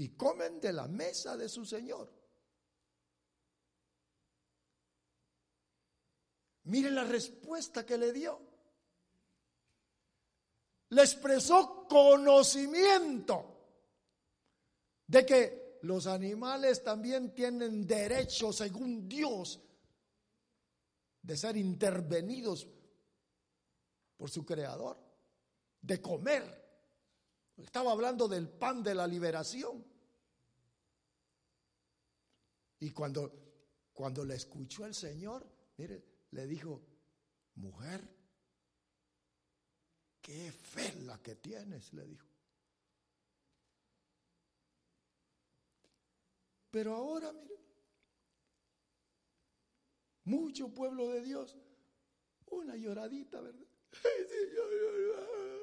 Y 0.00 0.16
comen 0.16 0.58
de 0.62 0.72
la 0.72 0.88
mesa 0.88 1.36
de 1.36 1.46
su 1.46 1.66
Señor. 1.66 2.10
Miren 6.64 6.94
la 6.94 7.04
respuesta 7.04 7.84
que 7.84 7.98
le 7.98 8.10
dio. 8.10 8.40
Le 10.88 11.02
expresó 11.02 11.86
conocimiento 11.86 13.44
de 15.06 15.26
que 15.26 15.78
los 15.82 16.06
animales 16.06 16.82
también 16.82 17.34
tienen 17.34 17.86
derecho, 17.86 18.54
según 18.54 19.06
Dios, 19.06 19.60
de 21.20 21.36
ser 21.36 21.58
intervenidos 21.58 22.66
por 24.16 24.30
su 24.30 24.46
creador, 24.46 24.96
de 25.82 26.00
comer. 26.00 26.59
Estaba 27.62 27.92
hablando 27.92 28.28
del 28.28 28.48
pan 28.48 28.82
de 28.82 28.94
la 28.94 29.06
liberación. 29.06 29.84
Y 32.80 32.90
cuando, 32.90 33.32
cuando 33.92 34.24
le 34.24 34.34
escuchó 34.34 34.86
el 34.86 34.94
Señor, 34.94 35.46
mire, 35.76 36.02
le 36.30 36.46
dijo, 36.46 36.82
mujer, 37.56 38.02
qué 40.22 40.50
fe 40.52 40.94
la 41.02 41.18
que 41.18 41.36
tienes, 41.36 41.92
le 41.92 42.06
dijo. 42.06 42.26
Pero 46.70 46.94
ahora, 46.94 47.32
mire, 47.32 47.58
mucho 50.24 50.72
pueblo 50.72 51.08
de 51.08 51.22
Dios, 51.22 51.56
una 52.46 52.76
lloradita, 52.76 53.40
¿verdad? 53.40 53.66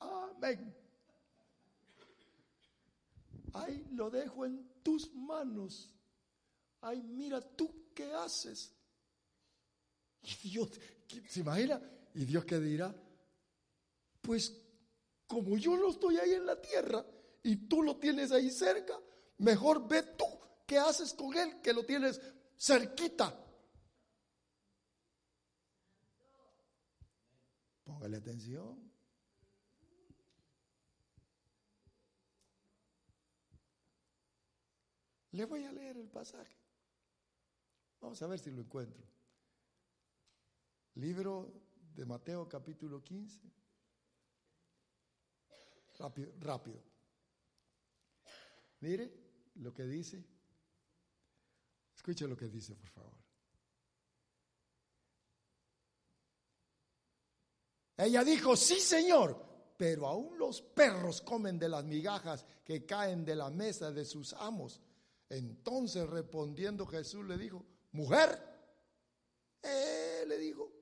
Amén. 0.00 0.74
Ahí 3.52 3.86
lo 3.92 4.10
dejo 4.10 4.46
en 4.46 4.82
tus 4.82 5.12
manos. 5.14 5.92
Ay, 6.80 7.02
mira 7.02 7.40
tú 7.40 7.90
qué 7.94 8.12
haces. 8.12 8.72
Y 10.22 10.48
Dios, 10.48 10.70
¿se 11.28 11.40
imagina? 11.40 11.80
Y 12.14 12.24
Dios 12.24 12.44
qué 12.44 12.58
dirá, 12.58 12.94
pues 14.20 14.54
como 15.26 15.56
yo 15.56 15.76
no 15.76 15.90
estoy 15.90 16.18
ahí 16.18 16.32
en 16.34 16.44
la 16.44 16.60
tierra 16.60 17.04
y 17.42 17.68
tú 17.68 17.82
lo 17.82 17.96
tienes 17.96 18.32
ahí 18.32 18.50
cerca, 18.50 18.98
mejor 19.38 19.86
ve 19.86 20.02
tú 20.02 20.24
qué 20.66 20.78
haces 20.78 21.14
con 21.14 21.36
él 21.36 21.60
que 21.62 21.72
lo 21.72 21.84
tienes 21.84 22.20
cerquita. 22.58 23.36
Póngale 27.84 28.16
atención. 28.16 28.89
Le 35.32 35.44
voy 35.44 35.64
a 35.64 35.72
leer 35.72 35.96
el 35.96 36.08
pasaje. 36.08 36.56
Vamos 38.00 38.20
a 38.22 38.26
ver 38.26 38.38
si 38.38 38.50
lo 38.50 38.62
encuentro. 38.62 39.04
Libro 40.94 41.52
de 41.94 42.04
Mateo 42.04 42.48
capítulo 42.48 43.02
15. 43.02 43.40
Rápido, 45.98 46.32
rápido. 46.40 46.82
Mire 48.80 49.12
lo 49.56 49.72
que 49.72 49.84
dice. 49.84 50.24
Escuche 51.94 52.26
lo 52.26 52.36
que 52.36 52.48
dice, 52.48 52.74
por 52.74 52.88
favor. 52.88 53.20
Ella 57.98 58.24
dijo, 58.24 58.56
sí, 58.56 58.80
Señor, 58.80 59.74
pero 59.76 60.06
aún 60.06 60.38
los 60.38 60.62
perros 60.62 61.20
comen 61.20 61.58
de 61.58 61.68
las 61.68 61.84
migajas 61.84 62.46
que 62.64 62.86
caen 62.86 63.26
de 63.26 63.36
la 63.36 63.50
mesa 63.50 63.92
de 63.92 64.06
sus 64.06 64.32
amos. 64.32 64.80
Entonces 65.30 66.08
respondiendo 66.10 66.84
Jesús 66.86 67.24
le 67.24 67.38
dijo, 67.38 67.64
mujer, 67.92 68.36
eh, 69.62 70.24
le 70.26 70.38
dijo, 70.38 70.72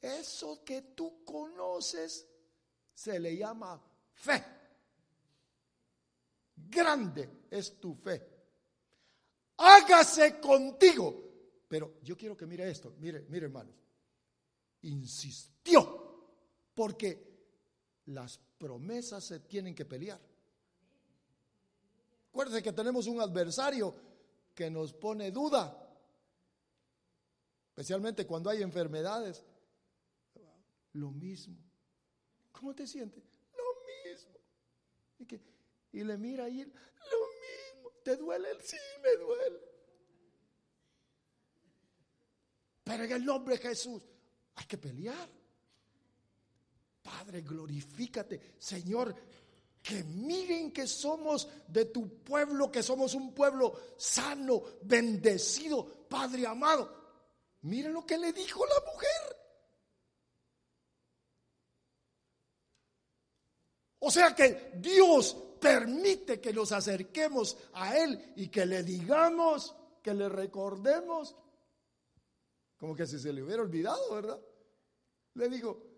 eso 0.00 0.64
que 0.64 0.80
tú 0.82 1.22
conoces 1.22 2.26
se 2.94 3.20
le 3.20 3.36
llama 3.36 3.80
fe. 4.14 4.42
Grande 6.56 7.46
es 7.50 7.78
tu 7.78 7.94
fe. 7.94 8.26
Hágase 9.58 10.40
contigo. 10.40 11.28
Pero 11.68 12.00
yo 12.02 12.16
quiero 12.16 12.36
que 12.36 12.46
mire 12.46 12.68
esto, 12.70 12.94
mire, 12.98 13.26
mire 13.28 13.46
hermanos. 13.46 13.74
Insistió, 14.82 16.32
porque 16.74 17.30
las 18.06 18.38
promesas 18.56 19.24
se 19.24 19.40
tienen 19.40 19.74
que 19.74 19.84
pelear. 19.84 20.29
Acuérdense 22.30 22.62
que 22.62 22.72
tenemos 22.72 23.06
un 23.08 23.20
adversario 23.20 23.94
que 24.54 24.70
nos 24.70 24.92
pone 24.92 25.30
duda, 25.32 25.76
especialmente 27.70 28.26
cuando 28.26 28.50
hay 28.50 28.62
enfermedades. 28.62 29.44
Lo 30.92 31.10
mismo. 31.10 31.56
¿Cómo 32.52 32.74
te 32.74 32.86
sientes? 32.86 33.24
Lo 33.56 34.10
mismo. 34.10 34.36
Y, 35.18 35.26
que, 35.26 35.40
y 35.92 36.04
le 36.04 36.16
mira 36.16 36.44
ahí, 36.44 36.58
lo 36.58 36.64
mismo. 36.64 37.90
¿Te 38.04 38.16
duele? 38.16 38.48
Sí, 38.62 38.76
me 39.02 39.16
duele. 39.16 39.60
Pero 42.84 43.04
en 43.04 43.12
el 43.12 43.24
nombre 43.24 43.56
de 43.56 43.62
Jesús 43.62 44.02
hay 44.54 44.66
que 44.66 44.78
pelear. 44.78 45.28
Padre, 47.02 47.42
glorifícate. 47.42 48.54
Señor, 48.58 49.14
que 49.90 50.04
miren 50.04 50.70
que 50.70 50.86
somos 50.86 51.48
de 51.66 51.86
tu 51.86 52.22
pueblo, 52.22 52.70
que 52.70 52.80
somos 52.80 53.14
un 53.14 53.34
pueblo 53.34 53.96
sano, 53.96 54.62
bendecido, 54.82 56.06
Padre 56.08 56.46
amado. 56.46 56.96
Miren 57.62 57.92
lo 57.92 58.06
que 58.06 58.16
le 58.16 58.32
dijo 58.32 58.64
la 58.64 58.92
mujer. 58.92 59.36
O 63.98 64.12
sea 64.12 64.32
que 64.32 64.74
Dios 64.76 65.36
permite 65.60 66.40
que 66.40 66.52
nos 66.52 66.70
acerquemos 66.70 67.56
a 67.72 67.98
Él 67.98 68.32
y 68.36 68.46
que 68.46 68.64
le 68.64 68.84
digamos, 68.84 69.74
que 70.00 70.14
le 70.14 70.28
recordemos, 70.28 71.34
como 72.78 72.94
que 72.94 73.08
si 73.08 73.18
se 73.18 73.32
le 73.32 73.42
hubiera 73.42 73.62
olvidado, 73.62 74.14
¿verdad? 74.14 74.40
Le 75.34 75.48
digo, 75.48 75.89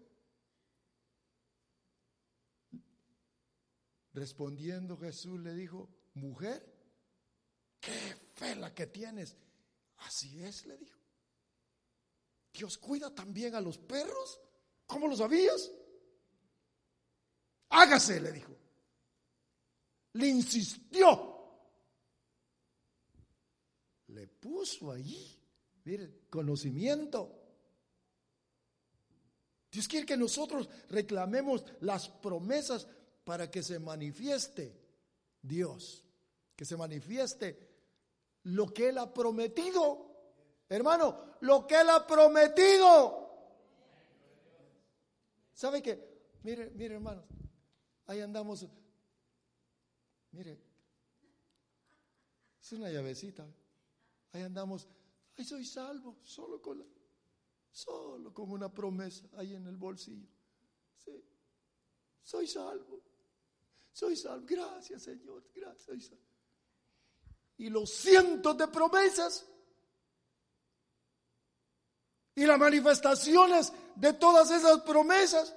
respondiendo 4.15 4.97
Jesús 4.97 5.41
le 5.41 5.55
dijo, 5.55 5.89
mujer, 6.15 6.67
qué 7.81 8.17
fe 8.35 8.55
la 8.57 8.75
que 8.75 8.87
tienes. 8.87 9.37
Así 9.99 10.43
es, 10.43 10.67
le 10.67 10.77
dijo. 10.77 10.99
Dios 12.53 12.79
cuida 12.79 13.15
también 13.15 13.55
a 13.55 13.61
los 13.61 13.79
perros. 13.79 14.41
¿Cómo 14.87 15.09
lo 15.09 15.17
sabías? 15.17 15.71
Hágase, 17.71 18.21
le 18.21 18.33
dijo. 18.33 18.57
Le 20.15 20.27
insistió. 20.27 21.31
Le 24.09 24.29
puso 24.29 24.93
allí, 24.93 25.41
mire, 25.85 26.27
conocimiento. 26.29 27.39
Dios 29.71 29.89
quiere 29.89 30.05
que 30.05 30.19
nosotros 30.19 30.69
reclamemos 30.91 31.65
las 31.81 32.11
promesas 32.11 32.87
para 33.25 33.51
que 33.51 33.63
se 33.63 33.79
manifieste 33.79 34.79
Dios, 35.41 36.05
que 36.57 36.65
se 36.65 36.77
manifieste 36.77 37.69
lo 38.45 38.73
que 38.73 38.89
Él 38.89 38.99
ha 38.99 39.13
prometido. 39.13 40.11
Hermano, 40.69 41.37
lo 41.41 41.67
que 41.67 41.81
Él 41.81 41.91
ha 41.91 42.07
prometido. 42.07 43.23
¿Sabe 45.53 45.83
qué? 45.83 46.13
Mire, 46.43 46.71
mire, 46.71 46.95
hermano, 46.95 47.25
ahí 48.07 48.21
andamos. 48.21 48.67
Mire, 50.33 50.59
es 52.61 52.73
una 52.73 52.91
llavecita. 52.91 53.47
Ahí 54.33 54.43
andamos. 54.43 54.89
Ay, 55.37 55.45
soy 55.45 55.65
salvo, 55.65 56.17
solo 56.23 56.61
con 56.61 56.79
la, 56.79 56.85
solo 57.71 58.33
con 58.33 58.51
una 58.51 58.73
promesa 58.73 59.27
ahí 59.37 59.55
en 59.55 59.67
el 59.67 59.77
bolsillo. 59.77 60.29
Sí, 60.97 61.25
soy 62.23 62.47
salvo. 62.47 63.12
Soy 63.93 64.17
salvo. 64.17 64.47
Gracias, 64.49 65.03
Señor. 65.03 65.45
Gracias. 65.55 66.13
Y 67.59 67.69
los 67.69 67.91
cientos 67.91 68.57
de 68.57 68.69
promesas 68.69 69.47
y 72.35 72.47
las 72.47 72.59
manifestaciones 72.59 73.73
de 73.97 74.13
todas 74.15 74.51
esas 74.51 74.81
promesas. 74.83 75.55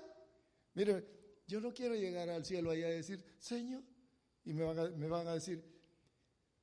Mire, 0.74 1.08
yo 1.48 1.62
no 1.62 1.74
quiero 1.74 1.96
llegar 1.96 2.30
al 2.30 2.46
cielo 2.46 2.72
allá 2.72 2.90
y 2.90 2.98
decir, 2.98 3.24
Señor, 3.40 3.84
y 4.44 4.54
me 4.54 4.64
van, 4.64 4.80
a, 4.80 4.90
me 4.90 5.08
van 5.08 5.28
a 5.28 5.34
decir, 5.36 5.64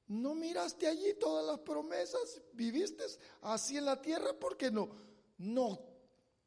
¿no 0.08 0.34
miraste 0.34 0.86
allí 0.86 1.14
todas 1.18 1.46
las 1.46 1.60
promesas? 1.60 2.42
¿Viviste 2.52 3.04
así 3.42 3.78
en 3.78 3.86
la 3.86 4.00
tierra? 4.00 4.38
porque 4.38 4.70
no? 4.70 4.90
No, 5.38 5.80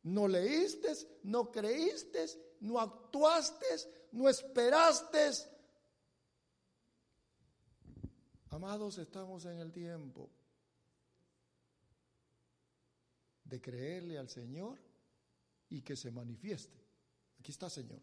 no 0.03 0.27
leíste, 0.27 0.93
no 1.23 1.51
creíste, 1.51 2.25
no 2.61 2.79
actuaste, 2.79 3.65
no 4.15 4.29
esperaste. 4.29 5.31
Amados, 8.49 8.97
estamos 8.97 9.43
en 9.45 9.59
el 9.59 9.73
tiempo 9.73 10.29
de 13.43 13.61
creerle 13.61 14.17
al 14.17 14.29
Señor 14.29 14.79
y 15.69 15.81
que 15.81 15.97
se 15.97 16.11
manifieste. 16.11 16.81
Aquí 17.39 17.51
está, 17.51 17.69
Señor. 17.69 18.01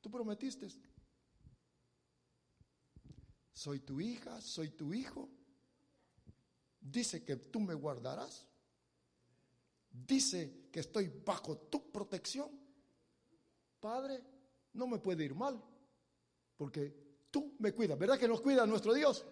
Tú 0.00 0.10
prometiste. 0.10 0.68
Soy 3.52 3.80
tu 3.80 4.00
hija, 4.00 4.40
soy 4.40 4.70
tu 4.70 4.94
hijo. 4.94 5.28
Dice 6.80 7.22
que 7.24 7.36
tú 7.36 7.60
me 7.60 7.74
guardarás. 7.74 8.48
Dice 9.90 10.70
que 10.72 10.80
estoy 10.80 11.08
bajo 11.08 11.58
tu 11.58 11.92
protección. 11.92 12.50
Padre, 13.78 14.31
no 14.74 14.86
me 14.86 14.98
puede 14.98 15.24
ir 15.24 15.34
mal, 15.34 15.62
porque 16.56 17.26
tú 17.30 17.54
me 17.58 17.72
cuidas. 17.72 17.98
¿Verdad 17.98 18.18
que 18.18 18.28
nos 18.28 18.40
cuida 18.40 18.66
nuestro 18.66 18.94
Dios? 18.94 19.24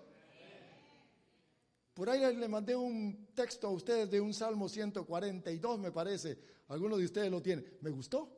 Por 1.94 2.08
ahí 2.08 2.34
le 2.34 2.48
mandé 2.48 2.74
un 2.74 3.28
texto 3.34 3.66
a 3.66 3.70
ustedes 3.70 4.10
de 4.10 4.20
un 4.20 4.32
Salmo 4.32 4.68
142, 4.68 5.78
me 5.78 5.92
parece. 5.92 6.38
Algunos 6.68 6.98
de 6.98 7.04
ustedes 7.04 7.30
lo 7.30 7.42
tienen. 7.42 7.78
¿Me 7.80 7.90
gustó? 7.90 8.36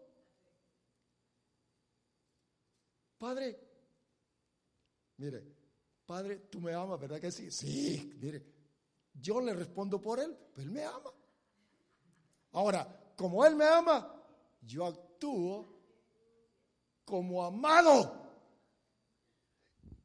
Padre, 3.19 3.61
mire, 5.19 5.45
Padre, 6.05 6.39
tú 6.51 6.61
me 6.61 6.75
amas, 6.75 6.99
¿verdad 6.99 7.21
que 7.21 7.31
sí? 7.31 7.51
Sí, 7.51 8.13
mire, 8.21 8.45
yo 9.15 9.41
le 9.41 9.55
respondo 9.55 10.01
por 10.01 10.19
él, 10.19 10.37
pues 10.53 10.67
él 10.67 10.73
me 10.73 10.85
ama. 10.85 11.13
Ahora, 12.53 13.13
como 13.17 13.45
él 13.47 13.55
me 13.55 13.65
ama, 13.65 14.13
yo 14.61 14.87
actúo 14.87 15.72
como 17.05 17.45
amado. 17.45 18.21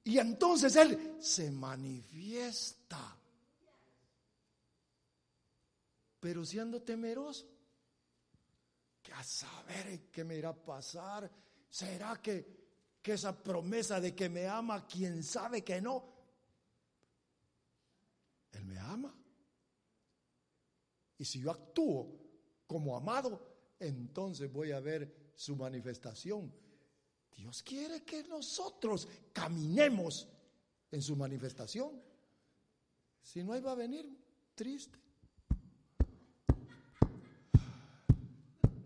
Y 0.04 0.20
entonces 0.20 0.76
Él 0.76 1.18
se 1.20 1.52
manifiesta. 1.52 3.18
Pero 6.20 6.46
siendo 6.46 6.82
temeroso, 6.82 7.46
que 9.02 9.14
a 9.14 9.24
saber 9.24 10.10
qué 10.12 10.24
me 10.24 10.36
irá 10.36 10.50
a 10.50 10.56
pasar, 10.56 11.30
será 11.70 12.22
que, 12.22 13.00
que 13.02 13.14
esa 13.14 13.42
promesa 13.42 14.02
de 14.02 14.16
que 14.16 14.30
me 14.30 14.48
ama, 14.48 14.86
quien 14.88 15.24
sabe 15.24 15.64
que 15.64 15.80
no, 15.82 16.04
Él 18.52 18.66
me 18.66 18.80
ama. 18.80 19.14
Y 21.18 21.26
si 21.26 21.40
yo 21.40 21.52
actúo 21.52 22.28
como 22.66 22.96
amado, 22.96 23.76
entonces 23.80 24.52
voy 24.52 24.72
a 24.72 24.80
ver 24.80 25.32
su 25.36 25.56
manifestación. 25.56 26.54
Dios 27.38 27.62
quiere 27.62 28.04
que 28.04 28.24
nosotros 28.24 29.08
caminemos 29.32 30.28
en 30.90 31.02
su 31.04 31.16
manifestación. 31.16 32.02
Si 33.22 33.44
no, 33.44 33.54
ahí 33.54 33.62
va 33.62 33.74
a 33.74 33.76
venir 33.76 34.10
triste. 34.56 34.98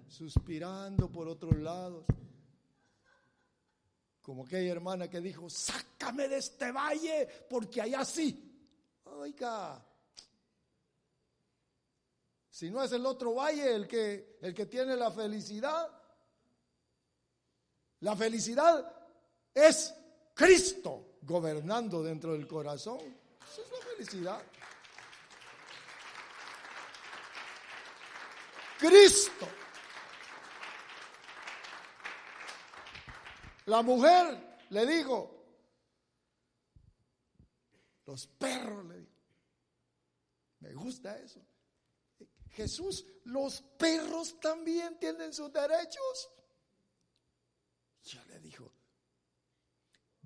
Suspirando 0.09 1.09
por 1.09 1.29
otros 1.29 1.57
lados. 1.57 2.05
Como 4.21 4.43
aquella 4.43 4.73
hermana 4.73 5.09
que 5.09 5.21
dijo, 5.21 5.49
sácame 5.49 6.27
de 6.27 6.37
este 6.37 6.73
valle 6.73 7.27
porque 7.49 7.81
allá 7.81 8.03
sí. 8.03 8.47
Oiga, 9.05 9.83
si 12.49 12.69
no 12.69 12.83
es 12.83 12.91
el 12.91 13.05
otro 13.05 13.33
valle 13.33 13.73
el 13.73 13.87
que, 13.87 14.37
el 14.41 14.53
que 14.53 14.65
tiene 14.65 14.97
la 14.97 15.09
felicidad, 15.09 16.00
la 18.01 18.15
felicidad 18.15 18.93
es 19.53 19.93
Cristo 20.33 21.17
gobernando 21.21 22.03
dentro 22.03 22.33
del 22.33 22.47
corazón. 22.47 22.99
Esa 22.99 23.61
es 23.61 23.71
la 23.71 23.77
felicidad. 23.77 24.41
Cristo. 28.79 29.47
La 33.65 33.83
mujer 33.83 34.57
le 34.71 34.85
dijo, 34.87 35.45
los 38.07 38.25
perros 38.25 38.85
le 38.85 38.99
dijo, 39.01 39.11
me 40.59 40.73
gusta 40.73 41.17
eso. 41.19 41.45
Jesús, 42.49 43.05
los 43.25 43.61
perros 43.61 44.39
también 44.39 44.97
tienen 44.99 45.31
sus 45.33 45.53
derechos. 45.53 46.31
Ya 48.03 48.23
le 48.25 48.39
dijo, 48.39 48.71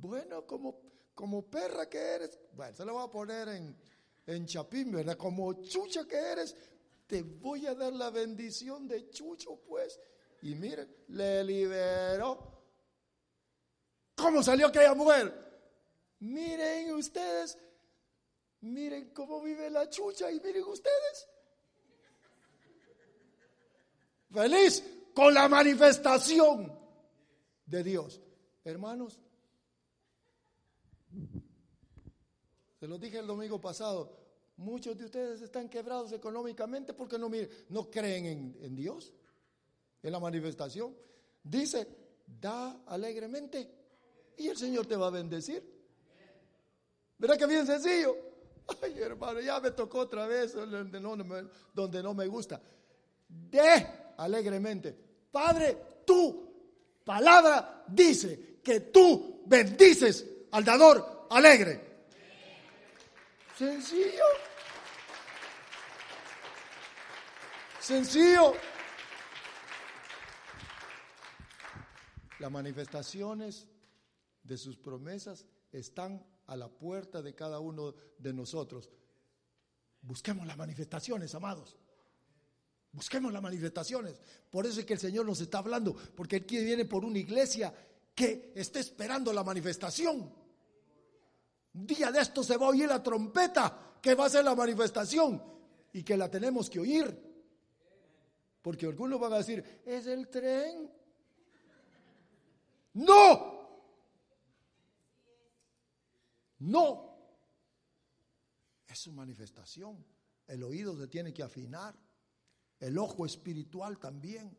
bueno, 0.05 0.45
como, 0.45 0.81
como 1.13 1.49
perra 1.49 1.89
que 1.89 1.97
eres, 1.97 2.39
bueno, 2.53 2.75
se 2.75 2.85
lo 2.85 2.93
voy 2.93 3.07
a 3.07 3.11
poner 3.11 3.47
en, 3.49 3.75
en 4.25 4.45
chapín, 4.45 4.91
¿verdad? 4.91 5.17
Como 5.17 5.53
chucha 5.63 6.05
que 6.05 6.17
eres, 6.17 6.55
te 7.07 7.21
voy 7.21 7.67
a 7.67 7.75
dar 7.75 7.93
la 7.93 8.09
bendición 8.09 8.87
de 8.87 9.09
chucho, 9.09 9.61
pues. 9.67 9.99
Y 10.41 10.55
miren, 10.55 10.93
le 11.09 11.43
liberó. 11.43 12.63
¿Cómo 14.15 14.41
salió 14.41 14.67
aquella 14.67 14.93
mujer? 14.93 15.33
Miren 16.19 16.93
ustedes, 16.93 17.57
miren 18.61 19.11
cómo 19.13 19.41
vive 19.41 19.69
la 19.69 19.89
chucha 19.89 20.31
y 20.31 20.39
miren 20.39 20.63
ustedes 20.63 21.27
feliz 24.35 24.83
con 25.13 25.33
la 25.33 25.47
manifestación 25.47 26.77
de 27.65 27.83
Dios. 27.83 28.21
Hermanos, 28.63 29.19
se 32.85 32.89
lo 32.89 32.99
dije 32.99 33.17
el 33.17 33.25
domingo 33.25 33.59
pasado, 33.59 34.15
muchos 34.57 34.95
de 34.95 35.05
ustedes 35.05 35.41
están 35.41 35.67
quebrados 35.67 36.11
económicamente 36.11 36.93
porque 36.93 37.17
no, 37.17 37.31
no 37.69 37.89
creen 37.89 38.25
en, 38.27 38.57
en 38.61 38.75
Dios, 38.75 39.11
en 40.03 40.11
la 40.11 40.19
manifestación. 40.19 40.95
Dice, 41.41 41.87
da 42.27 42.83
alegremente 42.85 43.71
y 44.37 44.49
el 44.49 44.55
Señor 44.55 44.85
te 44.85 44.95
va 44.95 45.07
a 45.07 45.09
bendecir. 45.09 45.63
¿Verdad 47.17 47.39
que 47.39 47.47
bien 47.47 47.65
sencillo? 47.65 48.15
Ay, 48.83 48.99
hermano, 48.99 49.39
ya 49.39 49.59
me 49.59 49.71
tocó 49.71 50.01
otra 50.01 50.27
vez 50.27 50.53
donde 50.53 50.99
no, 50.99 51.17
donde 51.73 52.03
no 52.03 52.13
me 52.13 52.27
gusta. 52.27 52.61
De 53.27 53.87
alegremente. 54.15 54.95
Padre, 55.31 55.75
tu 56.05 57.01
palabra 57.03 57.83
dice 57.87 58.59
que 58.63 58.81
tú 58.81 59.41
bendices 59.47 60.23
al 60.51 60.63
dador 60.63 61.25
alegre. 61.31 61.94
Sencillo. 63.57 64.25
Sencillo. 67.79 68.53
Las 72.39 72.51
manifestaciones 72.51 73.67
de 74.43 74.57
sus 74.57 74.77
promesas 74.77 75.45
están 75.71 76.25
a 76.47 76.55
la 76.57 76.67
puerta 76.67 77.21
de 77.21 77.33
cada 77.33 77.59
uno 77.59 77.95
de 78.17 78.33
nosotros. 78.33 78.89
Busquemos 80.01 80.45
las 80.45 80.57
manifestaciones, 80.57 81.33
amados. 81.33 81.77
Busquemos 82.91 83.31
las 83.31 83.41
manifestaciones. 83.41 84.19
Por 84.51 84.65
eso 84.65 84.81
es 84.81 84.85
que 84.85 84.93
el 84.93 84.99
Señor 84.99 85.25
nos 85.25 85.39
está 85.39 85.59
hablando, 85.59 85.95
porque 86.15 86.37
Él 86.37 86.45
viene 86.45 86.85
por 86.85 87.05
una 87.05 87.19
iglesia 87.19 87.73
que 88.13 88.51
está 88.53 88.79
esperando 88.79 89.31
la 89.31 89.43
manifestación. 89.43 90.44
Un 91.75 91.85
día 91.85 92.09
de 92.09 92.21
esto 92.21 92.41
se 92.41 92.55
va 92.55 92.67
a 92.67 92.69
oír 92.69 92.87
la 92.87 93.03
trompeta, 93.03 93.97
que 94.01 94.15
va 94.15 94.25
a 94.25 94.29
ser 94.29 94.45
la 94.45 94.55
manifestación 94.55 95.43
y 95.91 96.03
que 96.03 96.15
la 96.15 96.31
tenemos 96.31 96.69
que 96.69 96.79
oír. 96.79 97.25
Porque 98.61 98.85
algunos 98.85 99.19
van 99.19 99.33
a 99.33 99.37
decir, 99.37 99.81
es 99.85 100.07
el 100.07 100.29
tren. 100.29 100.89
No. 102.93 103.55
No. 106.59 107.17
Es 108.87 108.99
su 108.99 109.11
manifestación. 109.11 110.03
El 110.47 110.63
oído 110.63 110.97
se 110.97 111.07
tiene 111.07 111.33
que 111.33 111.43
afinar. 111.43 111.93
El 112.79 112.97
ojo 112.97 113.25
espiritual 113.25 113.99
también. 113.99 114.57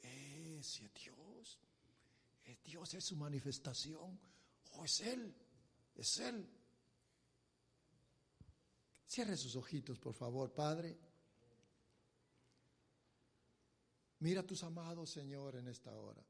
Es 0.00 0.82
Dios. 0.94 1.60
Es 2.44 2.62
Dios, 2.62 2.94
es 2.94 3.04
su 3.04 3.16
manifestación. 3.16 4.18
Oh, 4.72 4.84
es 4.86 5.00
Él. 5.00 5.34
Es 5.96 6.18
Él. 6.18 6.48
Cierre 9.06 9.36
sus 9.36 9.56
ojitos, 9.56 9.98
por 9.98 10.14
favor, 10.14 10.52
Padre. 10.52 10.98
Mira 14.20 14.40
a 14.40 14.46
tus 14.46 14.62
amados, 14.62 15.10
Señor, 15.10 15.56
en 15.56 15.68
esta 15.68 15.96
hora. 15.96 16.22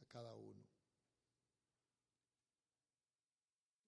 A 0.00 0.04
cada 0.06 0.34
uno. 0.34 0.67